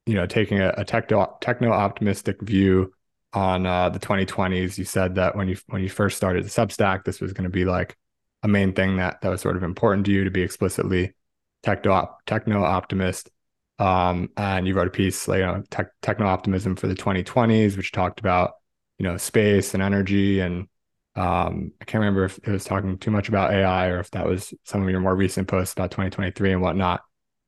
you 0.06 0.14
know 0.14 0.26
taking 0.26 0.60
a, 0.60 0.72
a 0.76 0.84
techno 0.84 1.36
techno 1.40 1.70
optimistic 1.72 2.40
view 2.40 2.92
on 3.32 3.66
uh, 3.66 3.88
the 3.90 4.00
2020s. 4.00 4.78
You 4.78 4.84
said 4.84 5.14
that 5.16 5.36
when 5.36 5.48
you 5.48 5.56
when 5.68 5.82
you 5.82 5.88
first 5.88 6.16
started 6.16 6.44
the 6.44 6.48
Substack, 6.48 7.04
this 7.04 7.20
was 7.20 7.32
going 7.32 7.44
to 7.44 7.50
be 7.50 7.64
like 7.64 7.96
a 8.42 8.48
main 8.48 8.72
thing 8.72 8.96
that 8.96 9.20
that 9.20 9.28
was 9.28 9.40
sort 9.40 9.56
of 9.56 9.62
important 9.62 10.06
to 10.06 10.12
you 10.12 10.24
to 10.24 10.30
be 10.30 10.42
explicitly 10.42 11.14
techno 11.62 12.16
techno 12.26 12.62
optimist. 12.64 13.30
Um, 13.78 14.28
and 14.36 14.68
you 14.68 14.74
wrote 14.74 14.88
a 14.88 14.90
piece, 14.90 15.26
like, 15.26 15.38
you 15.38 15.46
know, 15.46 15.62
tech, 15.70 15.92
techno 16.02 16.26
optimism 16.26 16.76
for 16.76 16.86
the 16.86 16.94
2020s, 16.94 17.78
which 17.78 17.92
talked 17.92 18.20
about, 18.20 18.56
you 19.00 19.04
know, 19.04 19.16
space 19.16 19.72
and 19.72 19.82
energy. 19.82 20.40
And 20.40 20.68
um, 21.16 21.72
I 21.80 21.86
can't 21.86 22.00
remember 22.00 22.26
if 22.26 22.36
it 22.36 22.50
was 22.50 22.64
talking 22.64 22.98
too 22.98 23.10
much 23.10 23.30
about 23.30 23.50
AI 23.50 23.88
or 23.88 23.98
if 23.98 24.10
that 24.10 24.26
was 24.26 24.52
some 24.64 24.82
of 24.82 24.90
your 24.90 25.00
more 25.00 25.16
recent 25.16 25.48
posts 25.48 25.72
about 25.72 25.90
2023 25.90 26.52
and 26.52 26.60
whatnot. 26.60 27.00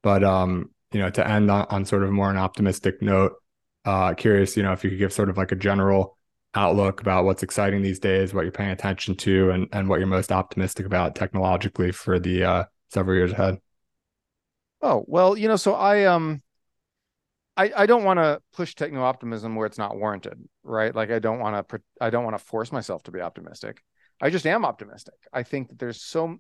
But 0.03 0.25
um, 0.25 0.71
you 0.93 1.01
know, 1.01 1.11
to 1.11 1.29
end 1.29 1.51
on, 1.51 1.67
on 1.69 1.85
sort 1.85 2.05
of 2.05 2.11
more 2.11 2.31
an 2.31 2.39
optimistic 2.39 3.03
note, 3.03 3.35
uh, 3.85 4.15
curious, 4.15 4.57
you 4.57 4.63
know, 4.63 4.73
if 4.73 4.83
you 4.83 4.89
could 4.89 4.99
give 4.99 5.13
sort 5.13 5.29
of 5.29 5.37
like 5.37 5.53
a 5.53 5.57
general 5.57 6.17
outlook 6.55 7.03
about 7.03 7.27
what's 7.27 7.43
exciting 7.43 7.83
these 7.83 7.99
days, 7.99 8.33
what 8.33 8.43
you're 8.43 8.51
paying 8.51 8.71
attention 8.71 9.15
to, 9.17 9.51
and 9.51 9.69
and 9.73 9.91
what 9.91 9.99
you're 10.01 10.09
most 10.09 10.33
optimistic 10.33 10.87
about 10.87 11.15
technologically 11.15 11.93
for 11.93 12.19
the 12.19 12.45
uh, 12.45 12.65
several 12.89 13.15
years 13.15 13.33
ahead. 13.33 13.59
Oh, 14.81 15.05
well, 15.07 15.37
you 15.37 15.49
know, 15.49 15.57
so 15.57 15.75
I 15.75 16.07
um 16.07 16.43
I 17.57 17.73
I 17.77 17.87
don't 17.87 18.05
want 18.05 18.19
to 18.19 18.41
push 18.53 18.75
techno 18.75 19.03
optimism 19.03 19.57
where 19.57 19.67
it's 19.67 19.79
not 19.79 19.97
warranted, 19.97 20.39
right? 20.63 20.95
Like 20.95 21.11
I 21.11 21.19
don't 21.19 21.39
want 21.39 21.69
to 21.69 21.81
I 22.01 22.11
don't 22.11 22.25
want 22.25 22.37
to 22.39 22.45
force 22.45 22.73
myself 22.73 23.03
to 23.05 23.11
be 23.11 23.21
optimistic. 23.21 23.83
I 24.21 24.31
just 24.31 24.47
am 24.47 24.65
optimistic. 24.65 25.15
I 25.33 25.43
think 25.43 25.69
that 25.69 25.79
there's 25.79 26.01
so 26.01 26.39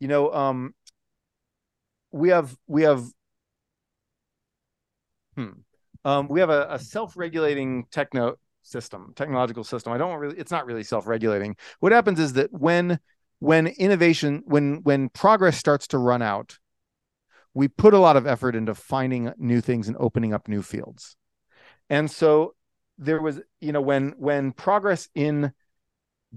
you 0.00 0.08
know, 0.08 0.32
um 0.32 0.74
we 2.10 2.30
have 2.30 2.56
we 2.66 2.82
have 2.82 3.04
hmm 5.36 5.50
um 6.04 6.28
we 6.28 6.40
have 6.40 6.50
a, 6.50 6.66
a 6.70 6.78
self-regulating 6.78 7.86
techno 7.90 8.36
system, 8.62 9.12
technological 9.16 9.64
system. 9.64 9.92
I 9.92 9.98
don't 9.98 10.18
really 10.18 10.38
it's 10.38 10.50
not 10.50 10.66
really 10.66 10.82
self-regulating. 10.82 11.56
What 11.80 11.92
happens 11.92 12.18
is 12.18 12.34
that 12.34 12.52
when 12.52 12.98
when 13.40 13.68
innovation 13.68 14.42
when 14.46 14.82
when 14.82 15.08
progress 15.10 15.56
starts 15.56 15.86
to 15.88 15.98
run 15.98 16.22
out 16.22 16.58
we 17.58 17.66
put 17.66 17.92
a 17.92 17.98
lot 17.98 18.16
of 18.16 18.24
effort 18.24 18.54
into 18.54 18.72
finding 18.72 19.32
new 19.36 19.60
things 19.60 19.88
and 19.88 19.96
opening 19.98 20.32
up 20.32 20.46
new 20.46 20.62
fields. 20.62 21.16
And 21.90 22.08
so 22.08 22.54
there 22.98 23.20
was, 23.20 23.40
you 23.60 23.72
know, 23.72 23.80
when 23.80 24.14
when 24.16 24.52
progress 24.52 25.08
in 25.12 25.52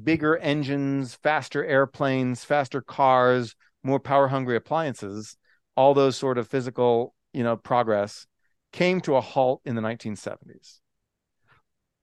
bigger 0.01 0.35
engines, 0.37 1.13
faster 1.13 1.63
airplanes, 1.63 2.43
faster 2.43 2.81
cars, 2.81 3.55
more 3.83 3.99
power 3.99 4.29
hungry 4.29 4.55
appliances, 4.55 5.37
all 5.77 5.93
those 5.93 6.17
sort 6.17 6.39
of 6.39 6.47
physical, 6.47 7.13
you 7.33 7.43
know, 7.43 7.55
progress 7.55 8.25
came 8.71 8.99
to 9.01 9.15
a 9.15 9.21
halt 9.21 9.61
in 9.63 9.75
the 9.75 9.81
1970s. 9.83 10.79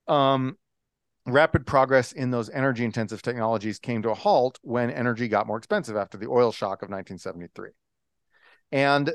Um, 0.06 0.58
rapid 1.26 1.66
progress 1.66 2.12
in 2.12 2.30
those 2.30 2.50
energy 2.50 2.84
intensive 2.84 3.22
technologies 3.22 3.80
came 3.80 4.00
to 4.02 4.10
a 4.10 4.14
halt 4.14 4.60
when 4.62 4.92
energy 4.92 5.26
got 5.26 5.48
more 5.48 5.58
expensive 5.58 5.96
after 5.96 6.16
the 6.16 6.28
oil 6.28 6.52
shock 6.52 6.82
of 6.82 6.88
1973 6.88 7.70
and 8.72 9.12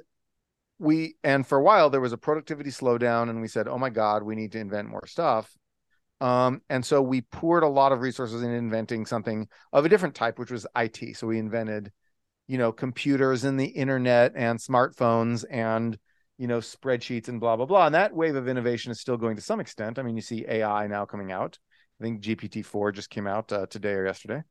we 0.79 1.15
and 1.23 1.45
for 1.45 1.57
a 1.57 1.63
while 1.63 1.89
there 1.89 2.01
was 2.01 2.13
a 2.13 2.17
productivity 2.17 2.69
slowdown 2.69 3.29
and 3.29 3.41
we 3.41 3.47
said 3.47 3.67
oh 3.67 3.77
my 3.77 3.89
god 3.89 4.23
we 4.23 4.35
need 4.35 4.51
to 4.51 4.59
invent 4.59 4.89
more 4.89 5.07
stuff. 5.07 5.51
Um, 6.21 6.61
and 6.69 6.85
so 6.85 7.01
we 7.01 7.21
poured 7.21 7.63
a 7.63 7.67
lot 7.67 7.91
of 7.91 7.99
resources 7.99 8.43
in 8.43 8.51
inventing 8.51 9.05
something 9.05 9.47
of 9.73 9.85
a 9.85 9.89
different 9.89 10.15
type 10.15 10.39
which 10.39 10.51
was 10.51 10.65
it 10.75 11.17
so 11.17 11.27
we 11.27 11.37
invented 11.39 11.91
you 12.47 12.57
know 12.57 12.71
computers 12.71 13.43
and 13.43 13.59
the 13.59 13.65
internet 13.65 14.33
and 14.35 14.59
smartphones 14.59 15.43
and 15.49 15.97
you 16.37 16.47
know 16.47 16.59
spreadsheets 16.59 17.27
and 17.27 17.39
blah 17.39 17.55
blah 17.55 17.65
blah. 17.65 17.85
And 17.85 17.95
that 17.95 18.15
wave 18.15 18.35
of 18.35 18.47
innovation 18.47 18.91
is 18.91 18.99
still 18.99 19.17
going 19.17 19.35
to 19.35 19.41
some 19.41 19.59
extent. 19.59 19.99
I 19.99 20.03
mean 20.03 20.15
you 20.15 20.21
see 20.21 20.45
ai 20.47 20.87
now 20.87 21.05
coming 21.05 21.31
out. 21.31 21.59
I 21.99 22.03
think 22.03 22.21
gpt-4 22.21 22.93
just 22.93 23.09
came 23.09 23.27
out 23.27 23.51
uh, 23.51 23.67
today 23.67 23.93
or 23.93 24.05
yesterday 24.05 24.43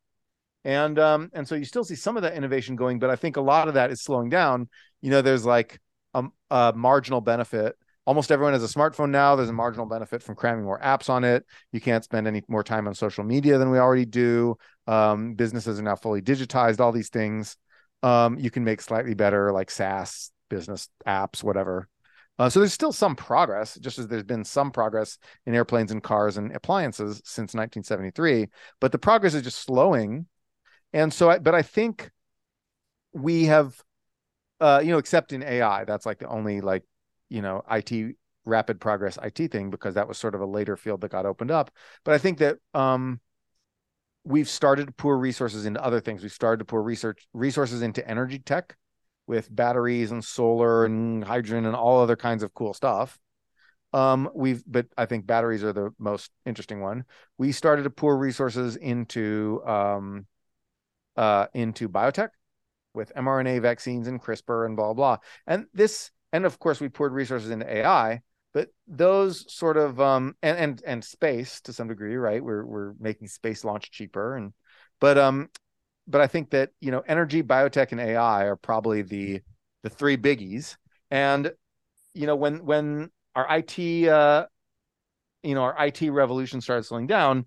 and 0.65 0.99
um 0.99 1.31
and 1.33 1.47
so 1.47 1.55
you 1.55 1.65
still 1.65 1.85
see 1.85 1.95
some 1.95 2.17
of 2.17 2.23
that 2.23 2.35
innovation 2.35 2.77
going 2.77 2.99
but 2.99 3.11
i 3.11 3.17
think 3.17 3.37
a 3.37 3.41
lot 3.41 3.69
of 3.69 3.75
that 3.75 3.91
is 3.91 4.03
slowing 4.03 4.29
down. 4.29 4.69
You 5.01 5.11
know 5.11 5.23
there's 5.23 5.45
like 5.45 5.81
a, 6.15 6.25
a 6.51 6.73
marginal 6.75 7.21
benefit. 7.21 7.77
Almost 8.05 8.33
everyone 8.33 8.53
has 8.53 8.65
a 8.65 8.75
smartphone 8.75 9.11
now. 9.11 9.37
There's 9.37 9.49
a 9.49 9.53
marginal 9.53 9.87
benefit 9.87 10.23
from 10.23 10.35
cramming 10.35 10.65
more 10.65 10.81
apps 10.81 11.09
on 11.09 11.23
it. 11.23 11.45
You 11.71 11.81
can't 11.81 12.03
spend 12.03 12.27
any 12.27 12.43
more 12.49 12.65
time 12.65 12.89
on 12.89 12.95
social 12.95 13.23
media 13.23 13.59
than 13.59 13.71
we 13.71 13.79
already 13.79 14.05
do. 14.05 14.57
Um, 14.89 15.35
businesses 15.35 15.79
are 15.79 15.83
now 15.83 15.95
fully 15.95 16.21
digitized 16.21 16.81
all 16.81 16.91
these 16.91 17.11
things. 17.11 17.57
Um, 18.03 18.39
you 18.39 18.51
can 18.51 18.65
make 18.65 18.81
slightly 18.81 19.15
better 19.15 19.53
like 19.53 19.71
saas 19.71 20.33
business 20.49 20.89
apps 21.07 21.43
whatever. 21.43 21.89
Uh, 22.39 22.49
so 22.49 22.59
there's 22.59 22.73
still 22.73 22.93
some 22.93 23.15
progress 23.15 23.79
just 23.79 23.99
as 23.99 24.09
there's 24.09 24.25
been 24.25 24.45
some 24.45 24.71
progress 24.71 25.19
in 25.47 25.55
airplanes 25.55 25.93
and 25.93 26.03
cars 26.03 26.39
and 26.39 26.55
appliances 26.57 27.21
since 27.25 27.55
1973 27.55 28.49
but 28.81 28.91
the 28.91 28.99
progress 28.99 29.35
is 29.35 29.43
just 29.43 29.59
slowing 29.59 30.27
and 30.93 31.13
so, 31.13 31.31
I, 31.31 31.39
but 31.39 31.55
I 31.55 31.63
think 31.63 32.11
we 33.13 33.45
have, 33.45 33.81
uh, 34.61 34.81
you 34.83 34.91
know, 34.91 34.99
except 34.99 35.33
in 35.33 35.43
AI, 35.43 35.85
that's 35.85 36.07
like 36.07 36.19
the 36.19 36.29
only 36.29 36.61
like, 36.61 36.85
you 37.29 37.43
know, 37.43 37.63
IT 37.71 38.17
rapid 38.45 38.81
progress 38.81 39.19
IT 39.23 39.53
thing 39.53 39.71
because 39.71 39.95
that 39.95 40.09
was 40.09 40.19
sort 40.19 40.35
of 40.35 40.41
a 40.41 40.47
later 40.47 40.77
field 40.77 41.01
that 41.01 41.11
got 41.11 41.27
opened 41.27 41.51
up. 41.51 41.71
But 42.05 42.15
I 42.15 42.19
think 42.19 42.39
that 42.39 42.59
um, 42.75 43.21
we've 44.25 44.49
started 44.49 44.87
to 44.87 44.93
pour 44.93 45.19
resources 45.19 45.67
into 45.67 45.83
other 45.83 46.01
things. 46.01 46.23
We've 46.23 46.33
started 46.33 46.59
to 46.59 46.65
pour 46.65 46.83
research 46.83 47.27
resources 47.33 47.83
into 47.83 48.07
energy 48.09 48.39
tech 48.39 48.77
with 49.27 49.55
batteries 49.55 50.11
and 50.11 50.25
solar 50.25 50.85
and 50.85 51.25
hydrogen 51.25 51.67
and 51.67 51.77
all 51.77 52.01
other 52.01 52.17
kinds 52.17 52.43
of 52.43 52.55
cool 52.55 52.75
stuff. 52.75 53.19
Um, 53.93 54.31
we've, 54.35 54.63
but 54.67 54.87
I 54.97 55.07
think 55.07 55.27
batteries 55.27 55.63
are 55.63 55.73
the 55.73 55.91
most 55.99 56.31
interesting 56.47 56.81
one. 56.81 57.05
We 57.37 57.53
started 57.53 57.83
to 57.83 57.91
pour 57.91 58.17
resources 58.17 58.77
into 58.77 59.63
um, 59.67 60.27
uh, 61.17 61.47
into 61.55 61.89
biotech 61.89 62.31
with 62.95 63.13
mRNA 63.15 63.63
vaccines 63.63 64.09
and 64.09 64.21
CRISPR 64.21 64.67
and 64.67 64.77
blah 64.77 64.93
blah. 64.93 65.19
And 65.47 65.67
this, 65.73 66.11
and 66.33 66.45
of 66.45 66.59
course, 66.59 66.81
we 66.81 66.89
poured 66.89 67.13
resources 67.13 67.51
into 67.51 67.71
AI, 67.71 68.21
but 68.53 68.69
those 68.87 69.53
sort 69.53 69.77
of 69.77 70.01
um, 70.01 70.37
and 70.43 70.59
and 70.59 70.83
and 70.87 71.05
space 71.05 71.61
to 71.63 71.73
some 71.73 71.89
degree, 71.89 72.17
right? 72.17 72.43
We're 72.43 72.65
we're 72.65 72.93
making 72.99 73.29
space 73.29 73.65
launch 73.65 73.91
cheaper, 73.91 74.37
and 74.37 74.53
but 75.01 75.19
um, 75.19 75.49
but 76.07 76.21
I 76.21 76.27
think 76.27 76.51
that 76.51 76.71
you 76.81 76.91
know, 76.91 77.03
energy, 77.07 77.43
biotech, 77.43 77.93
and 77.93 78.01
AI 78.01 78.45
are 78.45 78.57
probably 78.57 79.03
the 79.03 79.41
the 79.83 79.91
three 79.91 80.17
biggies. 80.17 80.77
And 81.11 81.53
you 82.15 82.27
know, 82.27 82.37
when 82.37 82.65
when 82.65 83.11
our 83.35 83.47
IT 83.59 84.09
uh, 84.09 84.47
you 85.43 85.55
know, 85.55 85.63
our 85.63 85.87
IT 85.87 86.03
revolution 86.11 86.61
started 86.61 86.85
slowing 86.85 87.07
down, 87.07 87.47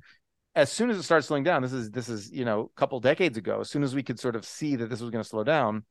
as 0.56 0.72
soon 0.72 0.90
as 0.90 0.98
it 0.98 1.04
starts 1.04 1.28
slowing 1.28 1.44
down, 1.44 1.62
this 1.62 1.74
is 1.74 1.92
this 1.92 2.10
is 2.10 2.32
you 2.32 2.46
know 2.46 2.72
a 2.76 2.80
couple 2.80 3.00
decades 3.00 3.38
ago. 3.38 3.60
As 3.60 3.70
soon 3.70 3.84
as 3.84 3.94
we 3.94 4.04
could 4.04 4.20
sort 4.20 4.36
of 4.36 4.46
see 4.46 4.76
that 4.78 4.90
this 4.90 5.02
was 5.02 5.12
going 5.12 5.24
to 5.24 5.30
slow 5.30 5.44
down, 5.44 5.84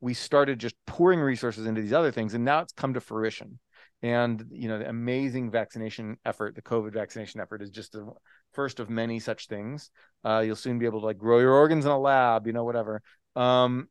we 0.00 0.14
started 0.14 0.58
just 0.58 0.76
pouring 0.86 1.20
resources 1.20 1.66
into 1.66 1.82
these 1.82 1.92
other 1.92 2.12
things, 2.12 2.34
and 2.34 2.44
now 2.44 2.60
it's 2.60 2.72
come 2.72 2.94
to 2.94 3.00
fruition. 3.00 3.58
And 4.00 4.44
you 4.50 4.68
know 4.68 4.78
the 4.78 4.88
amazing 4.88 5.50
vaccination 5.50 6.16
effort, 6.24 6.54
the 6.54 6.62
COVID 6.62 6.92
vaccination 6.92 7.40
effort, 7.40 7.62
is 7.62 7.70
just 7.70 7.92
the 7.92 8.12
first 8.52 8.80
of 8.80 8.88
many 8.88 9.18
such 9.18 9.48
things. 9.48 9.90
Uh, 10.24 10.42
you'll 10.44 10.56
soon 10.56 10.78
be 10.78 10.86
able 10.86 11.00
to 11.00 11.06
like 11.06 11.18
grow 11.18 11.38
your 11.40 11.52
organs 11.52 11.84
in 11.84 11.90
a 11.90 11.98
lab, 11.98 12.46
you 12.46 12.52
know, 12.52 12.64
whatever. 12.64 13.02
Um, 13.34 13.88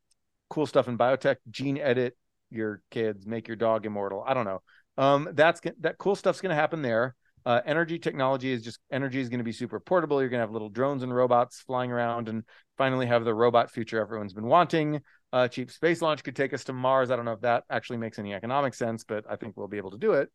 cool 0.49 0.65
stuff 0.65 0.87
in 0.87 0.97
biotech, 0.97 1.37
gene 1.49 1.77
edit 1.77 2.17
your 2.49 2.81
kids, 2.91 3.25
make 3.25 3.47
your 3.47 3.57
dog 3.57 3.85
immortal. 3.85 4.23
I 4.25 4.33
don't 4.33 4.45
know. 4.45 4.61
Um, 4.97 5.29
that's 5.33 5.61
that 5.79 5.97
cool 5.97 6.15
stuff's 6.15 6.41
going 6.41 6.51
to 6.51 6.55
happen 6.55 6.81
there. 6.81 7.15
Uh, 7.45 7.61
energy 7.65 7.97
technology 7.97 8.51
is 8.51 8.63
just 8.63 8.79
energy 8.91 9.19
is 9.19 9.29
going 9.29 9.39
to 9.39 9.43
be 9.43 9.51
super 9.51 9.79
portable. 9.79 10.21
You're 10.21 10.29
going 10.29 10.39
to 10.39 10.45
have 10.45 10.51
little 10.51 10.69
drones 10.69 11.03
and 11.03 11.13
robots 11.13 11.61
flying 11.61 11.91
around, 11.91 12.29
and 12.29 12.43
finally 12.77 13.07
have 13.07 13.25
the 13.25 13.33
robot 13.33 13.71
future 13.71 13.99
everyone's 13.99 14.33
been 14.33 14.45
wanting. 14.45 15.01
Uh, 15.33 15.47
cheap 15.47 15.71
space 15.71 16.01
launch 16.01 16.23
could 16.23 16.35
take 16.35 16.53
us 16.53 16.63
to 16.65 16.73
Mars. 16.73 17.09
I 17.09 17.15
don't 17.15 17.25
know 17.25 17.33
if 17.33 17.41
that 17.41 17.63
actually 17.69 17.97
makes 17.97 18.19
any 18.19 18.33
economic 18.33 18.73
sense, 18.73 19.03
but 19.03 19.25
I 19.29 19.35
think 19.35 19.55
we'll 19.55 19.67
be 19.67 19.77
able 19.77 19.91
to 19.91 19.97
do 19.97 20.13
it. 20.13 20.29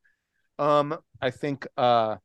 Um, 0.58 0.96
I 1.20 1.30
think, 1.30 1.66
uh, 1.76 2.16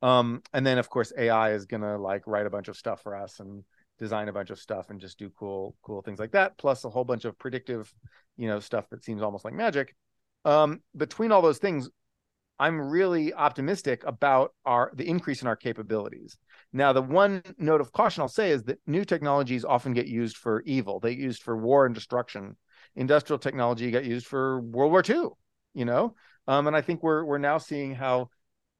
um, 0.00 0.42
and 0.52 0.66
then 0.66 0.78
of 0.78 0.88
course 0.88 1.12
AI 1.16 1.52
is 1.52 1.66
gonna 1.66 1.98
like 1.98 2.26
write 2.26 2.46
a 2.46 2.50
bunch 2.50 2.68
of 2.68 2.76
stuff 2.76 3.02
for 3.02 3.14
us 3.14 3.38
and 3.38 3.64
design 3.98 4.28
a 4.28 4.32
bunch 4.32 4.50
of 4.50 4.58
stuff 4.58 4.90
and 4.90 5.00
just 5.00 5.18
do 5.18 5.30
cool, 5.38 5.76
cool 5.82 6.02
things 6.02 6.18
like 6.18 6.32
that. 6.32 6.58
Plus 6.58 6.84
a 6.84 6.90
whole 6.90 7.04
bunch 7.04 7.24
of 7.24 7.38
predictive, 7.38 7.92
you 8.36 8.48
know, 8.48 8.58
stuff 8.58 8.88
that 8.90 9.04
seems 9.04 9.22
almost 9.22 9.44
like 9.44 9.54
magic. 9.54 9.94
Um, 10.44 10.80
between 10.96 11.30
all 11.30 11.42
those 11.42 11.58
things, 11.58 11.88
I'm 12.58 12.80
really 12.80 13.34
optimistic 13.34 14.04
about 14.06 14.54
our 14.64 14.92
the 14.94 15.08
increase 15.08 15.42
in 15.42 15.48
our 15.48 15.56
capabilities. 15.56 16.36
Now, 16.72 16.92
the 16.92 17.02
one 17.02 17.42
note 17.58 17.80
of 17.80 17.92
caution 17.92 18.22
I'll 18.22 18.28
say 18.28 18.50
is 18.50 18.62
that 18.64 18.78
new 18.86 19.04
technologies 19.04 19.64
often 19.64 19.92
get 19.92 20.06
used 20.06 20.36
for 20.36 20.62
evil. 20.62 21.00
They 21.00 21.12
used 21.12 21.42
for 21.42 21.56
war 21.56 21.86
and 21.86 21.94
destruction. 21.94 22.56
Industrial 22.94 23.38
technology 23.38 23.90
got 23.90 24.04
used 24.04 24.26
for 24.26 24.60
World 24.60 24.92
War 24.92 25.02
II. 25.08 25.30
you 25.74 25.84
know. 25.84 26.14
Um, 26.46 26.66
and 26.66 26.76
I 26.76 26.80
think 26.80 27.02
we're 27.02 27.24
we're 27.24 27.38
now 27.38 27.58
seeing 27.58 27.94
how 27.94 28.28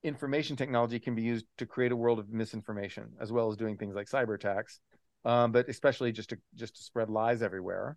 information 0.02 0.56
technology 0.56 0.98
can 0.98 1.14
be 1.14 1.22
used 1.22 1.46
to 1.58 1.66
create 1.66 1.92
a 1.92 1.96
world 1.96 2.18
of 2.18 2.28
misinformation, 2.28 3.12
as 3.20 3.30
well 3.32 3.50
as 3.50 3.56
doing 3.56 3.76
things 3.76 3.94
like 3.94 4.08
cyber 4.08 4.34
attacks, 4.34 4.80
um, 5.24 5.52
but 5.52 5.68
especially 5.68 6.12
just 6.12 6.30
to 6.30 6.38
just 6.54 6.76
to 6.76 6.82
spread 6.82 7.08
lies 7.08 7.42
everywhere. 7.42 7.96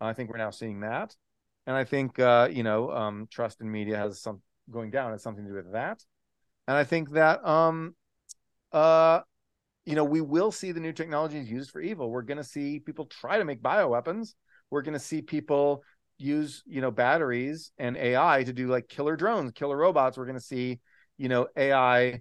I 0.00 0.14
think 0.14 0.30
we're 0.30 0.38
now 0.38 0.50
seeing 0.50 0.80
that, 0.80 1.14
and 1.66 1.76
I 1.76 1.84
think 1.84 2.18
uh, 2.18 2.48
you 2.50 2.62
know 2.62 2.90
um, 2.90 3.28
trust 3.30 3.60
in 3.60 3.70
media 3.70 3.96
has 3.96 4.20
some 4.20 4.40
going 4.72 4.90
down 4.90 5.12
has 5.12 5.22
something 5.22 5.44
to 5.44 5.50
do 5.50 5.56
with 5.56 5.72
that, 5.72 6.02
and 6.66 6.76
I 6.76 6.84
think 6.84 7.10
that 7.10 7.46
um, 7.46 7.94
uh, 8.72 9.20
you 9.84 9.94
know 9.94 10.04
we 10.04 10.20
will 10.20 10.52
see 10.52 10.72
the 10.72 10.80
new 10.80 10.92
technologies 10.92 11.50
used 11.50 11.70
for 11.70 11.80
evil. 11.80 12.10
We're 12.10 12.22
going 12.22 12.38
to 12.38 12.44
see 12.44 12.80
people 12.80 13.06
try 13.06 13.38
to 13.38 13.44
make 13.44 13.62
bioweapons. 13.62 14.34
We're 14.70 14.82
going 14.82 14.94
to 14.94 15.00
see 15.00 15.22
people 15.22 15.84
use 16.18 16.62
you 16.66 16.80
know 16.80 16.90
batteries 16.90 17.72
and 17.78 17.96
AI 17.96 18.44
to 18.44 18.52
do 18.52 18.68
like 18.68 18.88
killer 18.88 19.16
drones, 19.16 19.52
killer 19.52 19.76
robots. 19.76 20.16
We're 20.16 20.26
going 20.26 20.38
to 20.38 20.44
see 20.44 20.80
you 21.18 21.28
know 21.28 21.48
AI 21.56 22.20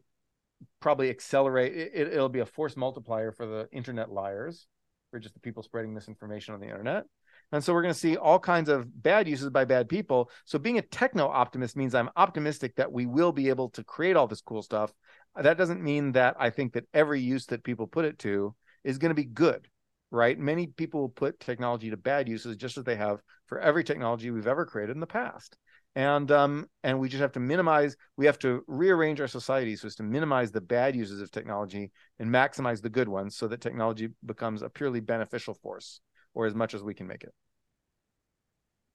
probably 0.79 1.09
accelerate. 1.09 1.75
It, 1.75 2.13
it'll 2.13 2.29
be 2.29 2.39
a 2.39 2.45
force 2.45 2.75
multiplier 2.75 3.31
for 3.31 3.45
the 3.45 3.67
internet 3.71 4.11
liars, 4.11 4.67
for 5.11 5.19
just 5.19 5.33
the 5.33 5.39
people 5.39 5.63
spreading 5.63 5.93
misinformation 5.93 6.53
on 6.53 6.59
the 6.59 6.67
internet. 6.67 7.05
And 7.51 7.63
so 7.63 7.73
we're 7.73 7.81
going 7.81 7.93
to 7.93 7.99
see 7.99 8.15
all 8.15 8.39
kinds 8.39 8.69
of 8.69 9.03
bad 9.03 9.27
uses 9.27 9.49
by 9.49 9.65
bad 9.65 9.89
people. 9.89 10.29
So 10.45 10.57
being 10.57 10.77
a 10.77 10.81
techno 10.81 11.27
optimist 11.27 11.75
means 11.75 11.93
I'm 11.93 12.09
optimistic 12.15 12.75
that 12.75 12.91
we 12.91 13.05
will 13.05 13.31
be 13.31 13.49
able 13.49 13.69
to 13.71 13.83
create 13.83 14.15
all 14.15 14.27
this 14.27 14.41
cool 14.41 14.61
stuff. 14.61 14.93
That 15.35 15.57
doesn't 15.57 15.83
mean 15.83 16.13
that 16.13 16.35
I 16.39 16.49
think 16.49 16.73
that 16.73 16.87
every 16.93 17.19
use 17.19 17.45
that 17.47 17.63
people 17.63 17.87
put 17.87 18.05
it 18.05 18.19
to 18.19 18.55
is 18.83 18.97
going 18.97 19.09
to 19.09 19.21
be 19.21 19.25
good, 19.25 19.67
right? 20.11 20.37
Many 20.37 20.67
people 20.67 21.01
will 21.01 21.09
put 21.09 21.39
technology 21.39 21.89
to 21.89 21.97
bad 21.97 22.29
uses 22.29 22.55
just 22.55 22.77
as 22.77 22.83
they 22.83 22.95
have 22.95 23.21
for 23.47 23.59
every 23.59 23.83
technology 23.83 24.31
we've 24.31 24.47
ever 24.47 24.65
created 24.65 24.95
in 24.95 25.01
the 25.01 25.07
past. 25.07 25.57
And 25.93 26.31
um, 26.31 26.67
and 26.83 27.01
we 27.01 27.09
just 27.09 27.21
have 27.21 27.33
to 27.33 27.41
minimize. 27.41 27.97
We 28.15 28.25
have 28.25 28.39
to 28.39 28.63
rearrange 28.65 29.19
our 29.19 29.27
society 29.27 29.75
so 29.75 29.87
as 29.87 29.95
to 29.95 30.03
minimize 30.03 30.49
the 30.49 30.61
bad 30.61 30.95
uses 30.95 31.19
of 31.19 31.31
technology 31.31 31.91
and 32.17 32.29
maximize 32.29 32.81
the 32.81 32.89
good 32.89 33.09
ones, 33.09 33.35
so 33.35 33.49
that 33.49 33.59
technology 33.59 34.07
becomes 34.25 34.61
a 34.61 34.69
purely 34.69 35.01
beneficial 35.01 35.53
force 35.53 35.99
or 36.33 36.45
as 36.45 36.55
much 36.55 36.73
as 36.73 36.83
we 36.83 36.93
can 36.93 37.07
make 37.07 37.23
it. 37.23 37.33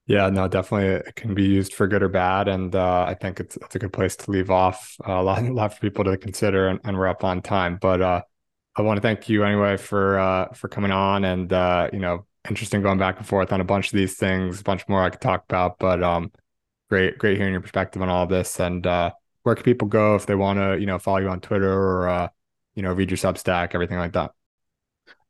Yeah, 0.07 0.29
no, 0.29 0.47
definitely 0.47 1.07
it 1.07 1.15
can 1.15 1.33
be 1.33 1.43
used 1.43 1.73
for 1.73 1.85
good 1.85 2.01
or 2.01 2.07
bad, 2.07 2.47
and 2.47 2.73
uh, 2.73 3.03
I 3.05 3.13
think 3.13 3.41
it's 3.41 3.57
it's 3.57 3.75
a 3.75 3.79
good 3.79 3.91
place 3.91 4.15
to 4.15 4.31
leave 4.31 4.49
off. 4.49 4.95
Uh, 5.05 5.19
a 5.19 5.21
lot, 5.21 5.39
a 5.43 5.51
lot 5.51 5.73
for 5.73 5.81
people 5.81 6.05
to 6.05 6.17
consider, 6.17 6.69
and, 6.69 6.79
and 6.85 6.97
we're 6.97 7.07
up 7.07 7.25
on 7.25 7.41
time. 7.41 7.77
But 7.79 8.01
uh, 8.01 8.21
I 8.77 8.81
want 8.83 8.97
to 8.97 9.01
thank 9.01 9.27
you 9.27 9.43
anyway 9.43 9.75
for 9.75 10.17
uh, 10.17 10.53
for 10.53 10.69
coming 10.69 10.91
on, 10.91 11.25
and 11.25 11.51
uh, 11.51 11.89
you 11.91 11.99
know, 11.99 12.25
interesting 12.49 12.81
going 12.81 12.97
back 12.97 13.17
and 13.17 13.27
forth 13.27 13.51
on 13.51 13.59
a 13.59 13.65
bunch 13.65 13.87
of 13.87 13.97
these 13.97 14.15
things, 14.15 14.61
a 14.61 14.63
bunch 14.63 14.87
more 14.87 15.03
I 15.03 15.09
could 15.09 15.19
talk 15.19 15.43
about. 15.43 15.77
But 15.77 16.01
um, 16.01 16.31
great, 16.89 17.17
great 17.17 17.37
hearing 17.37 17.51
your 17.51 17.61
perspective 17.61 18.01
on 18.01 18.07
all 18.07 18.27
this. 18.27 18.61
And 18.61 18.85
where 18.85 19.55
can 19.55 19.63
people 19.63 19.89
go 19.89 20.15
if 20.15 20.25
they 20.25 20.35
want 20.35 20.59
to, 20.59 20.79
you 20.79 20.85
know, 20.85 20.99
follow 20.99 21.19
you 21.19 21.29
on 21.29 21.41
Twitter 21.41 21.71
or 21.71 22.31
you 22.75 22.83
know, 22.83 22.93
read 22.93 23.09
your 23.09 23.17
Substack, 23.17 23.71
everything 23.73 23.97
like 23.97 24.13
that? 24.13 24.31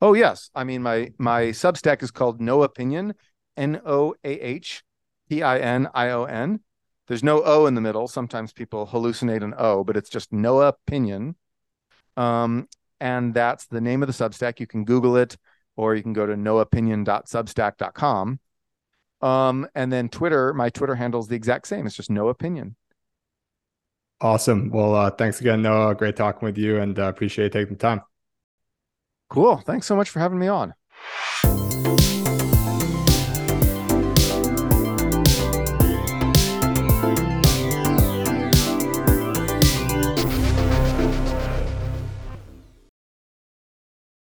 Oh 0.02 0.14
yes, 0.14 0.50
I 0.54 0.64
mean 0.64 0.84
my 0.84 1.12
my 1.18 1.46
Substack 1.46 2.04
is 2.04 2.12
called 2.12 2.40
Noahpinion, 2.40 3.14
N 3.56 3.82
O 3.86 4.14
A 4.24 4.30
H 4.30 4.84
P 5.30 5.42
I 5.42 5.60
N 5.60 5.88
I 5.94 6.10
O 6.10 6.26
N. 6.26 6.60
There's 7.08 7.24
no 7.24 7.42
O 7.44 7.66
in 7.66 7.74
the 7.74 7.82
middle. 7.82 8.08
Sometimes 8.08 8.54
people 8.54 8.88
hallucinate 8.88 9.44
an 9.44 9.56
O, 9.58 9.84
but 9.84 9.98
it's 9.98 10.10
just 10.10 10.32
Noahpinion. 10.32 11.36
Um, 12.16 12.68
and 13.00 13.34
that's 13.34 13.66
the 13.68 13.82
name 13.82 14.04
of 14.04 14.08
the 14.08 14.14
Substack. 14.14 14.60
You 14.60 14.68
can 14.68 14.84
Google 14.84 15.16
it, 15.16 15.38
or 15.76 15.96
you 15.96 16.04
can 16.04 16.14
go 16.14 16.26
to 16.26 16.34
noahpinion.substack.com. 16.34 18.40
Um, 19.22 19.68
and 19.74 19.92
then 19.92 20.10
Twitter, 20.10 20.54
my 20.54 20.70
Twitter 20.70 20.96
handle 20.96 21.22
is 21.22 21.28
the 21.28 21.36
exact 21.36 21.68
same. 21.68 21.88
It's 21.88 21.96
just 21.96 22.10
Noahpinion. 22.10 22.76
Awesome. 24.20 24.70
Well, 24.70 24.96
uh, 24.96 25.12
thanks 25.12 25.42
again, 25.42 25.62
Noah. 25.62 25.96
Great 25.96 26.16
talking 26.16 26.46
with 26.46 26.58
you, 26.58 26.80
and 26.80 26.98
uh, 26.98 27.04
appreciate 27.04 27.52
taking 27.52 27.76
the 27.76 27.80
time. 27.80 28.02
Cool. 29.30 29.58
Thanks 29.58 29.88
so 29.88 29.96
much 29.96 30.10
for 30.10 30.20
having 30.20 30.40
me 30.40 30.48
on. 30.48 30.74